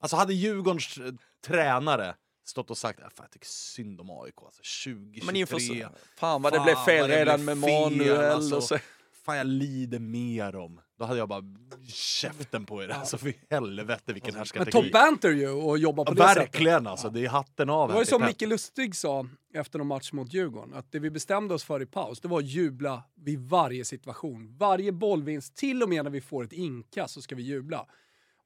[0.00, 1.12] Alltså hade Djurgårdens eh,
[1.46, 2.14] tränare
[2.48, 5.22] stått och sagt att jag tycker synd om AIK, alltså 2023.
[5.26, 8.32] Men inför, fan vad det blev fel det redan blev med fel, Manuel.
[8.32, 8.56] alltså.
[8.56, 8.78] och så.
[9.24, 10.80] Fan jag lider mer om.
[10.98, 11.42] Då hade jag bara
[11.88, 12.88] käften på er.
[12.88, 14.84] Alltså för helvete vilken Men härskarteknik.
[14.84, 16.42] top banter ju och jobba på Ja, det sättet.
[16.42, 18.22] verkligen alltså, det är hatten av Det var ju som.
[18.24, 21.86] Micke Lustig sa efter någon match mot Djurgården, att det vi bestämde oss för i
[21.86, 24.56] paus, det var att jubla vid varje situation.
[24.58, 27.86] Varje bollvinst, till och med när vi får ett inkast så ska vi jubla.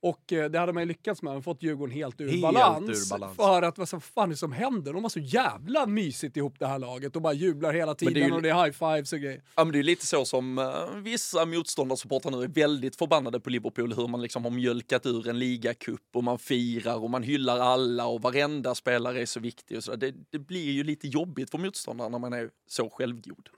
[0.02, 2.88] Och eh, det hade man ju lyckats med, man fått Djurgården helt ur, Helt balans,
[3.06, 3.36] ur balans.
[3.36, 4.92] För att vad som fan är det som händer?
[4.92, 8.08] De har så jävla mysigt ihop det här laget och bara jublar hela det är
[8.08, 9.42] tiden ju- och det är high fives och grejer.
[9.56, 13.50] Ja, men det är lite så som uh, vissa motståndarsupportrar nu är väldigt förbannade på
[13.50, 17.58] Liverpool, hur man liksom har mjölkat ur en ligacup och man firar och man hyllar
[17.58, 19.96] alla och varenda spelare är så viktig och så.
[19.96, 23.48] Det, det blir ju lite jobbigt för motståndaren när man är så självgod.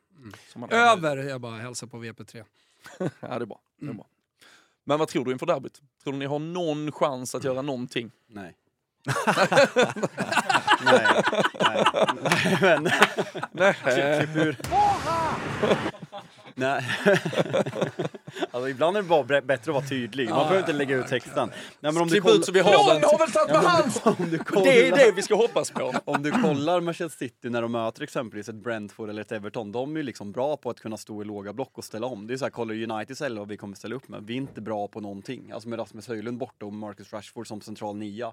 [0.57, 2.45] Man Över, jag bara hälsar på VP3.
[2.99, 3.61] Ja, det är bra.
[3.79, 3.95] Det Mm.
[3.95, 4.07] är bra.
[4.85, 5.81] Men vad tror du inför derbyt?
[6.03, 8.11] Tror du ni har någon chans att göra någonting?
[8.29, 8.57] Nej.
[10.85, 11.07] nej,
[11.61, 11.85] nej,
[12.45, 12.91] nej, men...
[13.53, 13.75] Nej.
[13.75, 14.57] Klipp ur.
[16.55, 16.85] Nej.
[18.51, 20.29] alltså, ibland är det bara bättre att vara tydlig.
[20.29, 21.49] Man behöver inte lägga ut texten.
[21.81, 23.05] Nej, men om du Klipp koll- ut så vi har Någon den.
[23.05, 25.95] har väl satt med du kollar, Det är det vi ska hoppas på.
[26.05, 29.93] om du kollar Manchester City när de möter exempelvis ett Brentford eller ett Everton, de
[29.97, 32.27] är ju liksom bra på att kunna stå i låga block och ställa om.
[32.27, 34.23] Det är så här, kollar Uniteds eller vad vi kommer ställa upp med.
[34.27, 35.51] Vi är inte bra på någonting.
[35.51, 38.33] Alltså med Rasmus Höjlund borta och Marcus Rashford som central nia.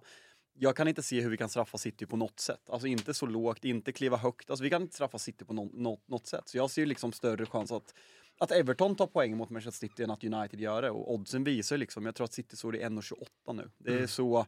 [0.54, 2.70] Jag kan inte se hur vi kan straffa City på något sätt.
[2.70, 4.50] Alltså inte så lågt, inte kliva högt.
[4.50, 6.48] Alltså vi kan inte straffa City på nå- nå- något sätt.
[6.50, 7.94] Så jag ser liksom större chans att,
[8.40, 10.90] att Everton tar poäng mot Manchester City än att United gör det.
[10.92, 13.72] Och oddsen visar liksom, jag tror att City står i 1,28 nu.
[13.78, 14.46] Det är så...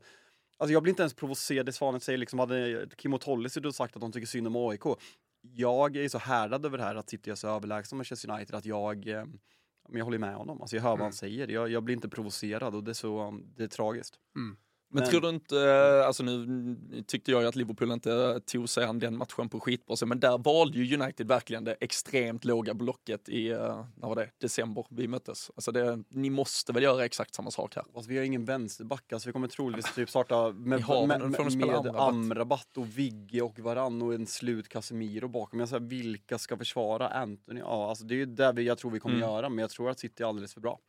[0.57, 1.65] Alltså jag blir inte ens provocerad.
[1.65, 4.47] Det Svanet säger liksom, hade Kim och Tolle suttit och sagt att de tycker synd
[4.47, 4.81] om AIK.
[5.41, 8.65] Jag är så härdad över det här att City är så överlägsna Manchester United att
[8.65, 9.25] jag, eh,
[9.89, 10.61] men jag håller med honom.
[10.61, 11.47] Alltså jag hör vad han säger.
[11.47, 14.19] Jag, jag blir inte provocerad och det är så, det är tragiskt.
[14.93, 18.85] Men, Men- tror du inte, alltså nu tyckte jag ju att Liverpool inte tog sig
[18.85, 22.73] an den matchen på skitbra sätt, men där valde ju United verkligen det extremt låga
[22.73, 25.51] blocket i, eh, när var det, december vi möttes.
[25.55, 27.85] Alltså det, ni måste väl göra exakt samma sak här.
[27.95, 31.57] Alltså vi har ingen vänsterback, alltså vi kommer troligtvis typ starta med, har, med, med,
[31.57, 31.95] med Amrabat.
[32.01, 35.59] Amrabat och Vigge och Varann och en slut Casemiro bakom.
[35.59, 37.59] Jag säger, vilka ska försvara Anthony?
[37.59, 39.29] Ja, alltså det är ju det vi, jag tror vi kommer Mm.
[39.29, 40.79] göra, men jag tror att City är alldeles för bra.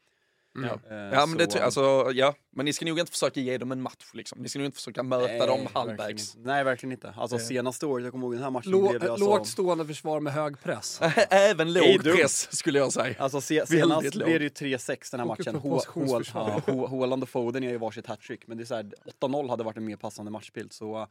[0.55, 0.96] Ja.
[0.96, 3.72] Eh, Ja men, det, ty- alltså, ja, men ni ska nog inte försöka ge dem
[3.72, 4.42] en match liksom.
[4.42, 6.36] Ni ska nog inte försöka möta nej, dem halvvägs.
[6.36, 7.14] Nej, verkligen inte.
[7.16, 9.26] Alltså senaste året, jag kommer ihåg den här matchen Lå, blev alltså...
[9.26, 11.00] Lågt stående försvar med hög press.
[11.30, 13.14] Även låg press skulle jag säga.
[13.18, 16.88] Alltså se, senast blev det ju 3-6 den här matchen.
[16.88, 19.76] Haaland och Foden är ju varsitt hattrick, men det är så här, 8-0 hade varit
[19.76, 20.72] en mer passande matchbild.
[20.72, 21.09] Så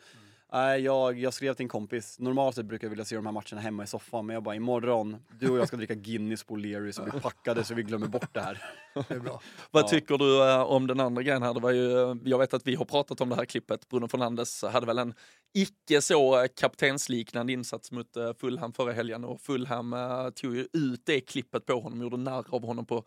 [0.54, 3.34] äh, jag, jag skrev till en kompis, normalt sett brukar jag vilja se de här
[3.34, 6.56] matcherna hemma i soffan, men jag bara imorgon, du och jag ska dricka Guinness på
[6.58, 8.64] O'Leary så vi packade så vi glömmer bort det här.
[9.08, 9.42] Det är bra.
[9.72, 9.88] Vad Ja.
[9.88, 11.54] tycker du eh, om den andra grejen här?
[11.54, 13.90] Det var ju, eh, jag vet att vi har pratat om det här klippet.
[13.90, 15.14] Bruno Fernandes hade väl en
[15.54, 18.08] icke så eh, kaptensliknande insats mot
[18.40, 19.96] Fulham förra helgen och Fulham
[20.36, 23.04] tog ju ut det klippet på honom, gjorde narr av honom på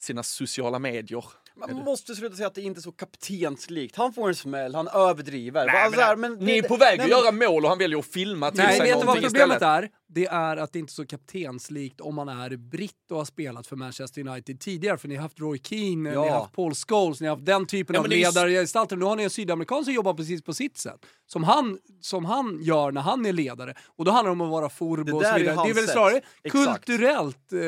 [0.00, 1.24] sina sociala medier.
[1.56, 3.96] Man måste sluta säga att det inte är så kaptenslikt.
[3.96, 5.66] Han får en smäll, han överdriver.
[5.66, 7.78] Nej, Alltså, men, här, men ni är på väg nej, att göra mål och han
[7.78, 9.62] väljer att filma till Nej, sig vet du vad problemet istället.
[9.62, 9.88] är?
[10.10, 13.66] Det är att det inte är så kaptenslikt om man är britt och har spelat
[13.66, 14.98] för Manchester United tidigare.
[14.98, 16.22] För ni har haft Roy Keane, Ja.
[16.22, 18.96] ni har haft Paul Scholes, ni har haft den typen Ja, av är ledargestalter.
[18.96, 21.06] Nu har ni en sydamerikan som jobbar precis på sitt sätt.
[21.26, 23.74] Som han, som han gör när han är ledare.
[23.96, 25.56] Och då handlar det om att vara forbo Det och så är vidare.
[25.64, 26.84] Det är väl snarare Exakt.
[26.84, 27.58] kulturellt eh,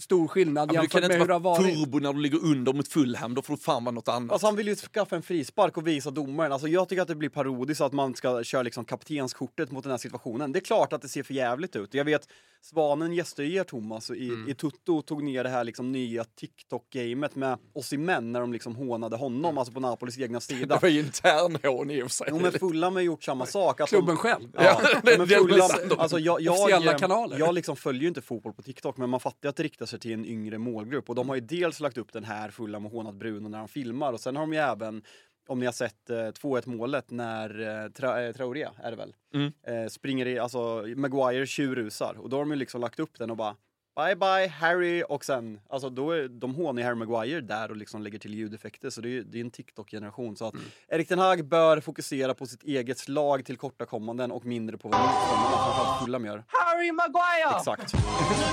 [0.00, 1.74] stor skillnad Ja, du jämfört kan med inte hur det har vara varit.
[1.76, 4.32] turbo när du ligger under mot Fulham, då får du fan vara något annat.
[4.32, 6.52] Alltså han vill ju skaffa en frispark och visa domaren.
[6.52, 9.90] Alltså jag tycker att det blir parodiskt att man ska köra liksom kaptenskortet mot den
[9.90, 10.52] här situationen.
[10.52, 11.83] Det är klart att det ser för jävligt ut.
[11.90, 12.28] Jag vet,
[12.60, 14.48] Svanen gästade ju er Thomas i, Mm.
[14.50, 18.76] i Tutto och tog ner det här liksom nya TikTok-gamet med Osimhen när de liksom
[18.76, 20.78] hånade honom, alltså på Napolis egna det sida.
[20.82, 22.26] var ju internhån i och för sig.
[22.30, 23.80] Jo men Fulham har gjort samma sak.
[23.80, 24.48] Att Klubben de, själv.
[24.54, 27.38] Ja, Ja, det- men det- Fulham, det- alltså jag, jag, kanaler.
[27.38, 29.86] jag liksom följer ju inte fotboll på TikTok men man fattar ju att det riktar
[29.86, 32.86] sig till en yngre målgrupp och de har ju dels lagt upp den här Fulham
[32.86, 35.02] och hånat Bruno när han filmar och sen har de ju även
[35.46, 39.14] om ni har sett eh, 2-1 målet när eh, Tra eh, Traoré, är det väl,
[39.34, 39.52] Mm.
[39.66, 43.30] eh, springer i, alltså Maguire tjurrusar och då har de ju liksom lagt upp den
[43.30, 43.56] och bara
[43.96, 47.76] Bye bye Harry och sen, alltså då är, de hånar ju Harry Maguire där och
[47.76, 50.54] liksom lägger till ljudeffekter så det är det är en TikTok-generation så att
[50.88, 55.00] Erik Ten Hag bör fokusera på sitt eget slag till kortakommanden och mindre på vad
[55.00, 56.44] motståndarna, framförallt Fulham gör.
[56.48, 57.58] Harry Maguire!
[57.58, 57.88] Exakt.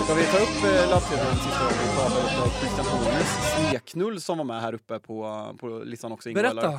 [0.05, 1.63] Ska vi ta upp eh, sista
[2.03, 3.27] gången vi om Christian Horners
[3.69, 6.29] smeknull som var med här uppe på, på listan också?
[6.29, 6.43] Ingvar?
[6.43, 6.71] Berätta.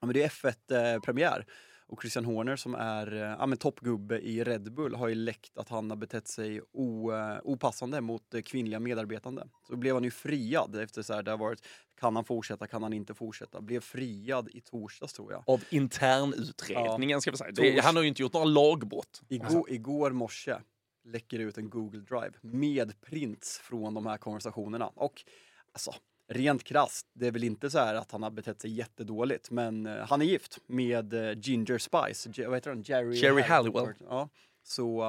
[0.00, 1.46] Ja, men det är F1-premiär.
[1.86, 5.58] Och Christian Horner som är eh, ja, men toppgubbe i Red Bull har ju läckt
[5.58, 9.48] att han har betett sig o, eh, opassande mot eh, kvinnliga medarbetande.
[9.68, 11.66] Så blev han ju friad efter så här, det har varit,
[12.00, 13.60] kan han fortsätta, kan han inte fortsätta?
[13.60, 15.44] Blev friad i torsdags tror jag.
[15.46, 17.52] Av internutredningen ska vi säga.
[17.52, 19.22] Det, han har ju inte gjort några lagbrott.
[19.28, 20.56] Igår, igår morse
[21.04, 24.86] läcker ut en Google Drive med prints från de här konversationerna.
[24.86, 25.24] Och
[25.72, 25.94] alltså,
[26.28, 29.86] rent krasst, det är väl inte så här att han har betett sig jättedåligt, men
[29.86, 32.82] eh, han är gift med eh, Ginger Spice, Ge- vad heter han?
[32.82, 33.94] Jerry, Jerry Halliwell.
[34.08, 34.28] Ja.
[34.66, 35.06] Så uh,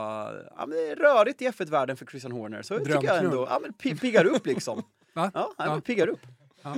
[0.57, 3.47] ja, men det är rörigt i F1-världen för Christian Horner, så jag tycker jag ändå,
[3.49, 4.77] ja men pi- piggar upp liksom.
[5.13, 5.31] Va?
[5.33, 5.65] Ja, ja.
[5.65, 5.71] Ja.
[5.71, 6.21] men piggar upp.
[6.65, 6.75] Ja.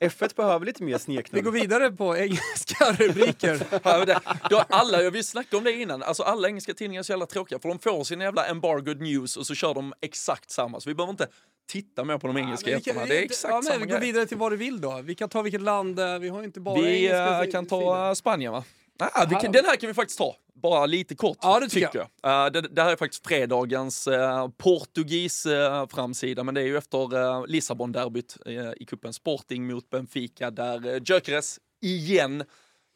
[0.00, 1.42] F1 behöver lite mer Vi sneknull.
[1.42, 3.62] går vidare på engelska rubriker.
[3.70, 4.20] Ja, men det,
[4.50, 7.58] då alla, vi snackade om det innan, alltså alla engelska tidningar är så jävla tråkiga
[7.58, 10.80] för de får sin jävla embargoed news och så kör de exakt samma.
[10.80, 11.26] Så vi behöver inte
[11.68, 13.06] titta mer på de engelska Men vi kan- ettorna.
[13.06, 14.06] Det är exakt ja, men samma Vi går grej.
[14.06, 15.00] vidare till vad du vill då.
[15.04, 18.14] Vi kan ta vilket land, eh, vi har inte bara Vi engelska eh, kan ta
[18.14, 18.64] Spanien va?
[18.98, 20.36] Ah, vi kan, den här kan vi faktiskt ta.
[20.62, 22.46] Bara lite kort, Ja, det tycker jag.
[22.46, 26.76] Uh, det, det, här är faktiskt fredagens uh, portugis uh, framsida, men det är ju
[26.76, 28.36] efter Lissabon-derbyt
[28.76, 32.44] i kuppen Sporting mot Benfica, där Gyökeres igen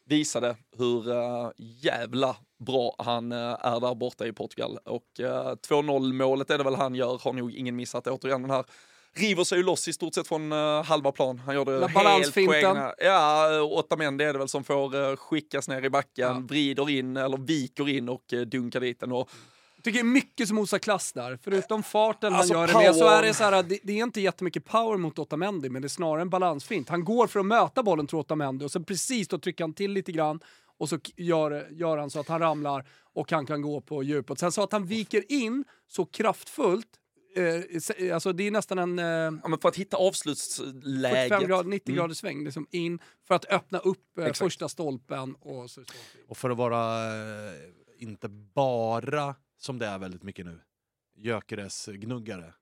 [0.09, 1.05] visade hur
[1.57, 2.37] jävla
[2.67, 4.79] bra han är där borta i Portugal.
[4.85, 8.07] Och uh, 2-0 målet är det väl han gör, har nog ingen missat.
[8.07, 8.65] Återigen den här
[9.15, 11.39] river sig ju loss i stort sett från uh, halva plan.
[11.39, 12.95] Han gör det helt på egna...
[12.99, 16.43] Ja, Otamendi är det väl som får uh, skickas ner i backen, Ja.
[16.49, 19.13] vrider in eller viker in och uh, dunkar dit den.
[19.13, 19.31] Och,
[19.83, 21.39] tycker det är mycket som osar klass där.
[21.43, 24.03] Förutom farten Alltså, han gör det med så är det så här, det, det är
[24.03, 26.89] inte jättemycket power mot Otamendi, men det är snarare en balansfint.
[26.89, 29.93] Han går för att möta bollen tror Otamendi och så precis då trycker han till
[29.93, 30.41] lite grann
[30.79, 34.39] och så gör, gör han så att han ramlar och han kan gå på djupet.
[34.39, 36.89] Sen så att han viker in så kraftfullt,
[37.37, 39.05] eh, alltså det är nästan en eh,
[39.43, 41.49] ja, men för att hitta 45 avslutsläget.
[41.49, 45.85] grad, 90 graders sväng liksom in för att öppna upp eh, första stolpen och så
[45.85, 45.93] så.
[46.29, 47.55] Och för att vara eh,
[47.99, 50.61] inte bara, som det är väldigt mycket nu,
[51.17, 52.55] Gyökeres gnuggare,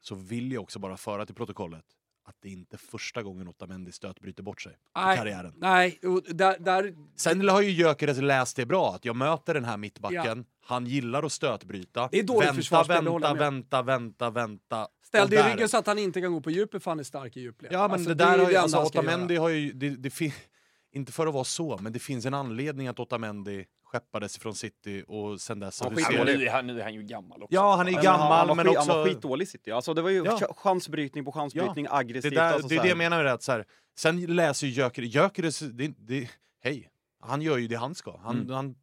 [0.00, 1.84] så vill jag också bara föra till protokollet
[2.28, 5.16] att det inte är första gången Otamendi stötbryter bort sig i Nej.
[5.16, 5.54] karriären.
[5.56, 5.98] Nej,
[6.28, 10.44] där, där Sen har ju Gyökeres läst det bra, att jag möter den här mittbacken,
[10.60, 12.08] han gillar att stötbryta.
[12.12, 14.88] Det är dåligt vänta, det vänta, vänta, vänta, vänta.
[15.06, 17.04] Ställ dig i ryggen så att han inte kan gå på djupet för han är
[17.04, 17.72] stark i djupled.
[17.72, 20.20] Ja men Alltså, det där är har ju, alltså Otamendi har ju, det, det
[20.92, 25.04] inte för att vara så, men det finns en anledning att Otamendi skeppades från City
[25.08, 25.80] och sen dess...
[25.80, 26.24] Han det.
[26.24, 27.54] nu, är han, nu är han ju gammal också.
[27.54, 29.14] Ja, han är gammal han, han, men var, skit- han var också...
[29.14, 29.70] skitdålig i City.
[29.70, 30.36] Alltså, det var ju Ja.
[30.36, 32.34] ch- chansbrytning på chansbrytning, Det, aggressivt.
[32.34, 33.64] där, alltså, det är det jag menar med att så här,
[33.98, 36.30] sen läser ju Gyökeres, Gyökeres, det, det,
[36.60, 36.88] hej,
[37.20, 38.18] han gör ju det han ska.
[38.18, 38.50] Han, Mm.
[38.54, 38.74] han,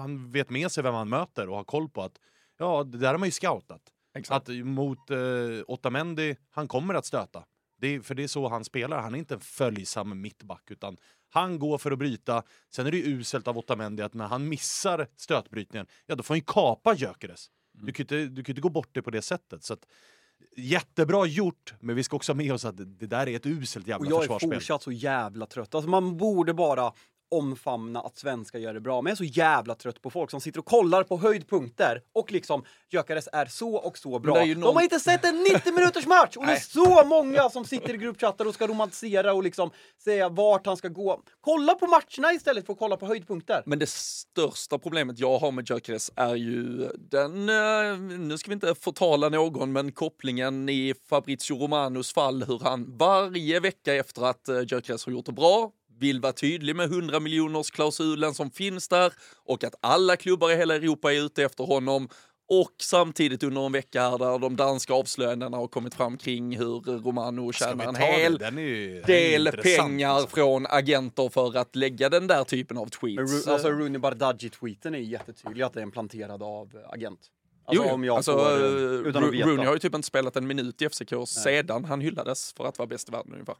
[0.00, 2.12] han vet med sig vem han möter och har koll på att,
[2.58, 3.82] ja det där har man ju scoutat.
[4.18, 4.48] Exakt.
[4.48, 5.16] Att mot eh,
[5.66, 7.44] Otamendi, han kommer att stöta.
[7.78, 10.96] Det är, för det är så han spelar, han är inte en följsam mittback utan
[11.30, 12.42] han går för att bryta.
[12.70, 16.34] Sen är det ju uselt av Otamendi att när han missar stötbrytningen, ja då får
[16.34, 17.50] han ju kapa Gyökeres.
[17.72, 19.64] Du kan inte, du kan ju inte gå bort det på det sättet.
[19.64, 19.86] Så att,
[20.56, 23.84] jättebra gjort, men vi ska också ha med oss att det, där är ett uselt
[23.84, 24.54] Och jävla jag är försvarsspel.
[24.54, 25.74] fortsatt så jävla trött.
[25.74, 26.92] Alltså man borde bara
[27.30, 29.02] omfamna att svenskar gör det bra.
[29.02, 32.32] Men jag är så jävla trött på folk som sitter och kollar på höjdpunkter och
[32.32, 34.44] liksom Gyökeres är så och så bra.
[34.46, 36.36] ju De någon- har inte sett en 90 minuters match!
[36.36, 39.70] Och det är så många som sitter i gruppchattar och ska romantisera och liksom
[40.04, 41.20] säga vart han ska gå.
[41.40, 43.62] Kolla på matcherna istället för att kolla på höjdpunkter.
[43.66, 48.54] Men det största problemet jag har med Gyökeres är ju den, eh, nu ska vi
[48.54, 54.48] inte förtala någon, men kopplingen i Fabrizio Romanos fall, hur han varje vecka efter att
[54.48, 58.88] eh, Gyökeres har gjort det bra, vill vara tydlig med 100 miljoners klausulen som finns
[58.88, 59.12] där
[59.44, 62.08] och att alla klubbar i hela Europa är ute efter honom.
[62.48, 66.80] Och samtidigt under en vecka här där de danska avslöjandena har kommit fram kring hur
[67.02, 70.28] Romano tjänar en hel Den är ju- den är del pengar alltså.
[70.36, 73.16] från agenter för att lägga den där typen av tweets.
[73.16, 77.20] Men Ru- alltså Rooney Bardghji-tweeten är jättetydlig att det är en planterad av agent.
[77.68, 79.46] Alltså jo, om jag alltså, får, eh.
[79.46, 82.78] Rooney har ju typ inte spelat en minut i FCK sedan han hyllades för att
[82.78, 83.54] vara bäst i världen ungefär.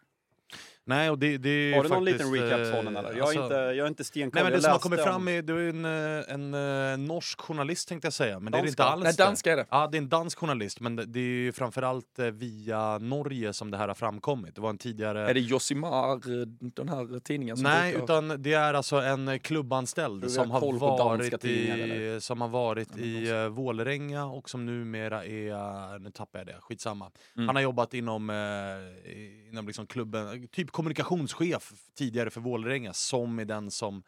[0.89, 3.09] Nej, och det, det är Har du någon faktiskt, liten recap eh, sån eller?
[3.09, 4.35] Jag är alltså- inte, jag är inte stenkoll.
[4.35, 6.55] Nej men det som har kommit fram är, det är en, eh, en,
[6.93, 8.93] eh, norsk journalist tänkte jag säga, men det är det inte Danska?
[8.93, 9.05] alls.
[9.05, 9.23] Nej, det.
[9.25, 9.67] danska är det.
[9.71, 13.71] Ja, det är en dansk journalist, men det, är ju framförallt eh, via Norge som
[13.71, 14.55] det här har framkommit.
[14.55, 15.31] Det var en tidigare...
[15.31, 17.57] Är det Josimar, eh, den här tidningen?
[17.57, 20.87] Som Nej, brukar- utan det är alltså en eh, klubbanställd som har danska
[21.31, 22.21] varit, tidningar, i, eller?
[22.21, 25.51] som har varit i uh, Vålerenga och som numera är,
[25.95, 27.11] eh, nu tappar jag det, skitsamma.
[27.37, 27.49] Mm.
[27.49, 33.45] Han har jobbat inom, eh, inom liksom klubben, typ kommunikationschef tidigare för Vålerenga som är
[33.45, 34.03] den som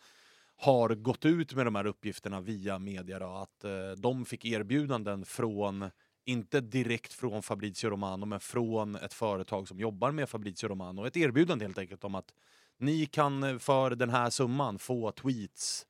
[0.57, 3.19] har gått ut med de här uppgifterna via media.
[3.19, 5.91] Då, att eh, de fick erbjudanden från,
[6.25, 11.07] inte direkt från Fabrizio Romano, men från ett företag som jobbar med Fabrizio Romano.
[11.07, 12.35] Ett erbjudande helt enkelt om att
[12.79, 15.87] ni kan eh, för den här summan få tweets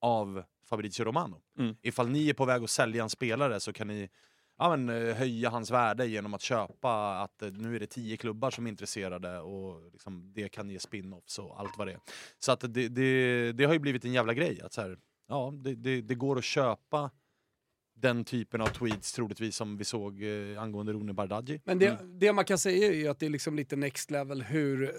[0.00, 1.40] av Fabrizio Romano.
[1.58, 1.76] Mm.
[1.82, 4.08] Ifall ni är på väg att sälja en spelare så kan ni
[4.60, 8.16] ja, men, eh, höja hans värde genom att köpa att eh, nu är det tio
[8.16, 12.00] klubbar som är intresserade och liksom, det kan ge spin-offs och allt vad det är.
[12.38, 14.60] Så att det, det, det har ju blivit en jävla grej.
[14.62, 14.98] Att så här,
[15.28, 17.10] ja, det, det, det går att köpa
[17.94, 21.60] den typen av tweets troligtvis som vi såg eh, angående Rune Bardghji.
[21.64, 24.42] Men det, det man kan säga är ju att det är liksom lite next level
[24.42, 24.94] hur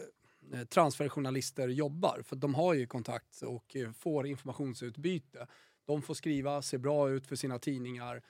[0.54, 2.22] eh, transferjournalister jobbar.
[2.26, 5.48] För de har ju kontakt och får informationsutbyte.
[5.86, 8.22] De får skriva, se bra ut för sina tidningar,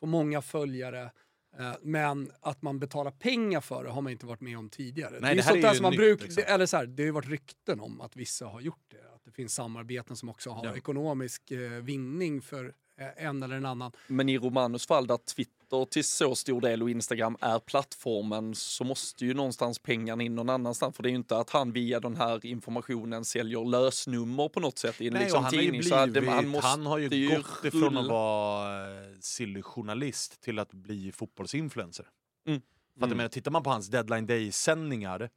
[0.00, 1.10] får många följare.
[1.58, 5.10] eh, Men att man betalar pengar för det har man inte varit med om tidigare.
[5.10, 6.42] Nej, det är det här sånt är där som man nytt, bruk, liksom.
[6.46, 9.14] eller så här, det har ju varit rykten om att vissa har gjort det.
[9.14, 10.76] Att det finns samarbeten som också har Ja.
[10.76, 12.74] ekonomisk eh, vinning för
[13.16, 13.92] en eller en annan.
[14.06, 18.84] Men i Romanus fall där Twitter till så stor del och Instagram är plattformen så
[18.84, 20.96] måste ju någonstans pengarna in någon annanstans.
[20.96, 24.78] För det är ju inte att han via den här informationen säljer lösnummer på något
[24.78, 25.82] sätt i en Nej, liksom han, har tidning.
[25.82, 28.12] Så hade, blivit, han, måste han har ju ju gått ifrån att rulla.
[28.12, 32.06] vara eh, silly journalist till att bli fotbollsinfluencer.
[32.46, 32.60] Mm.
[32.98, 35.30] För att, menar, tittar man på hans deadline day-sändningar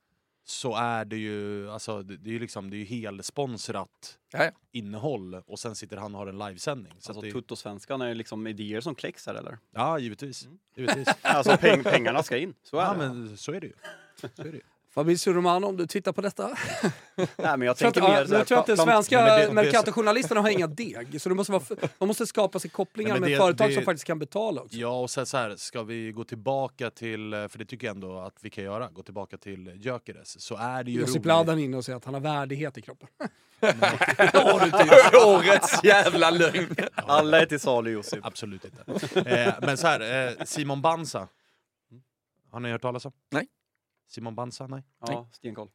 [0.44, 4.44] så är det ju, alltså, det, det är ju liksom, det är ju helsponsrat Ja,
[4.44, 4.52] ja.
[4.72, 6.94] innehåll och sen sitter han och har en livesändning.
[7.00, 9.58] Så Alltså det, Tuttosvenskan är ju liksom idéer som kläcks här eller?
[9.72, 10.48] ja, givetvis.
[10.76, 11.08] givetvis.
[11.22, 12.98] Alltså peng, pengarna ska in, så är ja, det.
[12.98, 13.74] men så är det ju.
[14.16, 14.62] Så är det ju.
[14.94, 16.48] Fabrizio Romano, om du tittar på detta.
[17.16, 19.54] Nej men jag Jag tänker ja, mer jag tror att de fram- svenska det- det-
[19.54, 21.64] Mercato-journalisterna har inga deg, så det måste vara,
[21.98, 24.62] man måste skapa sig kopplingar Nej, men med det- företag det- som faktiskt kan betala
[24.62, 24.78] också.
[24.78, 28.20] Ja, och sen så här, ska vi gå tillbaka till, för det tycker jag ändå
[28.20, 31.26] att vi kan göra, gå tillbaka till Gyökeres, så är det ju Josip roligt.
[31.26, 33.08] Ladan inne och säger att han har värdighet i kroppen.
[35.26, 36.76] Årets jävla lögn!
[36.96, 38.26] Alla är till salu Josip.
[38.26, 38.84] Absolut inte.
[39.30, 41.28] Eh, men så här, eh, Simon Banza.
[42.52, 43.12] Har ni hört talas om?
[43.32, 43.48] Nej.
[44.12, 44.68] Simon Banza?
[44.68, 44.84] Nej.
[45.00, 45.70] Ja, stenkoll.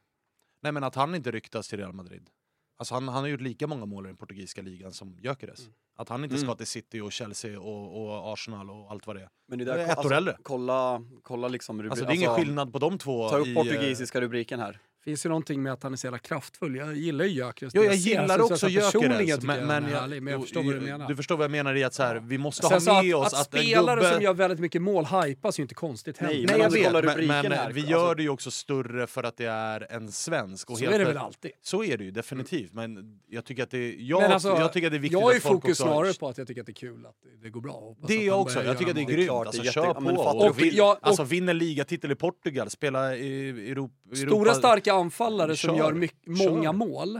[0.60, 2.30] Nej men att han inte ryktas till Real Madrid.
[2.78, 5.68] Alltså han, han har gjort lika många mål i den portugisiska ligan som Gyökeres.
[5.96, 6.56] Att han inte ska Mm.
[6.56, 9.28] till City och Chelsea och, och Arsenal och allt vad det är.
[9.48, 10.36] Men det Det är där, ett år alltså, äldre.
[10.42, 13.28] Kolla, kolla liksom rubri- Alltså det är ingen skillnad på de två.
[13.28, 14.80] Ta upp i, eh, portugisiska rubriken här.
[15.06, 16.76] Finns ju någonting med att han är så jävla kraftfull.
[16.76, 17.74] Jag gillar ju Gyökeres.
[17.74, 19.28] Jo, jag gillar alltså, också Gyökeres.
[19.28, 21.08] jag Men, men, jag, härlig, men jag jo, förstår vad du jo, menar.
[21.08, 23.14] Du förstår vad jag menar i att så här, vi måste Sen så ha med
[23.14, 24.12] att, oss att, att, spelare gubbe...
[24.12, 26.34] som gör väldigt mycket mål hypas ju inte konstigt heller.
[26.34, 28.28] Nej, Nej Men jag om du vet, men, men här, vi alltså- gör det ju
[28.28, 30.70] också större för att det är en svensk.
[30.70, 31.50] Och Så helt är det väl alltid.
[31.62, 34.92] Så är det ju definitivt, men jag tycker att det, jag, alltså, jag tycker att
[34.92, 37.06] det är viktigt jag är fokus snarare på att jag tycker att det är kul
[37.06, 37.96] att det- det går bra.
[38.06, 39.28] Det är jag också, jag tycker att det är grymt.
[39.28, 40.98] det alltså, kör på.
[41.02, 43.94] alltså vinner ligatitel i Portugal, spela i Europa...
[44.14, 46.50] Stora starka anfallare som gör Kör.
[46.50, 47.16] många mål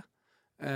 [0.62, 0.72] eh,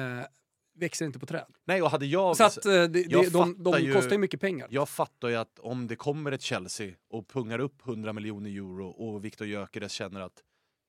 [0.74, 1.46] växer inte på träd.
[1.64, 2.36] Nej, och hade jag...
[2.36, 4.68] Så att eh, det, det, jag de, de ju- kostar ju mycket pengar.
[4.70, 8.88] Jag fattar ju att om det kommer ett Chelsea och pungar upp 100 miljoner euro
[8.88, 10.42] och Viktor Gyökeres känner att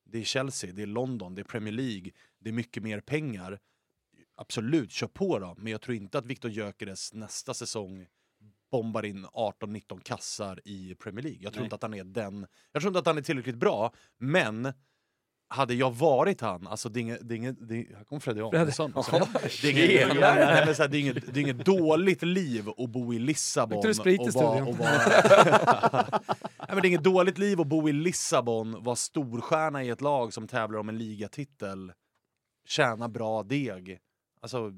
[0.05, 3.59] det är Chelsea, det är London, det är Premier League, det är mycket mer pengar.
[4.35, 5.55] Absolut, kör på då.
[5.57, 8.05] Men jag tror inte att Viktor Gyökeres nästa säsong
[8.71, 11.39] bombar in 18-19 kassar i Premier League.
[11.43, 11.65] Jag tror Nej.
[11.65, 12.47] inte att han är den...
[12.71, 14.73] Jag tror inte att han är tillräckligt bra, men
[15.53, 17.19] hade jag varit han, alltså det är inget...
[17.29, 18.93] Det är inget det är, här kommer Freddy Arnesson.
[19.61, 22.69] Det är inget, nej, men så här, det är inget, det är inget dåligt liv
[22.77, 23.77] att bo i Lissabon.
[23.77, 23.93] Och vara-
[24.31, 24.67] studion?
[24.67, 26.07] och vara-
[26.57, 30.01] nej, men det är inget dåligt liv att bo i Lissabon, vara storstjärna i ett
[30.01, 31.91] lag som tävlar om en ligatitel,
[32.67, 33.99] tjäna bra deg.
[34.41, 34.71] Alltså,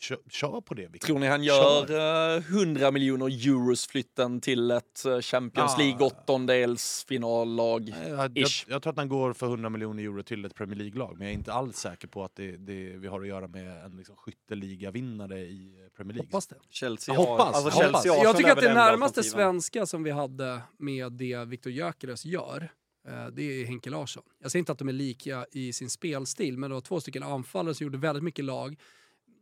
[0.00, 1.06] kör, kör på det Victor.
[1.06, 5.84] Tror ni han gör eh, 100 miljoner euros flytten till ett eh, Champions Ja.
[5.84, 7.94] League åttondelsfinallag?
[8.00, 10.76] Nej, Jag, jag, jag tror att han går för 100 miljoner euro till ett Premier
[10.78, 13.48] League-lag, men jag är inte alls säker på att det, det vi har att göra
[13.48, 16.26] med en liksom, skytteligavinnare i Premier League.
[16.28, 16.56] Hoppas det.
[16.70, 18.24] Chelsea, Jag hoppas, alltså, jag Chelsea hoppas.
[18.24, 22.70] Jag tycker att det närmaste svenska som vi hade med det Viktor Gyökeres gör,
[23.08, 24.22] eh, det är Henke Larsson.
[24.42, 27.22] Jag säger inte att de är lika i sin spelstil, men det var två stycken
[27.22, 28.76] anfallare som gjorde väldigt mycket lag.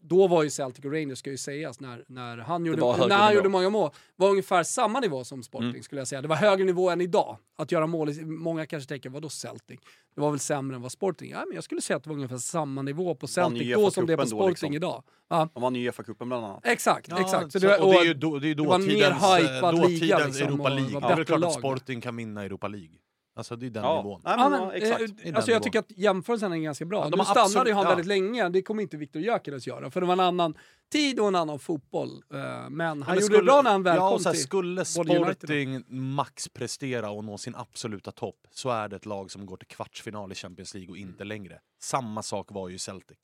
[0.09, 3.17] Då var ju Celtic och Rangers, ska ju sägas, när, när han, gjorde, var när
[3.17, 3.37] han nivå.
[3.37, 5.83] gjorde många mål, var ungefär samma nivå som Sporting Mm.
[5.83, 6.23] skulle jag säga.
[6.23, 7.37] Det var högre nivå än idag.
[7.59, 9.81] Att göra mål, många kanske tänker, vadå Celtic?
[10.15, 11.31] Det var väl sämre än vad Sporting?
[11.31, 14.07] Ja, men jag skulle säga att det var ungefär samma nivå på Celtic då som
[14.07, 14.75] det är på då, Sporting liksom.
[14.75, 15.03] idag.
[15.31, 16.67] Ja, De vann ju Uefa-cupen bland annat.
[16.67, 17.53] exakt, Ja, exakt.
[17.53, 19.39] Så det, och det är och- ju då, det är det var mer dåtidens, eh,
[19.43, 20.95] liga, dåtidens liksom, Europa och League.
[20.95, 21.49] var Det är väl klart lag.
[21.49, 22.89] att Sporting kan vinna Europa League.
[23.39, 24.21] Alltså det är den Ja, nivån.
[24.25, 25.01] Ja, men, men, ja, exakt.
[25.01, 25.63] eh, den alltså jag nivån.
[25.65, 26.99] tycker att jämförelsen är ganska bra.
[27.05, 27.89] Ja, de nu stannade absolut- ju han ja.
[27.89, 30.55] väldigt länge, det kommer inte Viktor Gyökeres göra, för det var en annan
[30.93, 32.09] tid och en annan fotboll.
[32.35, 32.39] Eh,
[32.71, 34.35] Men han Men gjorde skulle- det bra när han väl ja, kom och så här,
[34.35, 34.43] till...
[34.45, 39.47] Skulle Sporting max prestera och nå sin absoluta topp så är det ett lag som
[39.47, 41.61] går till kvartsfinal i Champions League och inte längre.
[41.81, 43.19] Samma sak var ju Celtic.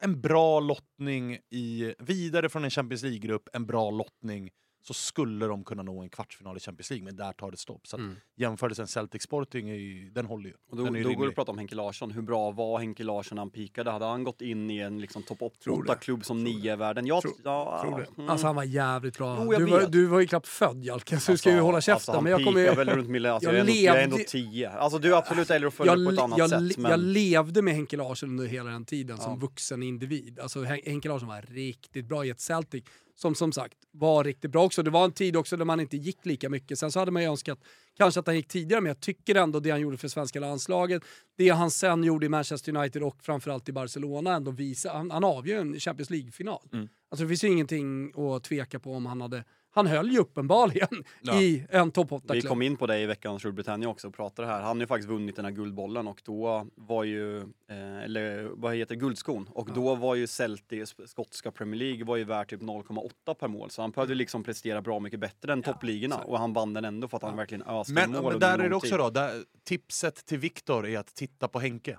[0.00, 4.50] En bra lottning i, vidare från en Champions League-grupp, en bra lottning,
[4.86, 7.86] så skulle de kunna nå en kvartsfinal i Champions League, men där tar det stopp.
[7.86, 8.16] Så att Mm.
[8.36, 10.54] jämförelsen Celtic-Sporting, är ju- den håller ju.
[10.70, 12.10] Och då, ju då går det att prata om Henke Larsson.
[12.10, 13.90] Hur bra var Henke Larsson när han pikade?
[13.90, 15.92] Hade han gått in i en liksom, topp Tror det.
[15.92, 17.06] 8-klubb som nio i världen?
[17.06, 18.06] Jag, Tror- ja, Tror det.
[18.18, 18.30] mm.
[18.30, 19.38] Alltså han var jävligt bra.
[19.44, 21.80] Jo, du, var, du var ju knappt född Jalken, så du ska ju Alltså, hålla
[21.80, 21.92] käften.
[21.94, 22.74] Alltså, han men jag kommer ju...
[22.74, 24.70] väl runt millen, alltså, jag jag, är ändå, jag är ändå levde- 10.
[24.70, 26.78] Alltså du är absolut äldre och följer jag, på ett annat jag, sätt.
[26.78, 26.90] Men...
[26.90, 29.36] jag levde med Henke Larsson under hela den tiden som Ja.
[29.38, 30.38] vuxen individ.
[30.40, 32.84] Alltså Hen- Henke Larsson var riktigt bra i ett Celtic
[33.16, 34.82] som som sagt var riktigt bra också.
[34.82, 36.78] Det var en tid också där man inte gick lika mycket.
[36.78, 37.58] Sen så hade man ju önskat
[37.96, 41.02] kanske att han gick tidigare, men jag tycker ändå det han gjorde för svenska landslaget,
[41.36, 45.24] det han sen gjorde i Manchester United och framförallt i Barcelona ändå visar, han, han
[45.24, 46.68] avgör en Champions League-final.
[46.72, 46.88] Mm.
[47.08, 49.44] Alltså det finns ju ingenting att tveka på om han hade
[49.76, 50.88] Han höll ju uppenbarligen
[51.20, 51.40] Ja.
[51.40, 52.44] i en topp Vi 8-klubb.
[52.48, 54.60] kom in på det i veckans Storbritannien också och pratade här.
[54.62, 58.74] Han har ju faktiskt vunnit den här guldbollen och då var ju, eh, eller vad
[58.74, 59.48] heter guldskon.
[59.52, 63.70] Och då var ju Celtic, skotska Premier League, var ju värt typ 0,8 per mål.
[63.70, 67.08] Så han behövde liksom prestera bra mycket bättre än toppligorna och han vann den ändå
[67.08, 68.98] för att han verkligen öste Men, mål men där är det också tid.
[68.98, 71.98] då, där, tipset till Viktor är att titta på Henke.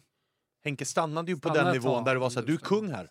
[0.64, 2.92] Henke stannade ju på Stanna den nivån där det var så här, du är kung
[2.92, 3.10] här.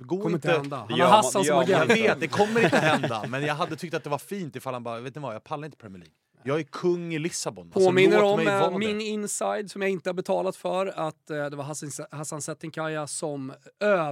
[0.00, 0.60] Gå kommer inte inte...
[0.60, 0.76] hända.
[0.90, 1.82] Han har Hassan som Jag agent.
[1.90, 1.94] inte.
[2.02, 3.24] vet, det kommer inte hända.
[3.28, 5.44] Men jag hade tyckt att det var fint ifall han bara, vet ni vad, jag
[5.44, 6.14] pallar inte Premier League.
[6.44, 7.66] Jag är kung i Lissabon.
[7.74, 11.46] Alltså, Påminner låt om eh, min inside som jag inte har betalat för att eh,
[11.46, 13.52] det var Hassan, Hassan Setinkaya som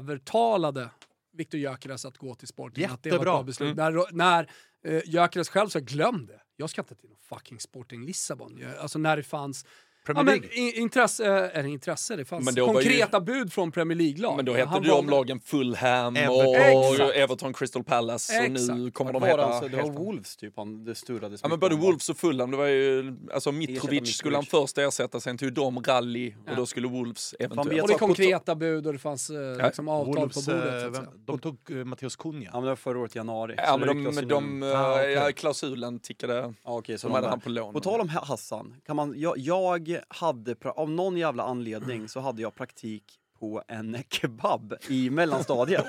[0.01, 0.91] övertalade
[1.37, 2.85] Viktor Gyökeres att gå till Sporting.
[2.85, 3.33] Att det var ett Jättebra.
[3.33, 3.77] bra beslut.
[3.77, 4.51] När, när
[4.85, 6.41] eh, Gyökeres själv sa glöm det.
[6.57, 8.59] Jag ska inte till någon fucking Sporting Lissabon.
[8.61, 9.67] Jag- Alltså när det fanns
[10.07, 10.69] Premier ja, men, League.
[10.71, 13.99] i- intresse, eh, eller intresse, det fanns Men då var ju- konkreta bud från Premier
[13.99, 14.37] League-lag.
[14.37, 16.47] Men då hette det ju om lagen Fulham Everton.
[16.47, 16.57] och
[16.95, 17.17] Exakt.
[17.17, 18.95] Everton Crystal Palace och nu Exakt.
[18.95, 19.37] kommer de heta...
[19.37, 21.77] det, alltså, det var Wolves typ han, det sturrades Ja men både.
[21.77, 25.83] Wolves och Fulham, det var ju, alltså Mitrovic skulle han först ersätta, sen tog de
[25.83, 26.51] rally Ja.
[26.51, 27.83] och då skulle Wolves eventuellt.
[27.83, 30.83] Och det konkreta bud och det fanns eh, liksom avtal Wolves, på bordet.
[30.85, 32.43] eh, vem- de tog uh, Matteus Cunha.
[32.45, 33.55] Ja men det var förra året i januari.
[33.57, 34.73] Ja men det de, de, nu.
[34.73, 35.13] Ah, okej.
[35.13, 37.73] ja, klausulen tickade, Ja, okej, så de de hade han på lån.
[37.75, 42.55] På tal om Hassan, kan man, jag hade, av någon jävla anledning så hade jag
[42.55, 45.87] praktik på en kebab i mellanstadiet.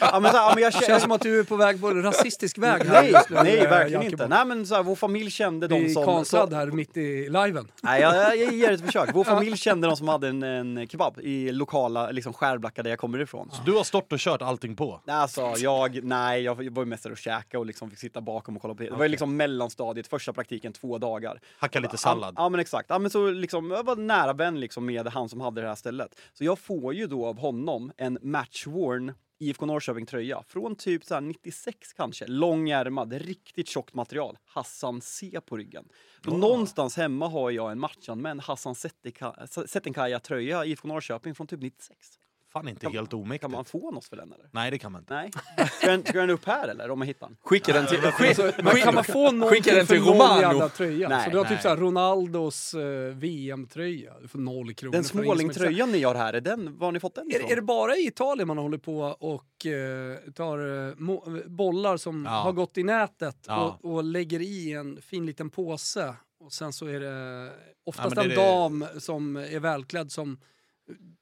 [0.00, 1.88] ja, men så här, men jag Det känns som att du är på väg på
[1.88, 2.82] en rasistisk väg.
[2.82, 4.28] här Nej, nej eh, verkligen inte.
[4.28, 6.04] Nej men så här, vår familj kände de som...
[6.04, 7.68] konstlad här mitt i liven.
[7.82, 9.10] nej, jag, jag, ger ett försök.
[9.14, 12.98] Vår familj kände de som hade en, en kebab i lokala liksom, Skärblacka där jag
[12.98, 13.50] kommer ifrån.
[13.64, 15.00] Du har stått och kört allting på.
[15.04, 18.20] Nej, Alltså, jag, nej, jag var ju mest där och käka och liksom fick sitta
[18.20, 18.82] bakom och kolla på.
[18.82, 21.40] Det var ju liksom mellanstadiet, första praktiken, två dagar.
[21.58, 22.34] Hacka lite sallad.
[22.36, 22.90] Ja, ja men exakt.
[22.90, 25.74] Ja, men så liksom, jag var nära vän liksom med han som hade det här
[25.74, 26.20] stället.
[26.32, 31.20] Så jag får ju då av honom en matchworn IFK Norrköping-tröja från typ så här
[31.20, 32.26] 96 kanske.
[32.26, 34.38] Långärmad, riktigt tjockt material.
[34.44, 35.88] Hassan C på ryggen.
[36.24, 38.74] Så någonstans hemma har jag en matchanmänd Hassan
[39.66, 42.18] Setinkaya-tröja IFK Norrköping från typ 96.
[42.52, 43.40] Fan inte Kan- helt omäktigt.
[43.40, 44.48] Kan man få något för den eller?
[44.52, 45.14] Nej det kan man inte.
[45.14, 45.30] Nej.
[45.78, 47.36] Ska den, ska den upp här eller om man hittar den?
[47.42, 47.98] Skicka den till...
[48.64, 50.40] Men kan man få någonting skicka den för till någon Romano.
[50.40, 51.08] jävla tröja?
[51.08, 51.62] Nej, så du har typ nej.
[51.62, 54.12] såhär Ronaldos eh, VM-tröja.
[54.28, 54.92] Får noll kronor.
[54.92, 57.46] Den för smålingtröjan ni har här, är den, var har ni fått den ifrån?
[57.46, 62.24] Är, är det bara i Italien man håller på och eh, tar må, bollar som
[62.24, 62.30] Ja.
[62.30, 63.78] har gått i nätet Ja.
[63.82, 67.50] och, och lägger i en fin liten påse och sen så är det
[67.86, 70.38] oftast en det det- dam som är välklädd som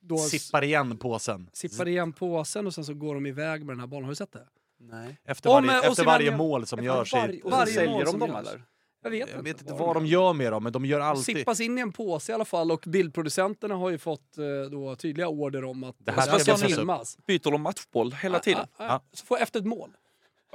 [0.01, 1.51] då Sippar igen påsen.
[1.53, 4.05] sippar igen påsen och sen så går de iväg med den här bollen.
[4.05, 4.47] Har du sett det?
[4.81, 5.21] Nej.
[5.25, 7.17] Efter Om, varje, eh, efter Osimhen varje gör- mål som görs i...
[7.17, 8.63] varje- Och så Varje säljer mål de som dem eller?
[9.03, 11.37] Jag vet Jag vet inte vad de gör med dem, men de gör alltid...
[11.37, 14.97] Sippas in i en påse i alla fall och bildproducenterna har ju fått eh, då,
[14.97, 17.19] tydliga order om att Det här ska filmas.
[17.27, 18.67] Byter de matchboll hela tiden?
[18.77, 19.01] Ah, ah, ah.
[19.13, 19.91] Så får efter ett mål.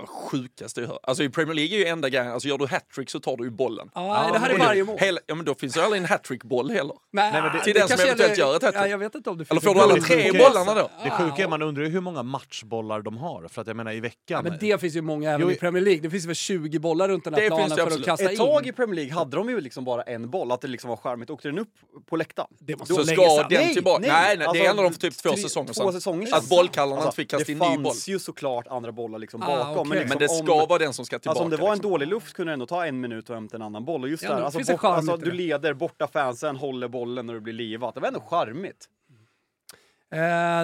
[0.08, 1.00] Sjukaste jag hört.
[1.04, 3.44] Alltså i Premier League är ju enda grejen, alltså gör du hattrick så tar du
[3.44, 3.90] ju bollen.
[3.94, 4.98] Ah, det här är varje mål.
[5.00, 6.96] Hela, ja men då finns det aldrig en hattrickboll heller.
[7.12, 8.84] Nej, men det- Till den som eventuellt gäller- gör ett hattrick.
[8.84, 10.90] Ja, jag vet inte om det Eller får du ett alla tre sjuka- bollarna då?
[11.04, 13.48] Det sjuka är man undrar ju hur många matchbollar de har.
[13.48, 14.18] För att jag menar i veckan...
[14.28, 16.02] Ja, men det finns ju många även Jo, i Premier League.
[16.02, 18.26] Det finns väl 20 bollar runt den här Det planen finns det för att kasta
[18.26, 18.38] Ett in.
[18.38, 20.98] tag i Premier League hade de ju liksom bara en boll, att det liksom var
[20.98, 21.30] charmigt.
[21.30, 21.70] Åkte den upp
[22.10, 22.48] på läktaren?
[22.60, 24.00] Det måste Så ska den tillbaka?
[24.08, 26.34] Nej, nej, Alltså, det ändrade de för typ två säsonger sedan.
[26.34, 27.84] Att bollkallarna Alltså, inte fick kasta det in ny boll.
[27.94, 29.81] fanns ju såklart andra bollar liksom Ah, bakom.
[29.90, 31.30] Men, liksom Men det ska om, vara den som ska tillbaka.
[31.30, 31.92] Alltså om det var en liksom.
[31.92, 34.04] dålig luft kunde det ändå ta en minut och hämta en annan boll.
[34.04, 37.42] Och just Ja, där, alltså, bort, alltså, du leder, borta fansen håller bollen när det
[37.42, 37.96] blir livat.
[37.96, 38.88] Det var ändå charmigt.
[40.14, 40.18] Eh,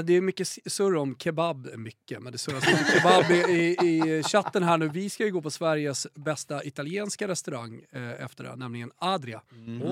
[0.03, 4.23] det är mycket surr om kebab, mycket, men det surras mycket kebab i, i, i
[4.23, 4.87] chatten här nu.
[4.89, 9.41] Vi ska ju gå på Sveriges bästa italienska restaurang eh, efter det här, nämligen Adria.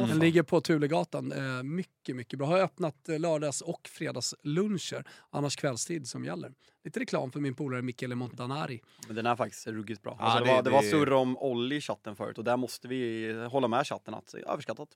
[0.10, 1.32] Den ligger på Tulegatan.
[1.32, 2.48] Eh, mycket, mycket bra.
[2.48, 6.52] Har öppnat eh, lördags och fredagsluncher, annars kvällstid som gäller.
[6.84, 8.82] Lite reklam för min polare Michele Montanari.
[9.08, 10.16] Men den är faktiskt ruggigt bra.
[10.20, 12.44] Ja, Alltså, det, det- var, det var det- surr om Olli i chatten förut och
[12.44, 14.90] där måste vi hålla med chatten att överskattat.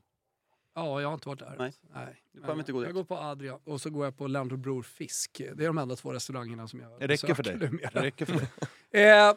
[0.86, 1.56] Ja, jag har inte varit där.
[1.60, 1.74] Nej.
[1.96, 2.22] Nej.
[2.34, 2.96] Du behöver inte gå jag dit.
[2.96, 5.42] går på Adria och så går jag på Land Bror Fisk.
[5.56, 7.58] Det är de enda två restaurangerna som jag Det räcker för dig.
[7.58, 7.90] numera.
[7.94, 8.48] Det räcker för dig.
[8.92, 9.34] Eh,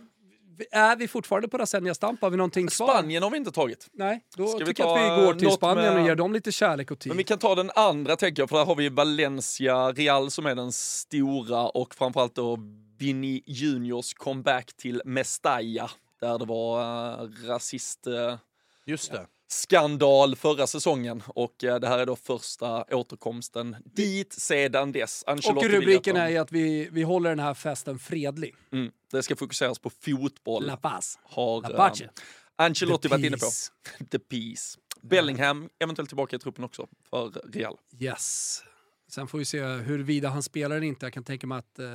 [0.70, 2.22] är vi fortfarande på Rasenja Stamp?
[2.22, 2.88] Har vi någonting kvar?
[2.88, 3.88] Spanien har vi inte tagit.
[3.92, 6.32] Nej, då Ska vi tycker jag att vi går till Spanien med- och ger dem
[6.32, 7.10] lite kärlek och tid.
[7.10, 10.46] Men vi kan ta den andra tänker jag, för där har vi Valencia Real som
[10.46, 12.58] är den stora och framförallt då
[12.98, 15.90] Vini Juniors comeback till Mestalla.
[16.20, 18.06] Där det var uh, rasist...
[18.06, 18.36] eh,
[18.84, 19.26] Just det.
[19.52, 25.22] Skandal förra säsongen och eh, det här är då första återkomsten dit sedan dess.
[25.22, 28.54] och Ancelotti vill rubriken är att vi, vi håller den här festen fredlig.
[28.72, 30.66] Mm, det ska fokuseras på fotboll.
[30.66, 31.18] La Paz.
[31.22, 32.10] har La eh, Pace.
[32.56, 33.46] Ancelotti varit inne på.
[34.10, 34.78] The Peace.
[35.00, 37.76] Bellingham eventuellt tillbaka i truppen också för Real.
[37.98, 38.62] Yes.
[39.08, 41.06] Sen får vi se huruvida han spelar eller inte.
[41.06, 41.86] Jag kan tänka mig att eh,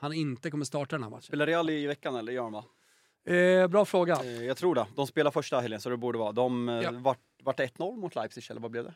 [0.00, 1.22] han inte kommer starta den här matchen.
[1.22, 2.64] Spelar Real i veckan eller gör va?
[3.26, 4.20] Eh, bra fråga.
[4.24, 4.86] Eh, Jag tror det.
[4.96, 6.32] De spelar första helgen så det borde vara.
[6.32, 6.90] De, eh, Ja.
[6.92, 8.94] vart, vart det 1-0 mot Leipzig eller vad blev det?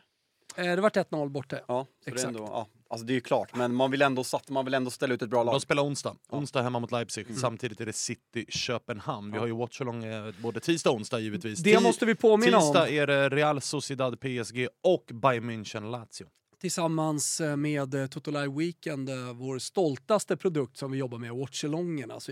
[0.55, 1.59] Eh, det vart 1-0 borta.
[1.67, 2.27] Ja, så det är Exakt.
[2.27, 4.91] ändå, ja, alltså det är ju klart, men man vill ändå, satt, man vill ändå
[4.91, 5.53] ställa ut ett bra lag.
[5.53, 6.15] De spelar onsdag.
[6.29, 7.25] Onsdag hemma mot Leipzig.
[7.25, 7.37] Mm.
[7.37, 9.31] Samtidigt är det City Köpenhamn.
[9.31, 11.59] Vi har ju watchalong eh, både tisdag och onsdag givetvis.
[11.59, 12.63] Det Ti- måste vi påminna om.
[12.63, 16.27] Tisdag är det Real Sociedad PSG och Bayern München Lazio.
[16.61, 22.11] Tillsammans eh, med Toto Live Weekend, vår stoltaste produkt som vi jobbar med, Watchalongen.
[22.11, 22.31] Alltså,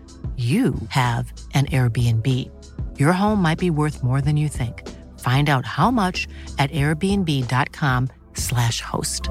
[0.37, 2.27] you have an Airbnb.
[2.99, 4.87] Your home might be worth more than you think.
[5.19, 9.21] Find out how much at airbnb.com/slash host.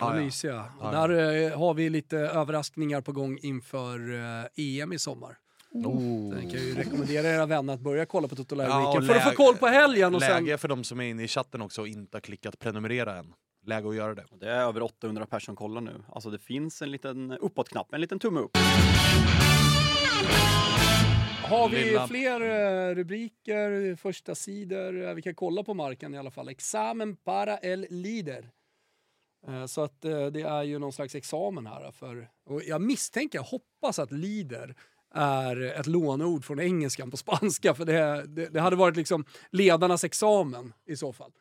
[0.00, 0.68] Vad ja.
[0.80, 5.36] Där eh, har vi lite överraskningar på gång inför eh, EM i sommar.
[5.72, 6.32] Oh.
[6.32, 9.24] Sen kan jag ju rekommendera era vänner att börja kolla på Toto Ja, för att
[9.24, 10.14] få koll på helgen.
[10.14, 12.58] Och sen, Läge för de som är inne i chatten också och inte har klickat
[12.58, 13.32] prenumerera än.
[13.66, 14.24] Läge att göra det.
[14.40, 16.02] Det är över 800 personer som kollar nu.
[16.08, 18.56] Alltså det finns en liten uppåt-knapp, en liten tumme upp.
[21.44, 26.18] har vi Lilla- fler eh, rubriker, första sidor eh, Vi kan kolla på marken i
[26.18, 26.48] alla fall.
[26.48, 28.50] Examen para el lider.
[29.48, 31.90] Eh, Så att det är ju någon slags examen här.
[31.92, 34.74] För, och jag misstänker, jag hoppas att lider
[35.14, 37.74] är ett lånord från engelskan på spanska.
[37.74, 41.32] För det, det, det hade varit liksom ledarnas examen i så fall.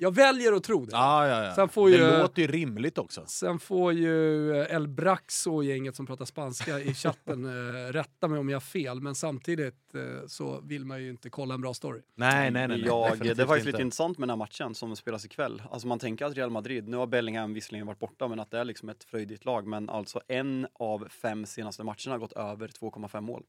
[0.00, 0.92] Jag väljer att tro det.
[0.92, 1.54] Ja, ja, ja.
[1.54, 3.24] Sen får det ju- låter ju rimligt också.
[3.26, 7.44] Sen får ju eh, El Braxo och gänget som pratar spanska i chatten
[7.86, 9.00] eh, rätta mig om jag har fel.
[9.00, 12.00] Men samtidigt eh, så vill man ju inte kolla en bra story.
[12.14, 12.78] Nej, nej, nej.
[12.78, 13.64] nej Jag, det är faktiskt inte.
[13.66, 15.62] lite intressant med den här matchen som spelas ikväll.
[15.70, 18.58] Alltså man tänker att Real Madrid, nu har Bellingham visserligen varit borta, men att det
[18.58, 19.66] är liksom ett fröjdigt lag.
[19.66, 23.42] Men alltså en av fem senaste matcherna har gått över 2,5 mål.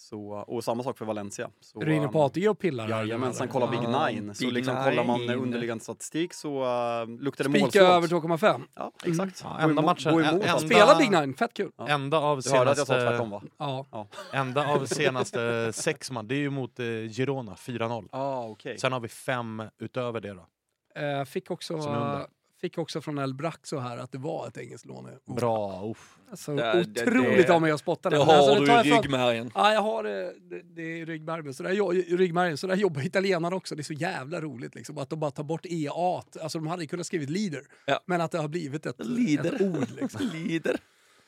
[0.00, 1.50] Så, och samma sak för Valencia.
[1.60, 2.88] Så, Är du inne på ATG och pillar?
[2.88, 4.34] Jajamensan, kolla Big Ja, Nine.
[4.34, 5.34] Så Big liksom kollar man Nine.
[5.34, 7.82] underliggande statistik så uh, luktar det Spika målslås.
[7.82, 8.62] över 2,5.
[8.74, 9.40] Ja, exakt.
[9.44, 10.58] Ja, Gå enda matchen- gå emot enda-.
[10.58, 11.70] Spela Big Nine, fett kul.
[11.78, 11.88] Ja.
[11.88, 13.42] Enda av Du hörde att jag sa senaste, tvärtom va?
[13.58, 13.86] Ja.
[13.92, 18.08] Ja, enda av senaste sex man, det är ju mot eh, Girona, 4-0.
[18.12, 18.78] ah, okej.
[18.78, 20.46] Sen har vi fem utöver det då.
[21.02, 22.26] Eh, fick, också, Som är under.
[22.60, 25.08] Fick också från El Braxo här att det var ett engelskt lån.
[25.36, 26.18] Bra, uff.
[26.30, 26.62] Alltså, Det-
[26.94, 28.16] det- otroligt det- av mig att spotta Det.
[28.16, 29.50] Alltså, har tar jag du i ryggmärgen.
[29.54, 31.54] Ja, jag har det, det, det är i ryggmärgen.
[31.54, 32.56] Så där, ryggmärgen.
[32.56, 33.74] Så där jobbar italienarna också.
[33.74, 34.74] Det är så jävla roligt.
[34.74, 34.98] Liksom.
[34.98, 35.92] Att de bara tar bort EA.
[36.42, 37.62] Alltså de hade ju kunnat skrivit leader.
[37.86, 38.00] Ja.
[38.06, 39.54] Men att det har blivit ett, Lider.
[39.54, 39.86] ett ord.
[40.00, 40.20] Liksom.
[40.32, 40.76] Lider.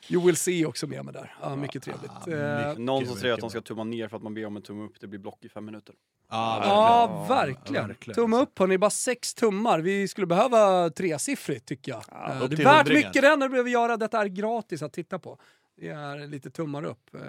[0.08, 1.34] You will see också med mig där.
[1.42, 2.10] Ja, mycket trevligt.
[2.26, 3.66] Ja, Eh, mycket, Någon som säger att de ska bra.
[3.66, 5.64] tumma ner för att man ber om en tumme upp, det blir block i fem
[5.64, 5.94] minuter.
[6.30, 7.94] Ja, verkligen.
[8.14, 8.42] Tumme alltså.
[8.52, 9.80] upp hörni, bara sex tummar.
[9.80, 12.04] Vi skulle behöva tresiffrigt tycker jag.
[12.30, 13.96] Eh, upp det är till värt mycket det när du behöver göra.
[13.96, 15.38] Detta är gratis att titta på.
[15.76, 17.14] Det är lite tummar upp.
[17.14, 17.20] Eh,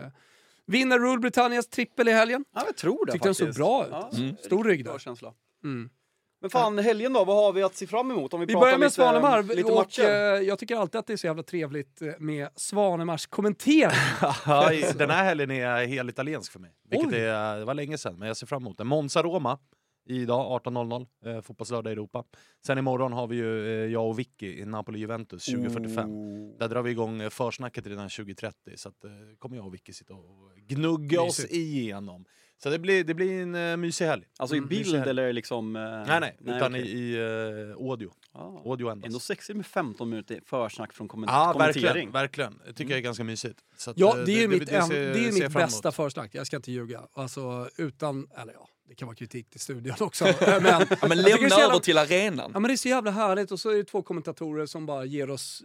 [0.66, 2.46] Vinner Rule Britannias trippel i helgen?
[2.56, 3.58] Ja, jag tror det Tyckte den faktiskt.
[3.58, 3.92] såg bra ut.
[3.92, 4.36] Ja, Mm.
[4.38, 5.00] Stor rygg bra där.
[5.00, 5.34] känsla.
[5.64, 5.90] Mm.
[6.42, 7.26] Men fan, helgen då?
[7.26, 8.34] Vad har vi att se fram emot?
[8.34, 11.08] Om vi, Vi pratar börjar med lite, Svanemar lite och eh, jag tycker alltid att
[11.08, 13.96] det är så jävla trevligt eh, med Svanemars kommentering.
[14.98, 16.72] Den här helgen är helt italiensk för mig.
[16.90, 18.84] Vilket är, det var länge sedan, men jag ser fram emot det.
[18.84, 19.60] Monza-Roma
[20.06, 22.24] idag 18.00, eh, fotbollslördag i Europa.
[22.66, 26.12] Sen imorgon har vi ju eh, jag och Vicky i Napoli-Juventus 2045.
[26.12, 26.58] Oh.
[26.60, 29.94] Där drar vi igång eh, försnacket redan 2030, så att, eh, kommer jag och Vicky
[29.94, 31.54] sitta och gnugga oss Mysigt.
[31.54, 32.26] igenom.
[32.64, 34.24] Så det blir, det blir en uh, mysig helg.
[34.38, 35.10] Alltså i Mm, bild helg.
[35.10, 35.76] eller liksom...
[35.76, 36.88] eh, Nej, nej, utan okej.
[36.88, 38.12] i, i uh, audio.
[38.34, 38.62] Ja.
[38.66, 39.06] Audio endast.
[39.08, 41.84] Ändå sexigt med 15 minuter försnack från komment- Ja, kommentering.
[41.84, 42.12] verkligen.
[42.12, 42.60] verkligen.
[42.68, 43.60] Det tycker jag är ganska mysigt.
[43.78, 45.92] Så att, Ja, det är ju mitt, ser- det är ser ju jag mitt bästa
[45.92, 47.02] försnack, jag ska inte ljuga.
[47.14, 50.24] Alltså utan, eller ja, det kan vara kritik till studion också.
[50.26, 50.34] Men,
[50.66, 52.52] Ja, men lämna jävla- över till arenan.
[52.54, 55.06] Ja men det är så jävla härligt och så är det två kommentatorer som bara
[55.06, 55.64] ger oss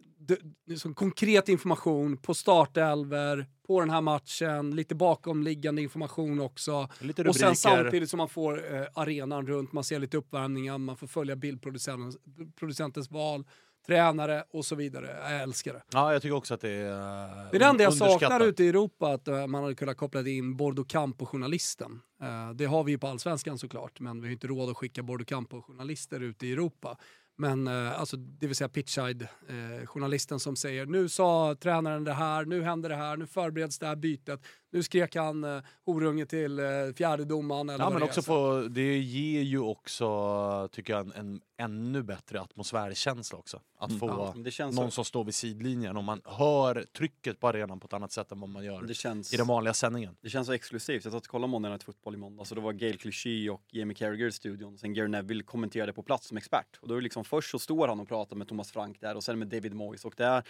[0.66, 6.88] liksom konkret information på startelver, på den här matchen, lite bakomliggande information också.
[7.28, 11.06] Och sen samtidigt som man får eh, arenan runt, man ser lite uppvärmningar, man får
[11.06, 12.16] följa bildproducentens
[12.58, 13.44] producentens val,
[13.86, 15.16] tränare och så vidare.
[15.30, 15.82] Jag älskar det.
[15.92, 18.64] Ja, jag tycker också att det är uh, Det är det enda jag saknar ute
[18.64, 22.00] i Europa, att eh, man hade kunnat koppla in Bordo Campo-journalisten.
[22.22, 25.02] Eh, det har vi ju på Allsvenskan såklart, men vi har inte råd att skicka
[25.02, 26.96] Bordo Campo-journalister ut i Europa.
[27.38, 32.88] Men alltså, det vill säga pitchside-journalisten som säger nu sa tränaren det här, nu händer
[32.88, 34.40] det här, nu förbereds det här bytet,
[34.76, 38.08] nu skrek han uh, horunge till uh, fjärdedomaren eller Ja, vad men det är.
[38.08, 38.26] också Så-
[38.62, 43.60] få, det ger ju också, tycker jag, en, en ännu bättre atmosfärkänsla också.
[43.78, 44.00] Att Mm.
[44.00, 44.94] få Ja, det känns någon så.
[44.94, 48.40] som står vid sidlinjen och man hör trycket på arenan på ett annat sätt än
[48.40, 50.16] vad man gör Det känns, i den vanliga sändningen.
[50.20, 51.04] det känns så exklusivt.
[51.04, 53.62] Jag satt och kollade Monday Night Football i måndags och det var Gail Clichy och
[53.70, 54.74] Jamie Carragher i studion.
[54.74, 56.78] och Sen Gary Neville kommenterade på plats som expert.
[56.80, 59.14] Och då är det liksom först så står han och pratar med Thomas Frank där
[59.14, 60.04] och sen med David Moyes.
[60.04, 60.42] Och det, är,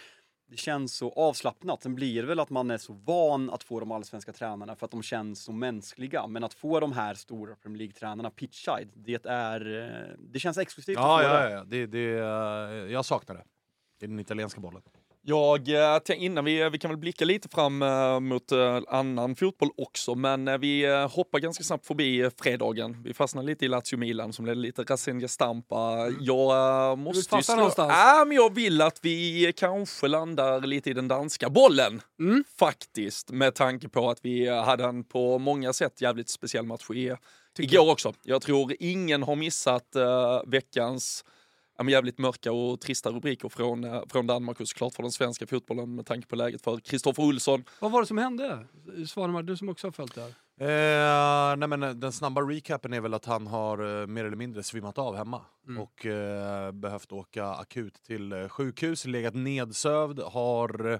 [0.49, 1.83] det känns så avslappnat.
[1.83, 4.85] Sen blir det väl att man är så van att få de allsvenska tränarna för
[4.85, 6.27] att de känns så mänskliga.
[6.27, 9.83] Men att få de här stora Premier League-tränarna pitchside, det är...
[10.09, 10.95] eh, Det känns exklusivt.
[10.97, 11.63] Ja, ja, ja.
[11.63, 13.43] Det, det, eh, jag saknar det.
[14.05, 14.81] I den italienska bollen.
[15.29, 19.69] Jag, eh, innan vi, vi kan väl blicka lite fram eh, mot eh, annan fotboll
[19.77, 23.03] också, men eh, vi eh, hoppar ganska snabbt förbi eh, fredagen.
[23.03, 26.09] Vi fastnar lite i Lazio-Milan som blev lite Rasenja Stampa.
[26.19, 27.93] Jag eh, måste ju någonstans?
[27.95, 32.01] Ja, men jag vill att vi kanske landar lite i den danska bollen.
[32.19, 32.43] Mm.
[32.59, 36.89] Faktiskt, med tanke på att vi eh, hade en på många sätt jävligt speciell match
[36.89, 37.15] i,
[37.59, 38.13] igår också.
[38.23, 41.23] Jag tror ingen har missat eh, veckans
[41.77, 45.11] ja, men jävligt mörka och trista rubriker från, eh, från Danmark och såklart från den
[45.11, 47.63] svenska fotbollen med tanke på läget för Kristoffer Olsson.
[47.79, 48.65] Vad var det som hände?
[49.07, 50.33] Svanemar, du som också har följt det här.
[50.59, 54.37] Eh, nej men eh, den snabba recapen är väl att han har eh, mer eller
[54.37, 55.81] mindre svimmat av hemma Mm.
[55.81, 60.99] och eh, behövt åka akut till eh, sjukhus, legat nedsövd, har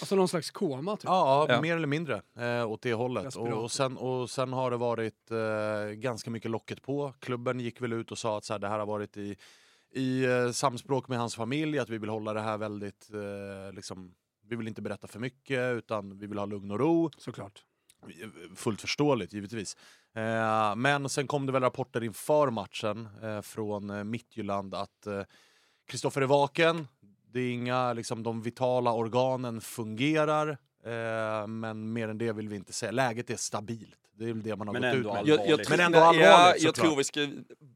[0.00, 1.04] Alltså någon slags koma typ.
[1.04, 1.60] Ja, Ja.
[1.60, 3.36] mer eller mindre eh, åt det hållet.
[3.36, 7.12] Och, och, sen, och sen har det varit eh, ganska mycket locket på.
[7.20, 9.36] Klubben gick väl ut och sa att så här, det här har varit i,
[9.92, 14.14] i eh, samspråk med hans familj, att vi vill hålla det här väldigt, eh, liksom,
[14.48, 17.10] vi vill inte berätta för mycket utan vi vill ha lugn och ro.
[17.18, 17.64] Såklart.
[18.56, 19.76] Fullt förståeligt givetvis.
[20.14, 25.22] Eh, men sen kom det väl rapporter inför matchen eh, från eh, Midtjylland att eh,
[25.86, 26.88] Kristoffer är vaken,
[27.32, 30.56] det är inga, liksom, de vitala organen fungerar, eh,
[31.46, 32.92] men mer än det vill vi inte säga.
[32.92, 35.26] Läget är stabilt, det är väl det man har Men gått ut ändå med.
[35.26, 36.86] Jag, jag, Men ändå ja, allvarligt, jag, såklart.
[36.86, 37.28] tror vi ska,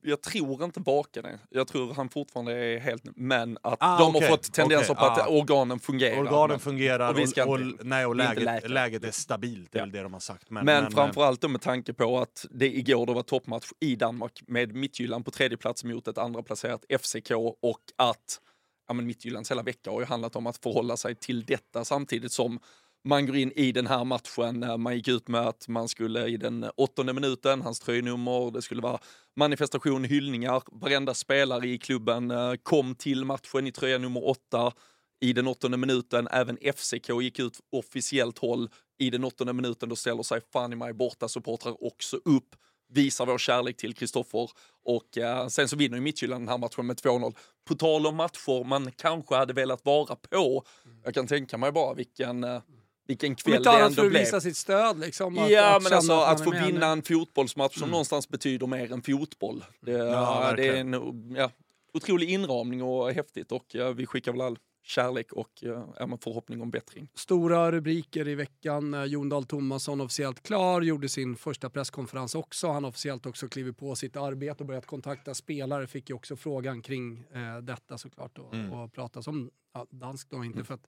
[0.03, 1.39] jag tror inte vaken är.
[1.51, 3.03] Jag tror han fortfarande är helt...
[3.17, 5.31] Men att Ah, de okej, har fått tendenser okej, på att ah.
[5.31, 6.21] organen fungerar.
[6.21, 9.81] Organen men, fungerar och och, och, inte- nej, och läget, läget är stabilt, det är
[9.81, 9.85] Ja.
[9.85, 10.51] väl det de har sagt.
[10.51, 13.97] Men, men, eh, framförallt då med tanke på att det igår då var toppmatch i
[13.97, 17.31] Danmark med Midtjylland på tredje plats mot ett andra placerat FCK
[17.63, 18.41] och att
[18.89, 22.33] ja, men Midtjyllands hela vecka har ju handlat om att förhålla sig till detta samtidigt
[22.33, 22.59] som
[23.05, 24.83] man går in i den här matchen.
[24.83, 28.83] Man gick ut med att man skulle i den åttonde minuten, hans tröjnummer, det skulle
[28.83, 28.99] vara
[29.37, 30.63] manifestation, hyllningar.
[30.67, 34.73] Varenda spelare i klubben eh, kom till matchen i tröja nummer åtta
[35.21, 36.29] i den åttonde minuten.
[36.31, 38.69] Även FCK gick ut officiellt håll
[38.99, 39.89] i den åttonde minuten.
[39.89, 42.57] Då ställer sig fan i mig borta supportrar också upp
[42.93, 44.51] visar vår kärlek till Kristoffer
[44.85, 47.35] och eh, sen så vinner ju Midtjylland den här matchen med 2-0.
[47.69, 50.65] På tal om matcher man kanske hade velat vara på.
[51.05, 52.63] Jag kan tänka mig bara vilken, eh,
[53.07, 54.21] vilken Om kväll inte det annat ändå för att blev.
[54.23, 55.39] visa sitt stöd liksom.
[55.39, 58.93] Att, Ja, att men alltså att är få vinna en fotbollsmatch som någonstans betyder mer
[58.93, 59.65] än fotboll.
[59.81, 60.93] Det, Ja, det är en
[61.37, 61.51] ja,
[61.95, 66.71] otrolig inramning och häftigt och ja, vi skickar väl all kärlek och ja, förhoppning om
[66.71, 67.09] bättring.
[67.15, 68.95] Stora rubriker i veckan.
[68.95, 72.69] Eh, Jon Dahl Tomasson officiellt klar, gjorde sin första presskonferens också.
[72.69, 75.87] Han har officiellt också klivit på sitt arbete och börjat kontakta spelare.
[75.87, 78.73] Fick ju också frågan kring eh, detta såklart och, Mm.
[78.73, 80.87] och pratas om ja, dansk då, inte för att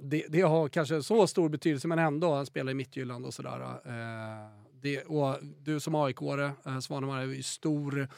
[0.00, 3.60] det, det har kanske så stor betydelse men ändå, han spelar i Midtjylland och sådär.
[3.84, 8.08] Eh, det, och du som AIK-are, eh, Svanemar, är ju stor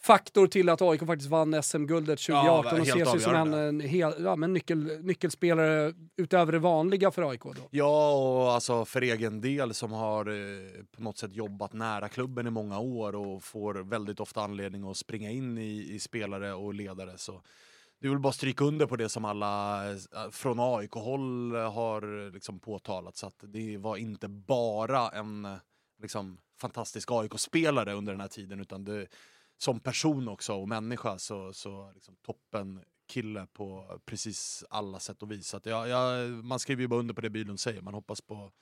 [0.00, 3.80] faktor till att AIK faktiskt vann SM-guldet 2018 och helt ses ju som en, en
[3.80, 7.42] hel, ja, men nyckel, nyckelspelare utöver det vanliga för AIK.
[7.42, 7.68] Då.
[7.70, 12.46] Ja, och alltså för egen del som har eh, på något sätt jobbat nära klubben
[12.46, 16.74] i många år och får väldigt ofta anledning att springa in i, i spelare och
[16.74, 17.18] ledare.
[17.18, 17.42] Så
[18.04, 22.32] det vill bara stryka under på det som alla eh, från AIK-håll eh, har eh,
[22.32, 23.16] liksom påtalat.
[23.16, 25.48] Så att det var inte bara en,
[26.02, 29.06] liksom, fantastisk AIK-spelare under den här tiden utan det,
[29.58, 35.30] som person också och människa så, så liksom, toppen kille på precis alla sätt och
[35.30, 35.48] vis.
[35.48, 38.20] Så att jag, jag, man skriver ju bara under på det Bylund säger, man hoppas
[38.20, 38.52] på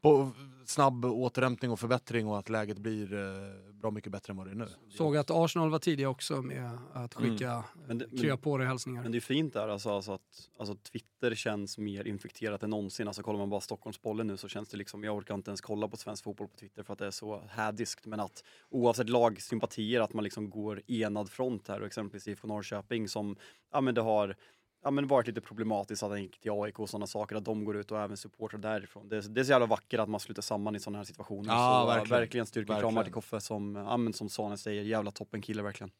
[0.00, 0.30] på
[0.66, 4.50] snabb återhämtning och förbättring och att läget blir eh, bra mycket bättre än vad det
[4.50, 4.66] är nu.
[4.88, 8.66] Såg att Arsenal var tidiga också med att skicka Men det- men- krya på dig
[8.66, 9.02] hälsningar.
[9.02, 13.06] Men det är fint där alltså, alltså att alltså, Twitter känns mer infekterat än någonsin.
[13.06, 15.88] Alltså kollar man bara Stockholmsbollen nu så känns det liksom, jag orkar inte ens kolla
[15.88, 18.06] på svensk fotboll på Twitter för att det är så hädiskt.
[18.06, 23.08] Men att oavsett lagsympatier att man liksom går enad front här och exempelvis IFK Norrköping
[23.08, 23.36] som,
[23.72, 24.36] ja men det har
[24.82, 27.64] Ja men varit lite problematiskt att han gick till AIK och sådana saker, att de
[27.64, 29.08] går ut och även supportrar därifrån.
[29.08, 31.52] Det, är- det är så jävla vackert att man sluter samman i sådana här situationer.
[31.54, 32.20] Ja, så verkligen.
[32.20, 35.90] verkligen styrkekramar till Koffe som, ja men som Sane säger, jävla toppenkille verkligen.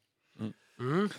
[0.79, 1.09] Mm.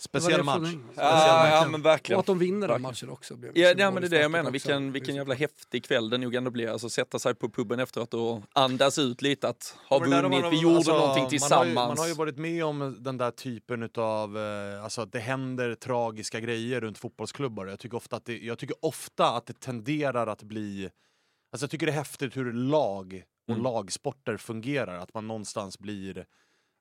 [0.00, 0.60] Speciell match.
[0.60, 0.78] mig.
[0.96, 2.16] Ja, ja, men verkligen.
[2.16, 3.36] Och att de vinner den matchen också.
[3.36, 4.50] Blev Ja, nej, men det är det jag menar.
[4.50, 6.68] Vilken, vilken jävla häftig kväll det nog ändå blir.
[6.68, 10.60] Alltså sätta sig på puben efteråt och andas ut lite att ha vunnit, man- vi
[10.60, 11.68] gjorde alltså, någonting Man har, tillsammans.
[11.68, 15.20] ju, man har ju varit med om den där typen utav, eh, alltså att det
[15.20, 17.66] händer tragiska grejer runt fotbollsklubbar.
[17.66, 20.90] Jag tycker ofta att det, jag tycker ofta att det tenderar att bli,
[21.52, 23.62] alltså jag tycker det är häftigt hur lag och Mm.
[23.62, 24.98] lagsporter fungerar.
[24.98, 26.26] Att man någonstans blir,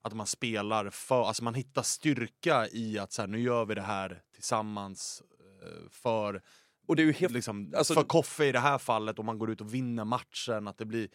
[0.02, 3.76] att man spelar för, alltså man hittar styrka i att så här, nu gör vi
[3.76, 5.22] det här tillsammans
[5.64, 6.42] eh, för
[6.88, 7.32] och det är ju häftigt.
[7.32, 10.68] liksom, alltså- för Koffe i det här fallet, om man går ut och vinner matchen,
[10.68, 11.08] att det blir,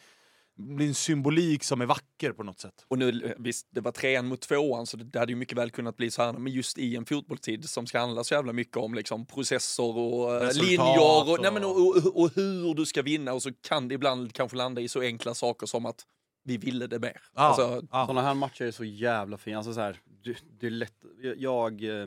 [0.57, 2.85] blir en symbolik som är vacker på något sätt.
[2.89, 5.71] Och nu, visst, det var trean mot tvåan, så det, det hade ju mycket väl
[5.71, 8.77] kunnat bli så här, men just i en fotbollstid som ska handla så jävla mycket
[8.77, 12.75] om liksom processer och eh, Resultat linjer och, och- Nej, men, och, och, och hur
[12.75, 15.87] du ska vinna och så kan det ibland kanske landa i så enkla saker som
[15.87, 16.07] att
[16.45, 17.21] vi ville det mer.
[17.35, 18.07] Ja, Alltså, ja.
[18.07, 19.57] Sådana här matcher är så jävla fina.
[19.57, 21.05] Alltså så här, det, det är lätt.
[21.37, 22.07] Jag, eh,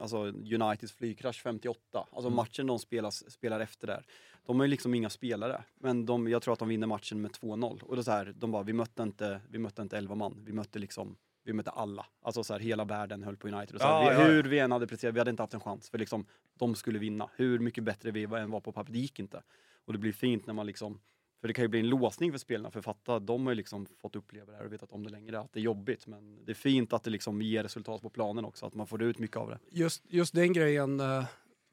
[0.00, 4.04] alltså Uniteds flygkrasch 58, alltså matchen de spelas, spelar efter där.
[4.46, 7.30] De har ju liksom inga spelare, men de, jag tror att de vinner matchen med
[7.30, 7.82] 2-0.
[7.82, 10.42] Och det är så här, de bara, vi mötte inte, vi mötte inte 11 man,
[10.44, 12.06] vi mötte liksom vi mötte alla.
[12.22, 13.74] Alltså så här, hela världen höll på United.
[13.74, 14.26] Och så här, Ja, vi, ja, ja.
[14.26, 15.90] Hur vi än hade presterat, vi hade inte haft en chans.
[15.90, 16.26] För liksom,
[16.58, 17.30] de skulle vinna.
[17.36, 19.42] Hur mycket bättre vi än var på pappret, det gick inte.
[19.84, 21.00] Och det blir fint när man liksom
[21.40, 23.86] för det kan ju bli en låsning för spelarna, för fatta, de har ju liksom
[24.00, 26.06] fått uppleva det här och vetat om det längre, att det är jobbigt.
[26.06, 29.02] Men det är fint att det liksom ger resultat på planen också, att man får
[29.02, 29.58] ut mycket av det.
[29.70, 31.24] Just, just den grejen eh,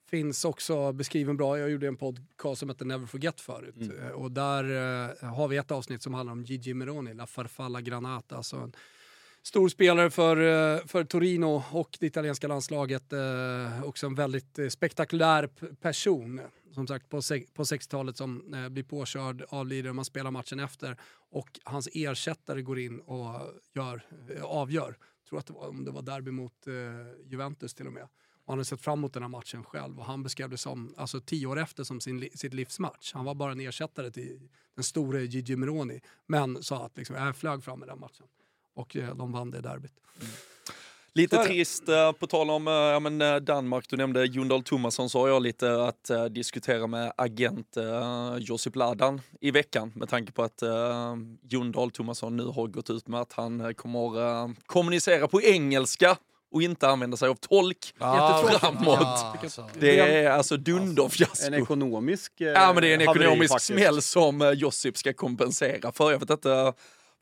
[0.09, 1.59] finns också beskriven bra.
[1.59, 3.75] Jag gjorde en podcast som hette Never Forget förut.
[3.75, 3.99] Mm.
[3.99, 7.81] Eh, och där eh, har vi ett avsnitt som handlar om Gigi Meroni, La Farfalla
[7.81, 8.37] Granata.
[8.37, 8.73] Alltså en
[9.47, 13.13] stor spelare för, eh, för Torino och det italienska landslaget.
[13.13, 15.47] Eh, också en väldigt eh, spektakulär
[15.81, 16.41] person.
[16.71, 17.21] Som sagt på,
[17.53, 20.97] på 60-talet som eh, blir påkörd, avlider, man spelar matchen efter
[21.31, 23.41] och hans ersättare går in och
[23.73, 24.01] gör,
[24.35, 24.97] eh, avgör.
[25.23, 26.73] Jag tror att det var, om det var derby mot eh,
[27.31, 28.03] Juventus till och med.
[28.03, 30.95] Och han hade sett fram emot den här matchen själv och han beskrev det som,
[30.97, 33.13] alltså tio år efter, som sin, sitt livsmatch.
[33.13, 36.01] Han var bara en ersättare till den store Gigi Meroni.
[36.25, 38.27] Men sa att liksom, jag flög fram i den matchen.
[38.75, 39.93] Och eh, de vann det derbyt.
[41.13, 41.45] Lite är det.
[41.45, 45.19] trist, eh, på tal om eh, ja, men, Danmark, du nämnde Jon Dahl Tomasson, så
[45.19, 50.31] har jag lite att eh, diskutera med agent uh, Josip Ladan i veckan med tanke
[50.31, 50.69] på att uh,
[51.49, 55.41] Jon Dahl Tomasson nu har gått ut med att han eh, kommer eh, kommunicera på
[55.41, 56.17] engelska
[56.51, 57.93] och inte använda sig av tolk.
[57.99, 58.59] Jättetråkigt.
[58.59, 58.99] framåt.
[59.01, 59.69] Ja, alltså.
[59.79, 61.47] Det är alltså dunderfiasko.
[61.47, 65.91] En ekonomisk eh, Ja men det är en ekonomisk smäll som eh, Josip ska kompensera
[65.91, 66.11] för.
[66.11, 66.73] Jag vet inte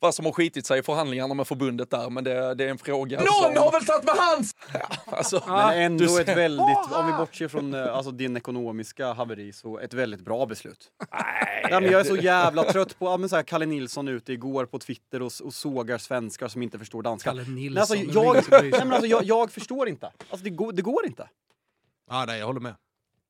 [0.04, 2.78] vad som har skitit sig i förhandlingarna med förbundet där, men det, det är en
[2.78, 3.56] fråga Någon som...
[3.56, 4.54] har väl tagit med hans!
[5.06, 9.52] Alltså, Men ändå du ett väldigt, om vi bortser från eh, alltså, din ekonomiska haveri,
[9.52, 10.90] så ett väldigt bra beslut.
[11.70, 14.32] ja, men jag är så jävla trött på, ja, men så här, Kalle Nilsson ute
[14.32, 17.30] igår på Twitter och, och sågar svenskar som inte förstår danska.
[17.30, 17.96] Kalle Nilsson.
[17.96, 20.06] Nej, alltså, jag, nej, men alltså, jag, jag förstår inte.
[20.06, 21.28] Alltså, det, går, det går inte.
[22.10, 22.74] Ja, nej, jag håller med.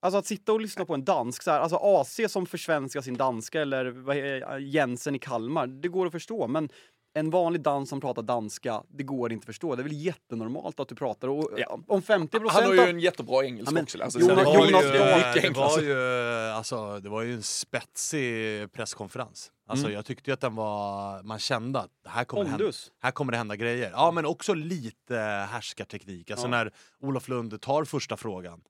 [0.05, 3.15] Alltså att sitta och lyssna på en dansk, så här, alltså AC som försvenskar sin
[3.17, 6.49] danska eller vad Jensen i Kalmar, det går att förstå.
[6.49, 6.69] Men
[7.17, 9.75] en vanlig dans som pratar danska, det går inte att förstå.
[9.77, 11.29] Det är väl jättenormalt att du pratar.
[11.29, 11.79] Och, Ja.
[11.87, 14.03] Om 50 procent Han har ju en jättebra engelska Ja, men också.
[14.03, 15.95] Alltså, Jonas- Jonas ju- Dahl- det är det, var ju,
[16.51, 19.53] alltså, det var ju en spetsig presskonferens.
[19.67, 19.95] Alltså, Mm.
[19.97, 22.73] Jag tyckte ju att den var, man kände att här kommer, det hända,
[23.03, 23.91] här kommer det hända grejer.
[23.91, 25.17] Ja men också lite
[25.51, 26.31] härskarteknik.
[26.31, 26.51] Alltså Ja.
[26.51, 28.61] när Olof Lund tar första frågan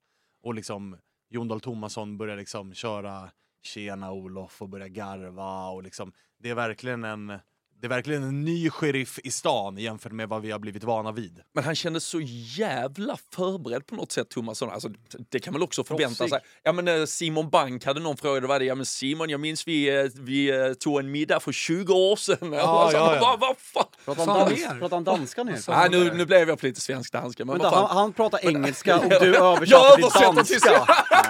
[0.45, 0.97] och liksom
[1.35, 3.31] Jon Dahl Tomasson börjar liksom köra
[3.63, 7.39] tjena Olof och börjar garva och liksom det är verkligen en
[7.85, 11.13] det är verkligen en ny sheriff i stan jämfört med vad vi har blivit vana
[11.13, 11.41] vid.
[11.55, 12.21] Men han kändes så
[12.57, 14.71] jävla förberedd på något sätt, Thomasson.
[14.71, 14.89] Alltså,
[15.31, 16.29] det kan väl också förvänta Proffsig.
[16.31, 16.41] sig.
[16.63, 19.41] Ja, men eh, Simon Bank hade någon fråga, det var det, ja men Simon, jag
[19.41, 22.53] minns vi, eh, vi eh, tog en middag för 20 år sedan.
[22.53, 23.21] Ja, alltså, ja, ja.
[23.21, 23.85] Vad, vad fan?
[24.05, 24.79] Pratar han, dans, mer?
[24.81, 25.57] pratar han danska nu?
[25.69, 28.99] Nej, nu, nu blev jag på lite svensk-danska, men Vänta, vad han, han pratar engelska
[28.99, 30.45] och du översätter till danska?
[30.45, 30.61] till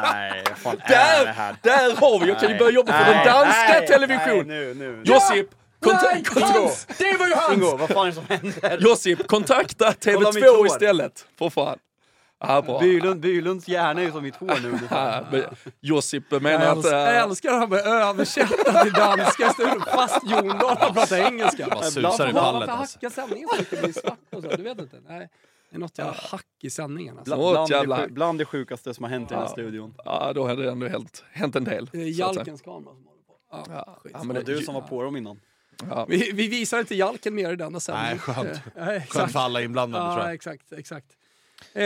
[0.02, 1.56] Nej, fan är det Där, här?
[1.62, 4.47] där har vi, jag kan ju börja jobba för den Nej, danska nej, televisionen.
[4.48, 5.02] Nej, nu, nu.
[5.05, 5.47] Josip,
[5.85, 6.70] Konta- Ingo!
[6.98, 7.55] Det var ju hans!
[7.56, 8.78] Ingo, vad fan är det som händer?
[8.81, 10.66] Josip, kontakta Kolla mitt TV2 hår.
[10.66, 11.27] istället.
[11.39, 11.78] För fan.
[12.40, 12.81] Ja, bra.
[12.81, 14.78] Bylund, Bylunds hjärna är ju som mitt hår nu.
[14.90, 15.43] Ja, men
[15.81, 16.77] Josip Jag menar att...
[16.77, 21.16] älskar, jag äh, älskar att han börjar översätta till danska istället, fast Jon Dahl pratar
[21.16, 21.66] engelska.
[21.70, 22.97] Bara susar i Varför pallet alltså.
[22.98, 24.48] hacka sändningen så mycket det blir svart och så?
[24.48, 24.97] Du vet inte?
[25.09, 25.28] Nej,
[25.70, 27.19] det är något jävla hack i sändningen.
[27.19, 27.36] Alltså.
[27.36, 29.94] Bland, bland, det, bland det sjukaste som har hänt i den här studion.
[30.05, 31.89] ja, då har det ändå hänt, hänt en del.
[31.93, 32.05] Det är.
[32.06, 33.35] Jalkens kamera som håller på.
[33.51, 35.40] Ja, Ja, ja, Det men var det, du som var på dem innan.
[35.91, 36.07] Ja.
[36.09, 38.07] vi, vi visar inte Jalken mer i denna sändning.
[38.09, 38.49] Nej, skönt.
[38.49, 39.33] Eh, nej, Skönt exakt.
[39.33, 40.35] för alla inblandade tror Ja, jag.
[40.35, 41.07] exakt, exakt.
[41.73, 41.85] Eh,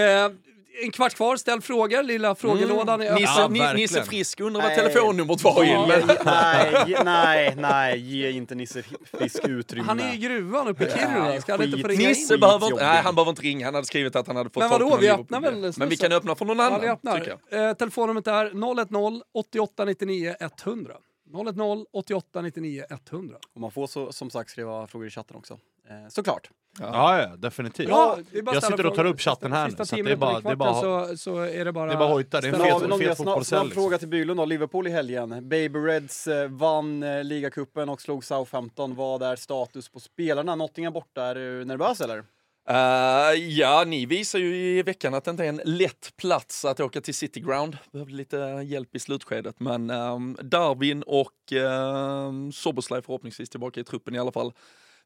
[0.82, 2.02] en kvart kvar, ställ frågor.
[2.02, 3.22] Lilla frågelådan är öppen.
[3.22, 3.72] Nisse, Ja.
[3.72, 8.82] Nisse Frisk undrar vad telefonnumret var Ge- nej, nej, nej, ge inte Nisse
[9.18, 9.86] Frisk utrymme.
[9.86, 11.40] Han är i gruvan uppe i Kiruna.
[11.40, 12.40] Ska han inte få ringa Nisse in?
[12.40, 13.66] behöver inte, nej, han behöver inte ringa.
[13.66, 16.12] Han hade skrivit att han hade fått Men vadå, vi öppnar väl Men vi kan
[16.12, 17.18] öppna för någon Ja, annan, vi öppnar.
[17.18, 17.68] tycker jag.
[17.68, 18.50] Eh, telefonnumret är
[18.84, 20.34] 010 88 99
[20.64, 20.94] 100.
[21.32, 23.36] 010 88 99 100.
[23.54, 25.58] Och man får så, som sagt skriva frågor i chatten också.
[25.88, 26.50] Eh, såklart.
[26.80, 27.88] Ja, ja, definitivt.
[27.88, 30.48] Ja, jag sitter och tar upp chatten här Sista nu, så det är bara, det
[30.48, 31.86] är bara, så, så är det bara...
[31.86, 32.40] det är bara hojta.
[32.40, 33.60] Det är en fet, fet fotbollshelg.
[33.60, 34.44] snabb fråga till Bylund då.
[34.44, 35.48] Liverpool i helgen.
[35.48, 38.94] Baby Reds eh, vann eh, ligacupen och slog Southampton.
[38.94, 40.54] Vad är status på spelarna?
[40.54, 41.22] Nottingham borta.
[41.22, 42.24] Är du nervös eller?
[42.70, 46.80] Eh, ja, ni visar ju i veckan att det inte är en lätt plats att
[46.80, 47.78] åka till City Ground.
[47.92, 48.36] Behövde lite
[48.66, 54.32] hjälp i slutskedet, men um, Darwin och um, Soboslaj förhoppningsvis tillbaka i truppen i alla
[54.32, 54.52] fall.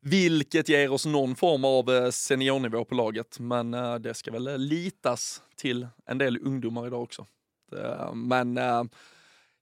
[0.01, 4.61] Vilket ger oss någon form av eh, seniornivå på laget, men eh, det ska väl
[4.61, 7.27] litas till en del ungdomar idag också.
[7.71, 8.85] Det, men eh,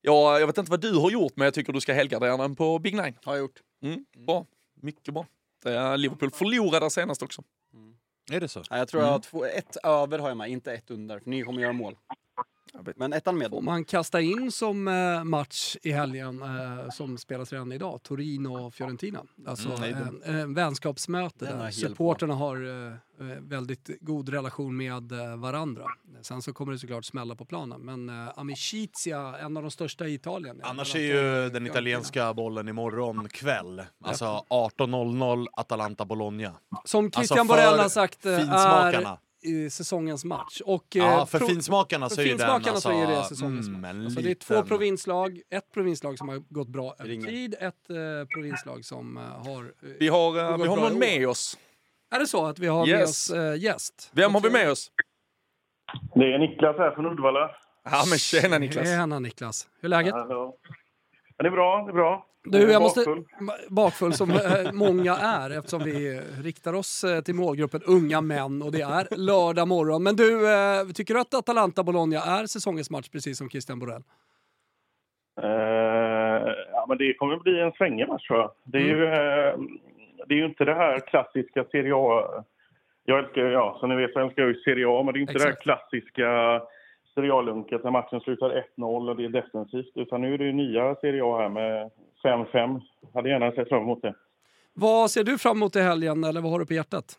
[0.01, 2.57] ja, jag vet inte vad du har gjort, men jag tycker du ska helgardera den
[2.57, 3.15] på Big Nine.
[3.25, 3.61] Har jag gjort.
[3.83, 5.27] Mm, bra, mycket bra.
[5.97, 7.43] Liverpool förlorade senast också.
[8.33, 8.63] Är det så?
[8.71, 11.19] Nej, jag tror jag har två, ett över har jag med, inte ett under.
[11.21, 11.97] För ni kommer göra mål.
[12.97, 13.51] Men ettan med.
[13.51, 19.27] Får man kasta in som eh, match i helgen eh, som spelas redan idag, Torino-Fiorentina.
[19.47, 19.95] Alltså Mm, nej,
[20.25, 22.93] en, en vänskapsmöte Den har där supporterna har eh,
[23.31, 25.85] eh, väldigt god relation med eh, varandra.
[26.23, 30.07] Sen så kommer det såklart smälla på planen, men eh, Amicizia, en av de största
[30.07, 30.61] i Italien.
[30.63, 33.83] Annars är ju den italienska bollen imorgon kväll.
[34.05, 36.53] Alltså 18.00 Atalanta-Bologna.
[36.85, 39.30] Som Christian Alltså, för Borell har sagt eh, är
[39.71, 40.61] säsongens match.
[40.65, 42.89] Och, eh, Ja, för pro- finsmakarna för så är ju den finsmakarna alltså...
[42.89, 44.05] så är det säsongens mm, match.
[44.05, 48.29] Alltså det är två provinslag, ett provinslag som har gått bra över tid, ett eh,
[48.35, 49.65] provinslag som eh, har...
[49.65, 51.59] eh, Vi har, eh, vi har någon med oss.
[52.15, 53.11] Är det så att vi har med Yes.
[53.31, 54.11] oss eh, gäst?
[54.13, 54.91] Vem har vi med oss?
[56.15, 57.51] Det är Niklas här från Uddevalla.
[57.85, 58.87] Ja men tjena Niklas.
[58.89, 59.69] Tjena Niklas.
[59.81, 60.15] Hur är läget?
[60.15, 60.57] Hallå.
[61.41, 62.27] Ja, det är bra, det är bra.
[62.45, 63.05] Du, jag måste...
[63.69, 64.13] Bakfull.
[64.13, 68.73] Som eh, många är eftersom vi eh, riktar oss eh, till målgruppen unga män och
[68.73, 70.03] det är lördag morgon.
[70.03, 70.27] Men du,
[70.95, 74.03] tycker du att Atalanta-Bologna är säsongens match precis som Christian Borell?
[75.43, 78.51] Eh, ja, men det kommer bli en svängig match tror jag.
[78.65, 79.59] Det är, ju, eh,
[80.27, 82.45] det är ju inte det här klassiska Serie A.
[83.05, 85.21] Jag älskar, ja, som ni vet så älskar jag ju Serie A, men det är
[85.21, 85.63] inte det här Exakt.
[85.63, 86.61] klassiska
[87.21, 89.93] Serie A-lunket när matchen slutar 1-0 och det är defensivt.
[89.95, 91.91] Utan nu är det ju nya Serie A här med
[92.25, 92.81] 5-5.
[93.15, 94.15] Hade gärna sett fram emot det.
[94.75, 97.19] Vad ser du fram emot i helgen eller vad har du på hjärtat?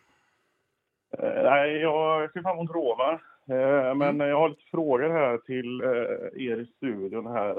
[1.18, 3.12] Eh, nej, jag ser fram emot Roma.
[3.50, 7.56] Eh, men jag har lite frågor här till eh, er i studion här.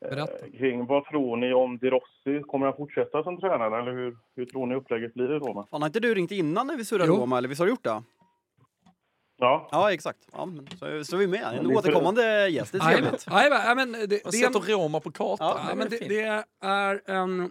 [0.00, 0.48] Berätta.
[0.58, 2.42] kring vad tror ni om De Rossi?
[2.46, 5.66] Kommer han fortsätta som tränare eller hur, hur tror ni upplägget blir i Roma?
[5.70, 7.10] Fan, har inte du ringt innan när vi surrade.
[7.10, 7.38] Roma?
[7.38, 8.02] Eller visst har du gjort det?
[9.40, 10.18] Ja, Ja, exakt.
[10.32, 11.42] Ja, men så, så är vi med.
[11.42, 12.72] En är återkommande gäst.
[12.72, 13.26] Det är trevligt.
[13.30, 15.46] Ja, men det, det, Jag är en, sätter Roma på kartan.
[15.46, 17.50] Ja, ja, men det, det är en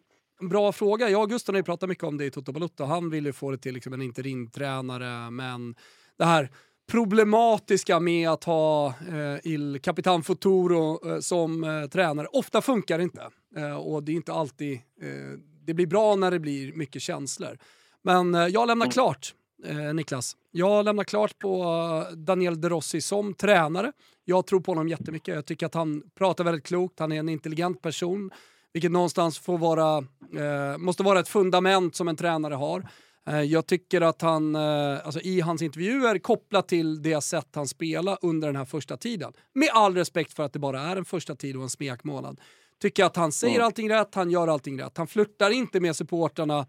[0.49, 1.09] bra fråga.
[1.09, 2.85] Jag och Gusten har ju pratat mycket om det i Toto Balutta.
[2.85, 5.75] Han vill ju få det till liksom en interimtränare, men
[6.17, 6.49] det här
[6.91, 13.03] problematiska med att ha eh, Il Capitan Futuro eh, som eh, tränare, ofta funkar det
[13.03, 13.29] inte.
[13.55, 17.57] Eh, och det är inte alltid, eh, det blir bra när det blir mycket känslor.
[18.01, 19.33] Men eh, jag lämnar klart,
[19.65, 20.36] eh, Niklas.
[20.52, 21.64] Jag lämnar klart på
[22.11, 23.91] eh, Daniel De Rossi som tränare.
[24.26, 25.36] Jag tror på honom jättemycket.
[25.36, 26.99] Jag tycker att han pratar väldigt klokt.
[26.99, 28.31] Han är en intelligent person,
[28.73, 29.98] vilket någonstans får vara,
[30.38, 32.90] eh, måste vara ett fundament som en tränare har.
[33.27, 37.68] Eh, Jag tycker att han, eh, alltså i hans intervjuer kopplat till det sätt han
[37.68, 41.06] spelar under den här första tiden, med all respekt för att det bara är en
[41.06, 42.41] första tid och en smekmånad,
[42.81, 44.98] tycker att han säger allting rätt, han gör allting rätt.
[44.98, 46.68] Han flörtar inte med supporterna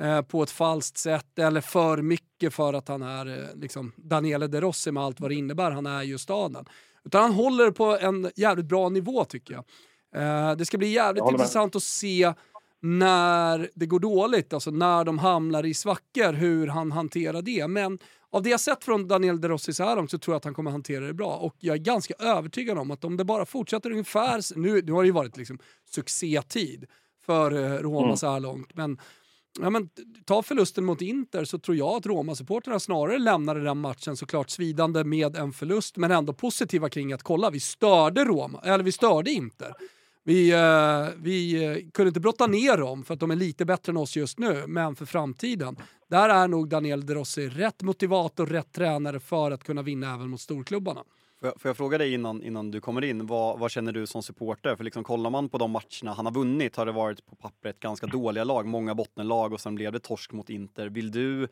[0.00, 4.46] eh, på ett falskt sätt eller för mycket för att han är eh, liksom Daniele
[4.46, 5.70] De Rossi med allt vad det innebär.
[5.70, 6.64] Han är ju staden.
[7.04, 9.64] Utan han håller på en jävligt bra nivå tycker jag.
[10.22, 12.32] Eh, det ska bli jävligt intressant att se
[12.80, 17.68] när det går dåligt, alltså när de hamnar i svackor, hur han hanterar det.
[17.68, 17.98] Men
[18.30, 20.44] av det jag sett från Daniel De Rossi så här långt så tror jag att
[20.44, 21.36] han kommer hantera det bra.
[21.36, 25.02] Och jag är ganska övertygad om att om det bara fortsätter ungefär, nu, nu har
[25.02, 25.58] det ju varit liksom
[25.90, 26.86] succétid
[27.26, 28.16] för Roma Mm.
[28.16, 28.70] så här långt.
[28.74, 28.98] Men,
[29.60, 29.88] ja, men
[30.24, 35.04] ta förlusten mot Inter så tror jag att Roma-supporterna snarare lämnade den matchen såklart svidande
[35.04, 39.30] med en förlust men ändå positiva kring att kolla, vi störde Roma, eller vi störde
[39.30, 39.74] Inter.
[40.24, 43.90] Vi, eh, vi eh, kunde inte brotta ner dem för att de är lite bättre
[43.90, 45.76] än oss just nu, men för framtiden.
[46.10, 50.28] Där är nog Daniel De Rossi rätt motivator, rätt tränare för att kunna vinna även
[50.28, 51.04] mot storklubbarna.
[51.44, 54.06] Får jag, får jag fråga dig innan, innan du kommer in, vad, vad känner du
[54.06, 54.76] som supporter?
[54.76, 57.80] För liksom kollar man på de matcherna han har vunnit har det varit på pappret
[57.80, 60.88] ganska dåliga lag, många bottenlag och sen blev det torsk mot Inter.
[60.88, 61.48] Vill du,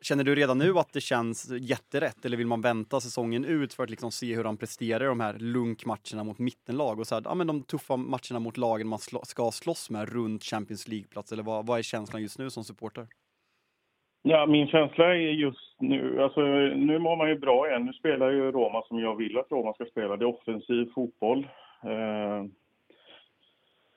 [0.00, 3.82] känner du redan nu att det känns jätterätt eller vill man vänta säsongen ut för
[3.82, 7.22] att liksom se hur han presterar i de här lunkmatcherna mot mittenlag och så här,
[7.24, 11.32] ja, men de tuffa matcherna mot lagen man slå, ska slåss med runt Champions League-plats?
[11.32, 13.08] Eller vad, vad är känslan just nu som supporter?
[14.26, 17.84] Ja, min känsla är just nu, alltså nu mår man ju bra igen.
[17.84, 20.16] Nu spelar ju Roma som jag vill att Roma ska spela.
[20.16, 21.48] Det är offensiv fotboll.
[21.82, 22.44] Eh,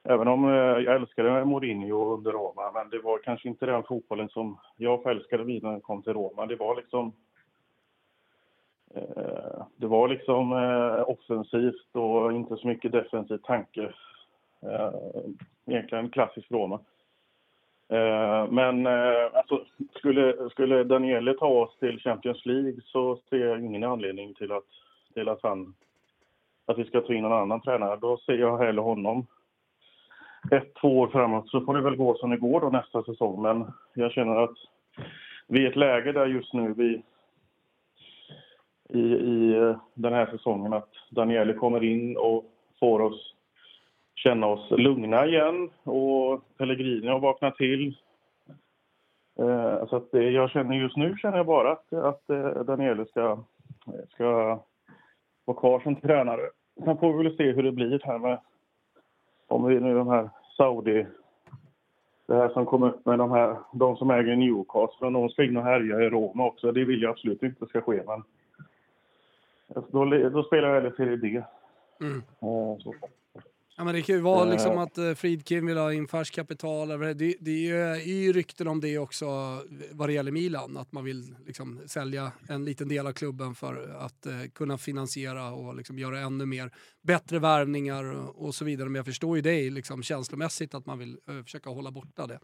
[0.04, 4.30] även om eh, jag älskade Mourinho under Roma, men det var kanske inte den fotbollen
[4.30, 6.46] som jag förälskade vid när jag kom till Roma.
[6.46, 7.14] Det var liksom
[8.96, 13.94] eh, det var liksom eh, offensivt och inte så mycket defensiv tanke.
[14.62, 14.94] Eh,
[15.66, 16.80] egentligen klassisk Roma.
[17.90, 19.66] Eh, men eh, alltså,
[19.96, 24.66] skulle, skulle Daniele ta oss till Champions League så ser jag ingen anledning till att,
[25.14, 25.74] till att, han,
[26.66, 27.98] att vi ska ta in någon annan tränare.
[28.02, 29.26] Då ser jag hellre honom
[30.52, 31.50] ett, två år framåt.
[31.50, 33.42] Så får det väl gå som det går då nästa säsong.
[33.42, 34.58] Men jag känner att
[35.48, 37.02] vi är i ett läge där just nu vi
[38.90, 42.46] i, i eh, den här säsongen att Daniele kommer in och
[42.80, 43.34] får oss
[44.18, 47.98] känna oss lugna igen och Pellegrini har vaknat till.
[49.40, 53.06] Eh, så att det, jag känner just nu känner jag bara att, att eh, Daniele
[53.06, 53.44] ska,
[54.10, 54.60] ska
[55.46, 56.50] vara kvar som tränare.
[56.84, 58.40] Sen får vi väl se hur det blir här med
[59.48, 61.06] om vi nu de här Saudi
[62.28, 65.44] det här som kom upp med de här de som äger Newcastle och någon ska
[65.44, 66.72] in och härja i Roma också.
[66.72, 68.24] Det vill jag absolut inte ska ske men
[69.92, 71.44] då, då spelar jag hellre Serie D.
[72.02, 72.24] Mm.
[72.42, 72.78] Eh.
[73.78, 74.52] Ja, men det kan ju vara Eh.
[74.52, 76.88] liksom att eh, Friedkin vill ha in färskt kapital.
[76.88, 77.14] det.
[77.14, 79.26] Det, det är ju, rykten om det också
[79.92, 80.78] vad det gäller Milan.
[80.78, 83.74] Att man vill liksom sälja en liten del av klubben för
[84.06, 86.72] att eh, kunna finansiera och liksom göra ännu mer
[87.02, 88.90] bättre värvningar och, och så vidare.
[88.90, 92.40] Men jag förstår ju dig liksom, känslomässigt att man vill eh, försöka hålla borta det.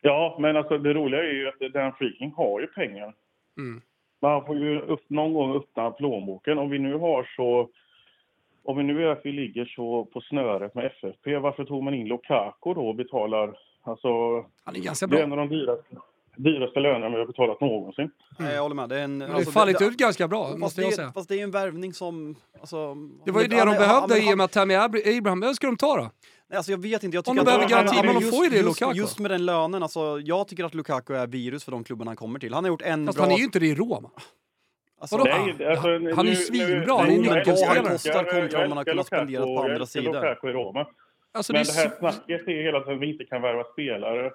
[0.00, 3.14] Ja, men alltså det roliga är ju att Dan Freaking har ju pengar.
[3.58, 3.80] Mm.
[4.22, 6.58] Man får ju upp, någon gång öppna plånboken.
[6.58, 7.70] Om vi nu har så...
[8.64, 11.94] Om vi nu är att vi ligger så på snöret med FFP, varför tog man
[11.94, 13.56] in Lukaku då och betalar...
[13.82, 14.08] Alltså,
[14.64, 15.24] Han är ganska det är bra.
[15.24, 15.84] en av de dyraste,
[16.36, 18.10] dyraste lönerna vi har betalat någonsin.
[18.38, 18.88] Nej, jag håller med.
[18.88, 21.12] Det, är en, Det har ju fallit ut ganska bra, måste det, jag är- säga.
[21.12, 22.36] Fast det är en värvning som...
[22.60, 25.40] Alltså, Det var ju det de behövde han- i och med att Tammy Abra- Abraham,
[25.40, 26.10] vem ska de ta då?
[26.48, 27.16] Nej, alltså jag vet inte.
[27.16, 28.98] Jag Om tycker de att- behöver garanti, men de får ju det Lukaku.
[28.98, 32.16] Just med den lönen, alltså, jag tycker att Lukaku är virus för de klubbarna han
[32.16, 32.54] kommer till.
[32.54, 33.24] Han har gjort en Fast bra...
[33.24, 34.10] han är ju inte det i Roma.
[35.04, 35.30] Alltså, Vadå?
[35.58, 37.76] Nej, alltså, han är ju nu- svinbra, han är nyckelspelare.
[37.76, 40.14] jag Kostar kontra jag om man har kunnat spendera på andra jag älskar sidor.
[40.14, 40.86] Lukaku i Roma.
[41.32, 43.42] Alltså, Men det det är här så- snacket är hela tiden att vi inte kan
[43.42, 44.26] värva spelare.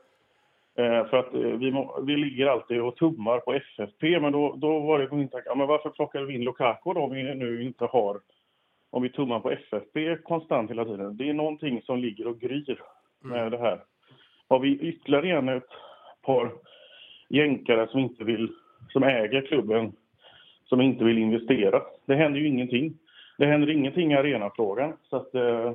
[0.77, 4.19] Eh, för att eh, vi, må, vi ligger alltid och tummar på FFP.
[4.19, 7.01] Men då, då var det min tanke, ja, men varför plockar vi in Lukaku då
[7.01, 8.19] om vi nu inte har...
[8.91, 11.17] Om vi tummar på FFP konstant hela tiden.
[11.17, 12.81] Det är någonting som ligger och gryr
[13.23, 13.79] med det här.
[14.49, 15.63] Har vi ytterligare en ett
[16.25, 16.51] par
[17.29, 18.49] jänkare som inte vill...
[18.89, 19.91] Som äger klubben,
[20.69, 21.81] som inte vill investera.
[22.05, 22.93] Det händer ju ingenting.
[23.37, 24.93] Det händer ingenting i arenafrågan.
[25.09, 25.35] Så att...
[25.35, 25.73] Eh,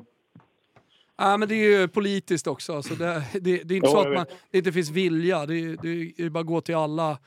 [1.17, 2.83] Ja, men det är ju politiskt också.
[2.83, 5.47] Så det, det, det är inte Ja, så att man, det inte finns vilja.
[5.47, 7.19] Det, det är bara att gå till alla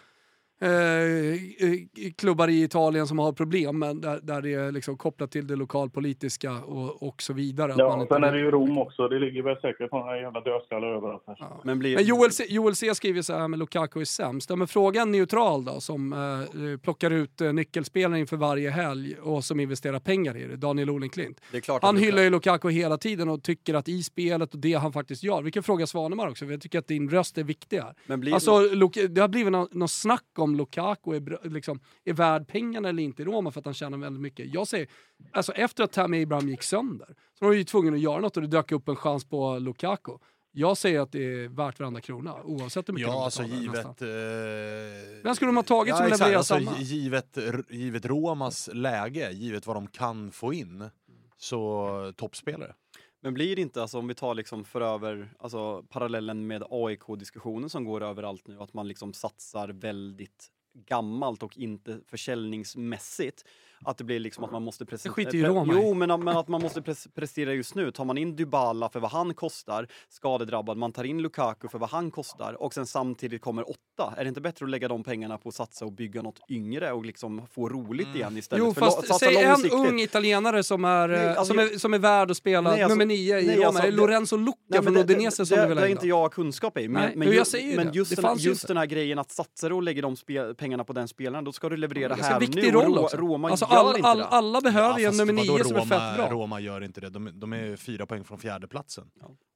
[0.61, 5.31] eh, eh, klubbar i Italien som har problem men där, där det är liksom kopplat
[5.31, 7.71] till det lokalpolitiska och, och så vidare.
[7.71, 9.07] Att man Ja, inte sen är det ju Rom också.
[9.07, 11.23] Det ligger väl säkert några jävla dödskallar överallt.
[11.27, 11.37] Här.
[11.63, 14.49] Men, blir, Men Joel C, Joel C skriver så här med Lukaku är sämst.
[14.49, 19.15] Ja, men fråga en neutral då som eh, plockar ut eh, nyckelspelare inför varje helg
[19.21, 20.55] och som investerar pengar i det.
[20.55, 21.41] Daniel Olenklint.
[21.51, 24.59] det är klart Han hyllar ju Lukaku hela tiden och tycker att i spelet och
[24.59, 25.41] det han faktiskt gör.
[25.41, 27.93] Vi kan fråga Svanemar också, för jag tycker att din röst är viktig här.
[28.05, 32.47] Men blir, Alltså, Luk- det har blivit någon snack om Lukaku är, liksom, är värd
[32.47, 34.53] pengarna eller inte i Roma för att han tjänar väldigt mycket.
[34.53, 34.87] Jag säger,
[35.31, 37.07] alltså efter att Tammy Abraham gick sönder,
[37.39, 39.59] så var du ju tvungen att göra något och det dök upp en chans på
[39.59, 40.11] Lukaku.
[40.51, 43.61] Jag säger att det är värt varenda krona, oavsett hur mycket de Ja, alltså betalar,
[43.61, 43.85] givet...
[43.85, 44.07] nästan.
[44.09, 46.71] Eh, Vem skulle de ha tagit som exakt, levererar alltså, samma?
[46.77, 47.37] gi- Givet,
[47.69, 50.89] givet Romas läge, givet vad de kan få in,
[51.37, 52.73] så toppspelare.
[53.21, 57.69] Men blir det inte, alltså, om vi tar liksom för över alltså, parallellen med AIK-diskussionen
[57.69, 63.45] som går överallt nu, att man liksom satsar väldigt gammalt och inte försäljningsmässigt
[63.85, 65.09] att det blir liksom att man måste prestera.
[65.11, 65.75] Det skiter ju Roma i.
[65.81, 67.91] Jo, men, men att man måste pres- prestera just nu.
[67.91, 71.89] Tar man in Dybala för vad han kostar, skadedrabbad, man tar in Lukaku för vad
[71.89, 74.13] han kostar och sen samtidigt kommer åtta.
[74.17, 76.91] Är det inte bättre att lägga de pengarna på att satsa och bygga något yngre
[76.91, 80.85] och liksom få roligt igen istället Jo, för fast satsa säg en ung italienare som
[80.85, 83.39] är, Nej, eh, alltså, som, är, som är värd att spela Nej, alltså- nummer nio
[83.39, 83.67] i nej, Roma.
[83.67, 85.91] alltså, det Lorenzo Lucca Nej, från Udinese som det, du vill det, ha det är
[85.91, 86.87] in inte jag har kunskap i.
[86.87, 88.67] Men, Nej, men ju- jag säger ju men just, Det den, just inte.
[88.67, 90.15] den här grejen att satsar och lägger de
[90.55, 92.71] pengarna på den spelaren, då ska du leverera här nu.
[92.71, 93.17] roll Ro- också.
[93.17, 94.25] Roma Alltså, all, all, det.
[94.25, 96.29] alla behöver ju en fast nummer nio som är Roma, fett bra.
[96.29, 97.09] Roma gör inte det.
[97.09, 99.03] De, de är fyra poäng från fjärdeplatsen.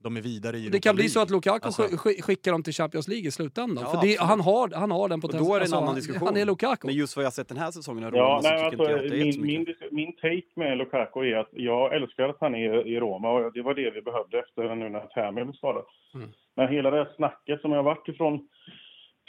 [0.03, 1.09] De är vidare i Det Europa kan bli League.
[1.09, 3.83] så att Lukaku Alltså- sk- sk- skickar dem till Champions League i slutändan.
[3.87, 5.49] Ja, för det, han, har, han har den potentialen.
[5.49, 6.27] då är det en Alltså, annan han- diskussion.
[6.27, 6.87] Han är Lukaku.
[6.87, 8.83] Men just vad jag har sett den här säsongen av Roma Ja, så nej, tycker
[8.83, 11.95] alltså, inte jag att det är min, min, min take med Lukaku är att jag
[11.95, 14.99] älskar att han är i Roma och det var det vi behövde efter nu när
[14.99, 15.83] Tammy blev skadad.
[16.15, 16.29] Mm.
[16.55, 18.47] Men hela det här snacket som har varit ifrån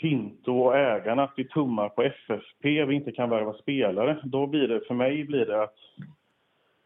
[0.02, 4.20] Pinto och ägarna att vi tummar på FFP, vi inte kan värva spelare.
[4.24, 5.74] Då blir det, för mig blir det att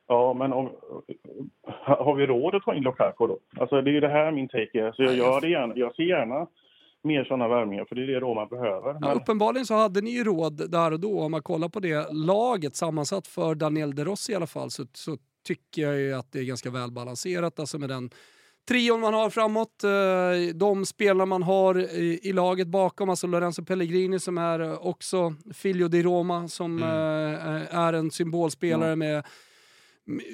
[0.09, 0.70] Ja, men om,
[1.82, 3.38] har vi råd att ta in Lukaku då?
[3.60, 4.93] Alltså det är ju det här min take är.
[4.93, 6.47] Så jag, jag, hade gärna, jag ser gärna
[7.02, 8.88] mer sådana värvningar, för det är det Roma behöver.
[8.88, 11.20] Ja, Men, uppenbarligen så hade ni ju råd där och då.
[11.20, 14.84] Om man kollar på det laget sammansatt för Daniel De Rossi i alla fall så,
[14.93, 15.16] så
[15.47, 17.60] tycker jag ju att det är ganska välbalanserat.
[17.60, 18.10] Alltså med den
[18.66, 24.20] trion man har framåt, eh, de spelare man har i, laget bakom, alltså Lorenzo Pellegrini
[24.20, 29.24] som är eh, också Figlio di Roma som eh, är en symbolspelare med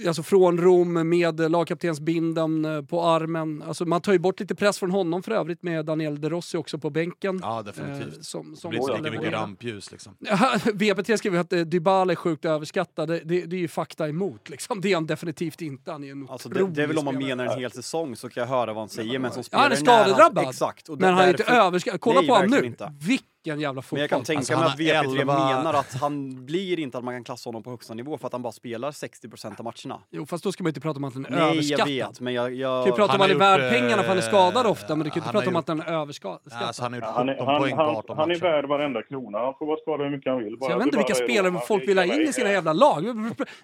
[0.07, 3.63] Alltså från Rom med lagkaptensbindeln eh, på armen.
[3.67, 6.57] Alltså man tar ju bort lite press från honom för övrigt med Daniel De Rossi
[6.57, 7.39] också på bänken.
[7.43, 8.17] Ja, definitivt.
[8.17, 10.15] Eh, som, Det som blir inte lika mycket rampljus liksom.
[10.75, 13.09] VPT skriver att eh, Dybala är sjukt överskattad.
[13.09, 14.49] Det, det, det är ju fakta emot.
[14.51, 14.81] Liksom.
[14.81, 15.93] Det är han definitivt inte.
[15.93, 18.29] Han är en Alltså det, det är väl om man menar en hel säsong så
[18.29, 20.45] kan jag höra vad han säger, men som Ja, han är skadedrabbad.
[20.49, 20.89] Exakt.
[20.89, 22.01] och men han är inte därför- överskattad.
[22.01, 22.67] Kolla Nej, på honom nu.
[22.67, 22.93] inte.
[23.01, 23.97] Vilken jävla fotboll.
[23.97, 26.79] Men jag kan tänka Alltså, mig han att har VP3 elva- menar att han blir
[26.79, 29.55] inte att man kan klassa honom på högsta nivå för att han bara spelar 60%
[29.61, 30.03] av matcherna.
[30.11, 31.89] Jo, fast då ska man inte prata om att han är Nej, jag överskattad.
[31.89, 32.55] vet, men jag...
[32.55, 32.81] jag...
[32.81, 34.23] Du kan ju prata om Han att han är värd gjort, pengarna för han är
[34.23, 36.53] skadad ofta, men du kan inte han prata har om att gjort- han är överskattad.
[36.53, 39.03] Alltså, han gjort han, är, 17 han, poäng på han, 18 han är värd varenda
[39.03, 39.39] krona.
[39.39, 40.57] Han får vara skadad hur mycket han vill.
[40.61, 42.53] Så jag vet inte vilka är spelare folk vill ha är in i sina bara-
[42.53, 43.05] jävla lag.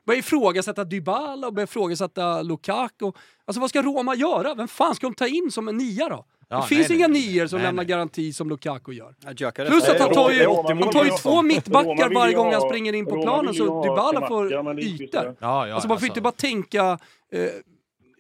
[0.07, 3.13] Börja ifrågasätta Dybala och börja ifrågasätta Lukaku.
[3.45, 4.55] Alltså vad ska Roma göra?
[4.55, 6.25] Vem fan ska de ta in som en nia då?
[6.51, 7.89] Ja, det finns nej, inga nior som Nej, lämnar nej.
[7.91, 9.15] garanti som Lukaku gör.
[9.37, 12.69] Gyökare Plus att han tar ju, han tar ju två mittbackar varje gång han ha-
[12.69, 15.07] springer in på Roma planen så Dybala får ytor.
[15.23, 15.37] så.
[15.41, 16.99] Ja, ja, Alltså man får inte bara tänka
[17.33, 17.49] eh,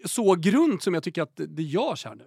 [0.04, 2.24] så grunt som jag tycker att det görs här nu.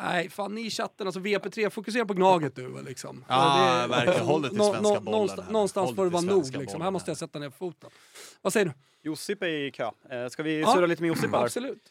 [0.00, 3.24] Nej, fan ni i chatten, alltså VP3, fokusera på Gnaget du liksom.
[3.28, 4.20] Ja, Det- verkligen.
[4.26, 6.80] Håll dig till svenska nå- bollen någonstans, får det vara nog liksom.
[6.80, 7.90] Här måste jag sätta ner foten.
[8.42, 8.72] Vad säger du?
[9.02, 9.84] Josip är i kö.
[10.10, 10.72] Eh, Ska vi Ja.
[10.74, 11.44] surra lite med Josip här?
[11.44, 11.82] Absolut.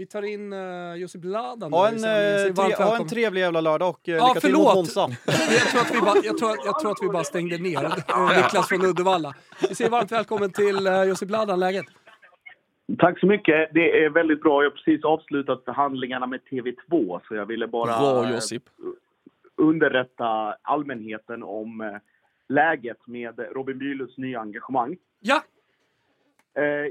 [0.00, 1.72] Vi tar in uh, Josip Ladan.
[1.72, 1.98] Ha en.
[1.98, 4.74] Säger eh, varmt tre, ha en trevlig jävla lördag och eh, Ja, lycka till mot
[4.74, 5.00] Monza.
[5.26, 7.82] jag, tror att vi bara, jag, tror, jag tror att vi bara stängde ner
[8.42, 9.34] Niklas från Uddevalla.
[9.68, 11.86] Vi säger varmt välkommen till uh, Josip Ladan, läget?
[12.98, 13.70] Tack så mycket.
[13.74, 14.62] Det är väldigt bra.
[14.62, 18.62] Jag har precis avslutat förhandlingarna med TV2 så jag ville bara Bra Josip.
[19.56, 22.00] underrätta allmänheten om
[22.48, 24.96] läget med Robin Bylunds nya engagemang.
[25.20, 25.42] Ja,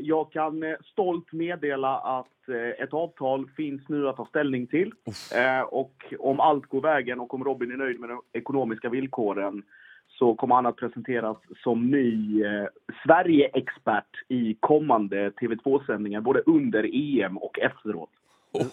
[0.02, 4.94] Jag kan eh, stolt meddela att eh, ett avtal finns nu att ta ställning till.
[5.36, 9.64] Eh, Och om allt går vägen och om Robin är nöjd med de ekonomiska villkoren
[10.08, 12.66] så kommer han att presenteras som ny eh,
[13.06, 18.10] Sverige-expert i kommande TV2-sändningar, både under EM och efteråt.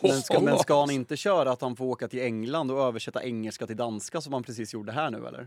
[0.03, 3.25] Men ska, men ska han inte köra att han får åka till England och översätta
[3.25, 5.47] engelska till danska som han precis gjorde här nu eller?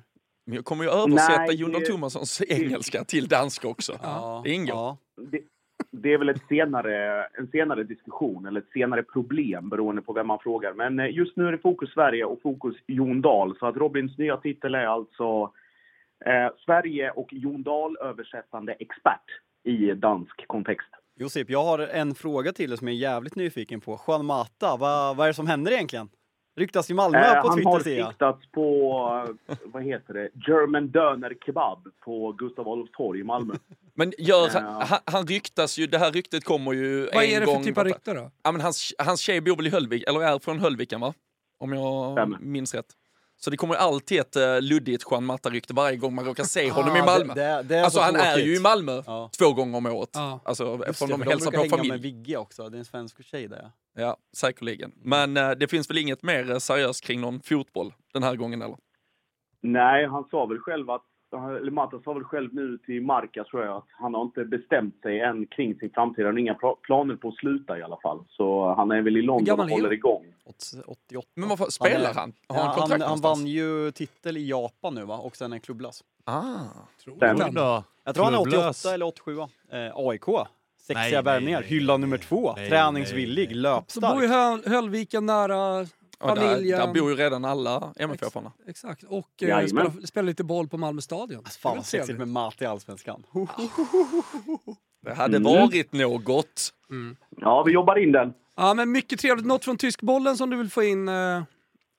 [0.50, 4.00] Men jag kommer ju översätta Nej, Jon det- Thomassons engelska till danska också.
[4.04, 4.42] Ja.
[4.44, 4.76] Det ingår.
[4.76, 4.98] Ja.
[5.32, 5.42] Det,
[5.92, 10.28] det är väl ett senare, en senare diskussion eller ett senare problem beroende på vem
[10.28, 10.74] man frågar.
[10.74, 13.58] Men eh, just nu är det fokus Sverige och fokus Jon Dahl.
[13.60, 15.52] Så att Robins nya titel är alltså
[16.26, 19.26] eh, Sverige och Jon Dahl översättande expert
[19.64, 20.90] i dansk kontext.
[21.20, 24.00] Josip, jag har en fråga till dig som jag är jävligt nyfiken på.
[24.08, 26.10] Juan Mata, vad, vad är det som händer egentligen?
[26.56, 28.10] Ryktas i Malmö Eh, på han Twitter har ser jag.
[28.10, 28.92] siktats på,
[29.50, 33.54] eh, vad heter det, German Döner Kebab på Gustav Adolfs torg i Malmö.
[33.94, 34.84] Men gör, Ja.
[34.90, 37.56] han, han ryktas ju, det här ryktet kommer ju vad en är det gång...
[37.58, 38.32] för typ av rykte då?
[38.44, 41.14] Ja, men hans, hans tjej bor väl i Höllvik, eller är från Höllviken va?
[41.60, 42.38] Om jag Stämmer.
[42.42, 42.86] minns rätt.
[43.42, 46.96] Så det kommer alltid ett uh, luddigt Juan Mata-rykte varje gång man råkar se honom
[46.96, 47.34] i Ah, Malmö.
[47.34, 49.30] Det, det, det är alltså så han är ju i Malmö Ja.
[49.38, 50.10] två gånger om året.
[50.14, 50.40] Ja.
[50.46, 51.92] Alltså det, de för hälsar brukar på hänga familj.
[51.92, 53.72] med Vigge också, det är en svensk tjej där.
[53.98, 54.92] Ja, säkerligen.
[55.04, 58.62] Men eh, det finns väl inget mer eh, seriöst kring någon fotboll den här gången
[58.62, 58.78] eller?
[59.62, 61.04] Nej, han sa väl själv att
[61.38, 65.02] eller Matta sa väl själv nu till Marca tror jag att han har inte bestämt
[65.02, 66.26] sig än kring sin framtid.
[66.26, 68.24] Han har inga pla- planer på att sluta i alla fall.
[68.30, 69.70] Så han är väl i London och han?
[69.72, 70.26] håller igång.
[70.86, 71.28] 88.
[71.36, 72.34] Men varför, spelar han?
[72.48, 73.40] Har Ja, han han, kontrakt han någonstans?
[73.40, 75.18] vann ju titel i Japan nu va?
[75.18, 76.04] Och sen en klubblös.
[76.26, 76.42] Ah.
[77.18, 77.52] Stämmer.
[77.52, 77.84] Då.
[78.04, 78.86] Jag tror han är Klubblös.
[78.86, 79.38] 88 eller 87.
[79.40, 79.48] Eh,
[79.96, 80.24] AIK.
[80.82, 81.62] Sexiga värvningar.
[81.62, 82.54] Hylla nej, nummer två.
[82.56, 83.50] Nej, Träningsvillig.
[83.52, 83.82] nej, nej.
[83.88, 84.66] Så bor ju Löpstark.
[84.66, 85.86] Höl- Höllviken nära
[86.20, 86.80] Ja, där, familjen.
[86.80, 88.52] där bor ju redan alla MFF-arna.
[88.68, 89.04] Exakt.
[89.04, 89.68] Och eh, Jajamän.
[89.70, 91.38] spelar, spelar lite boll på Malmö stadion.
[91.38, 93.24] Alltså, Fan Det är vad sexigt med Mate i Allsvenskan.
[95.02, 95.44] Det hade Mm.
[95.54, 96.74] varit något.
[97.38, 98.34] Ja, vi jobbar in den.
[98.56, 99.46] Ja, men mycket trevligt.
[99.46, 101.08] Något från tyskbollen som du vill få in?
[101.08, 101.44] Eh,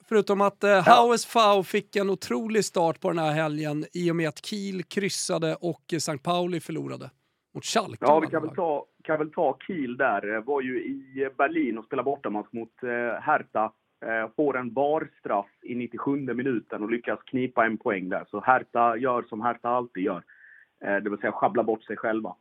[0.09, 4.29] förutom att eh, HSV fick en otrolig start på den här helgen i och med
[4.29, 6.19] att Kiel kryssade och eh, St.
[6.19, 7.11] Pauli förlorade
[7.55, 7.99] mot Schalke.
[8.01, 10.35] Ja, vi kan väl ta, kan väl ta Kiel där.
[10.37, 13.73] Eh, Var ju i Berlin och spelade bortamatch mot eh, Hertha.
[14.07, 18.25] Eh, får en VAR-straff i 97 minuten och lyckas knipa en poäng där.
[18.31, 20.23] Så Hertha gör som Hertha alltid gör.
[20.85, 22.35] Eh, det vill säga schabbla bort sig själva.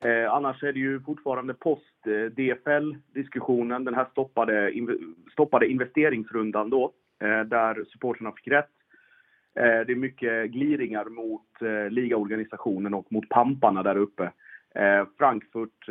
[0.00, 3.84] Eh, annars är det ju fortfarande post-DFL-diskussionen.
[3.84, 4.72] Den här stoppade,
[5.32, 6.92] stoppade investeringsrundan då.
[7.46, 8.70] Där supporterna fick rätt.
[9.54, 11.46] Det är mycket gliringar mot
[11.90, 14.32] ligaorganisationen och mot pamparna där uppe.
[15.18, 15.84] Frankfurt,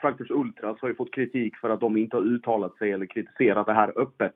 [0.00, 3.66] Frankfurts Ultras har ju fått kritik för att de inte har uttalat sig eller kritiserat
[3.66, 4.34] det här öppet.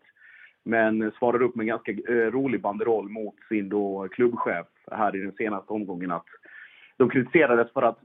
[0.68, 5.18] Men svarar upp med en ganska eh, rolig banderoll mot sin då klubbchef här i
[5.18, 6.26] den senaste omgången att
[6.96, 7.98] de kritiserades för att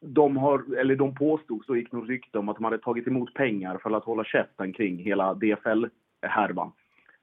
[0.00, 3.34] de har, eller de påstods, då gick något rykte om att de hade tagit emot
[3.34, 6.72] pengar för att hålla käften kring hela DFL-härvan.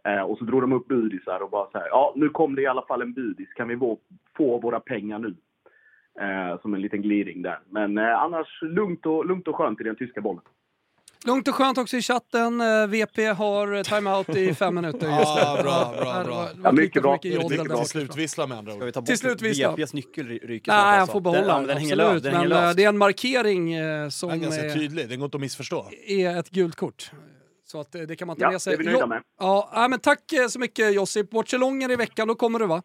[0.03, 2.61] Eh, och så drog de upp budisar och bara så här, ja nu kom det
[2.61, 3.97] i alla fall en budis, kan vi få,
[4.37, 5.35] få våra pengar nu?
[6.19, 7.59] Eh, som en liten gliring där.
[7.69, 10.43] Men eh, annars lugnt och, lugnt och skönt i den tyska bollen.
[11.25, 12.61] Lugnt och skönt också i chatten.
[12.61, 15.07] Eh, VP har eh, timeout i fem minuter.
[15.07, 16.49] Ja, bra, bra, det bra.
[16.63, 17.13] Ja, mycket bra.
[17.13, 18.85] mycket joddel Till, slutvissla med andra Ska ord.
[18.85, 19.71] vi ta bort Till slut, visst då.
[19.75, 21.11] VPs nyckel ry- ryker Nej, han alltså.
[21.13, 21.77] får behålla den, ja, den.
[21.77, 22.23] hänger absolut.
[22.23, 22.77] Den hänger men eh, löst.
[22.77, 23.73] det är en markering
[24.11, 25.89] som Den är ganska är, tydlig, den går inte att missförstå.
[26.07, 27.11] är ett gult kort.
[27.65, 28.71] Så att det kan man ta Ja, med sig.
[28.77, 29.21] det är vi nöjda med.
[29.39, 30.19] Ja, men tack
[30.49, 31.33] så mycket Josip.
[31.33, 32.81] Watchelonger i veckan, då kommer du va?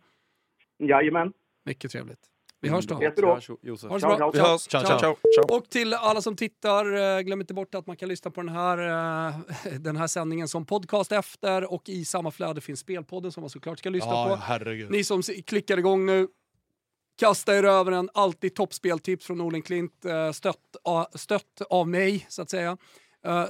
[0.88, 1.32] Jajamän.
[1.66, 2.18] Mycket trevligt.
[2.60, 3.02] Vi hörs då.
[3.02, 3.40] Jättebra.
[3.62, 3.88] Josef.
[3.88, 4.16] Ha det så bra.
[4.16, 4.60] ciao, Vi hörs.
[4.60, 5.56] Ciao, ciao, ciao.
[5.56, 8.48] Och till alla som tittar, eh, glöm inte bort att man kan lyssna på den
[8.54, 8.78] här,
[9.28, 9.34] eh,
[9.80, 13.78] den här sändningen som podcast efter och i samma flöde finns spelpodden som man såklart
[13.78, 14.36] ska lyssna Ja, på.
[14.36, 14.90] herregud.
[14.90, 16.28] Ni som klickar igång nu,
[17.18, 20.56] kasta er över en alltid toppspeltips från Olin Klint, eh, stött,
[21.14, 22.76] stött av mig så att säga.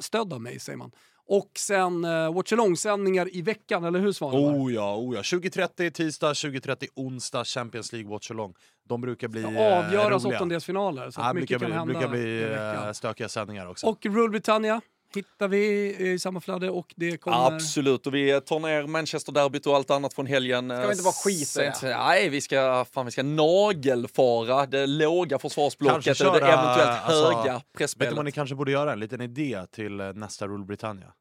[0.00, 0.90] Stödd av mig säger man.
[1.30, 4.54] Och sen uh, watch sändningar i veckan, eller hur Svanemar?
[4.54, 5.20] Oh ja, oh ja.
[5.20, 8.54] 20.30 tisdag, 20.30 onsdag, Champions League Watch Along.
[8.88, 10.38] De brukar bli avgöras eh, roliga.
[10.38, 12.52] åttondelsfinaler, så Ja, det mycket brukar kan hända brukar bli
[12.86, 13.86] eh, stökiga sändningar också.
[13.86, 14.80] Och Rule Britannia
[15.14, 17.46] hittar vi i samma flöde och det kommer...
[17.46, 20.68] Absolut, och vi tar ner Manchester-derbyt och allt annat från helgen.
[20.68, 25.38] Ska vi inte bara skita i Nej, vi ska, fan, vi ska nagelfara det låga
[25.38, 28.92] försvarsblocket eller det köra, eventuellt alltså, höga Vet du vad ni kanske borde göra?
[28.92, 31.12] En liten idé till eh, nästa Rule Britannia.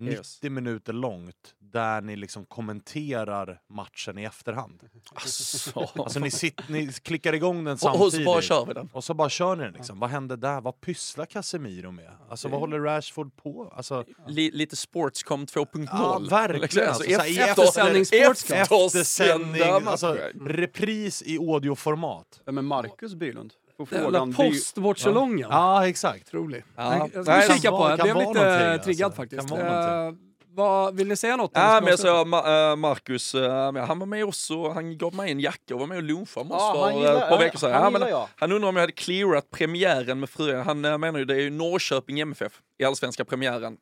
[0.00, 0.42] 90 Yes.
[0.42, 4.82] minuter långt där ni liksom kommenterar matchen i efterhand.
[5.14, 5.80] Alltså.
[5.96, 8.14] Alltså ni, sitt, ni klickar igång den Och, och samtidigt.
[8.14, 8.88] så bara kör vi den.
[8.92, 9.98] Och så bara kör ni den liksom.
[10.00, 10.60] Vad hände där?
[10.60, 12.10] Vad pysslar Casemiro med?
[12.30, 13.72] Alltså vad håller Rashford på?
[13.76, 15.88] Alltså, Li, lite Sportscom 2.0.
[15.92, 16.88] ja, verkligen.
[16.88, 18.56] Alltså, Alltså, eftersändning Sportscom.
[18.56, 22.40] eftersändning, Eftersända alltså repris i audioformat.
[22.44, 23.52] Ja, men Marcus Bylund.
[23.90, 24.30] Jävla frågan...
[24.30, 25.48] by- post-watchalongen.
[25.50, 26.28] Ja, exakt.
[26.28, 26.64] Otrolig.
[26.76, 27.08] Ja.
[27.14, 27.96] Jag ska Nej, kika på det.
[28.06, 28.84] Jag blev lite alltså.
[28.84, 29.52] triggad Kan faktiskt.
[29.52, 30.10] Eh,
[30.52, 31.50] vad, vill ni säga något?
[31.54, 34.98] Ja, eller men jag sa Ma- äh, Marcus, äh, han var med oss och han
[34.98, 37.14] gav mig en jacka och var med och lunchade med oss Ja, för äh, gillar-
[37.14, 37.92] ett par ja, veckor sedan.
[37.94, 40.60] han Ja, han undrar om jag hade clearat premiären med frun.
[40.60, 43.76] Han äh, menar ju det är ju Norrköping MFF i allsvenska premiären.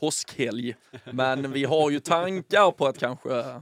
[0.00, 0.74] Påskhelg.
[1.12, 3.56] Men vi har ju tankar på att kanske äh,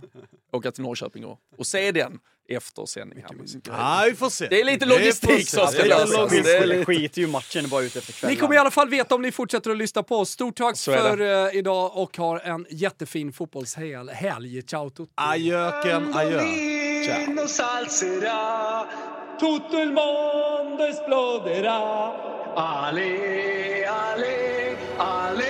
[0.52, 2.18] åka till Norrköping och, och se den
[2.50, 3.24] efter sändning.
[3.70, 4.10] här.
[4.10, 4.46] Vi får se.
[4.48, 6.30] Det är lite logistik som ska lösas.
[6.30, 8.34] Det skiter ju matchen bara ut efter kvällen.
[8.34, 10.30] Ni kommer i alla fall veta om ni fortsätter att lyssna på oss.
[10.30, 14.10] Stort tack för eh, idag och har en jättefin fotbollshelg.
[14.12, 14.62] Helg.
[14.62, 15.12] Ciao tutti.
[15.14, 16.40] Adjöken, adjö.
[17.48, 18.86] Salserà,
[19.38, 22.12] tutto il mondo esploderà.
[22.54, 25.49] Ale, ale, ale,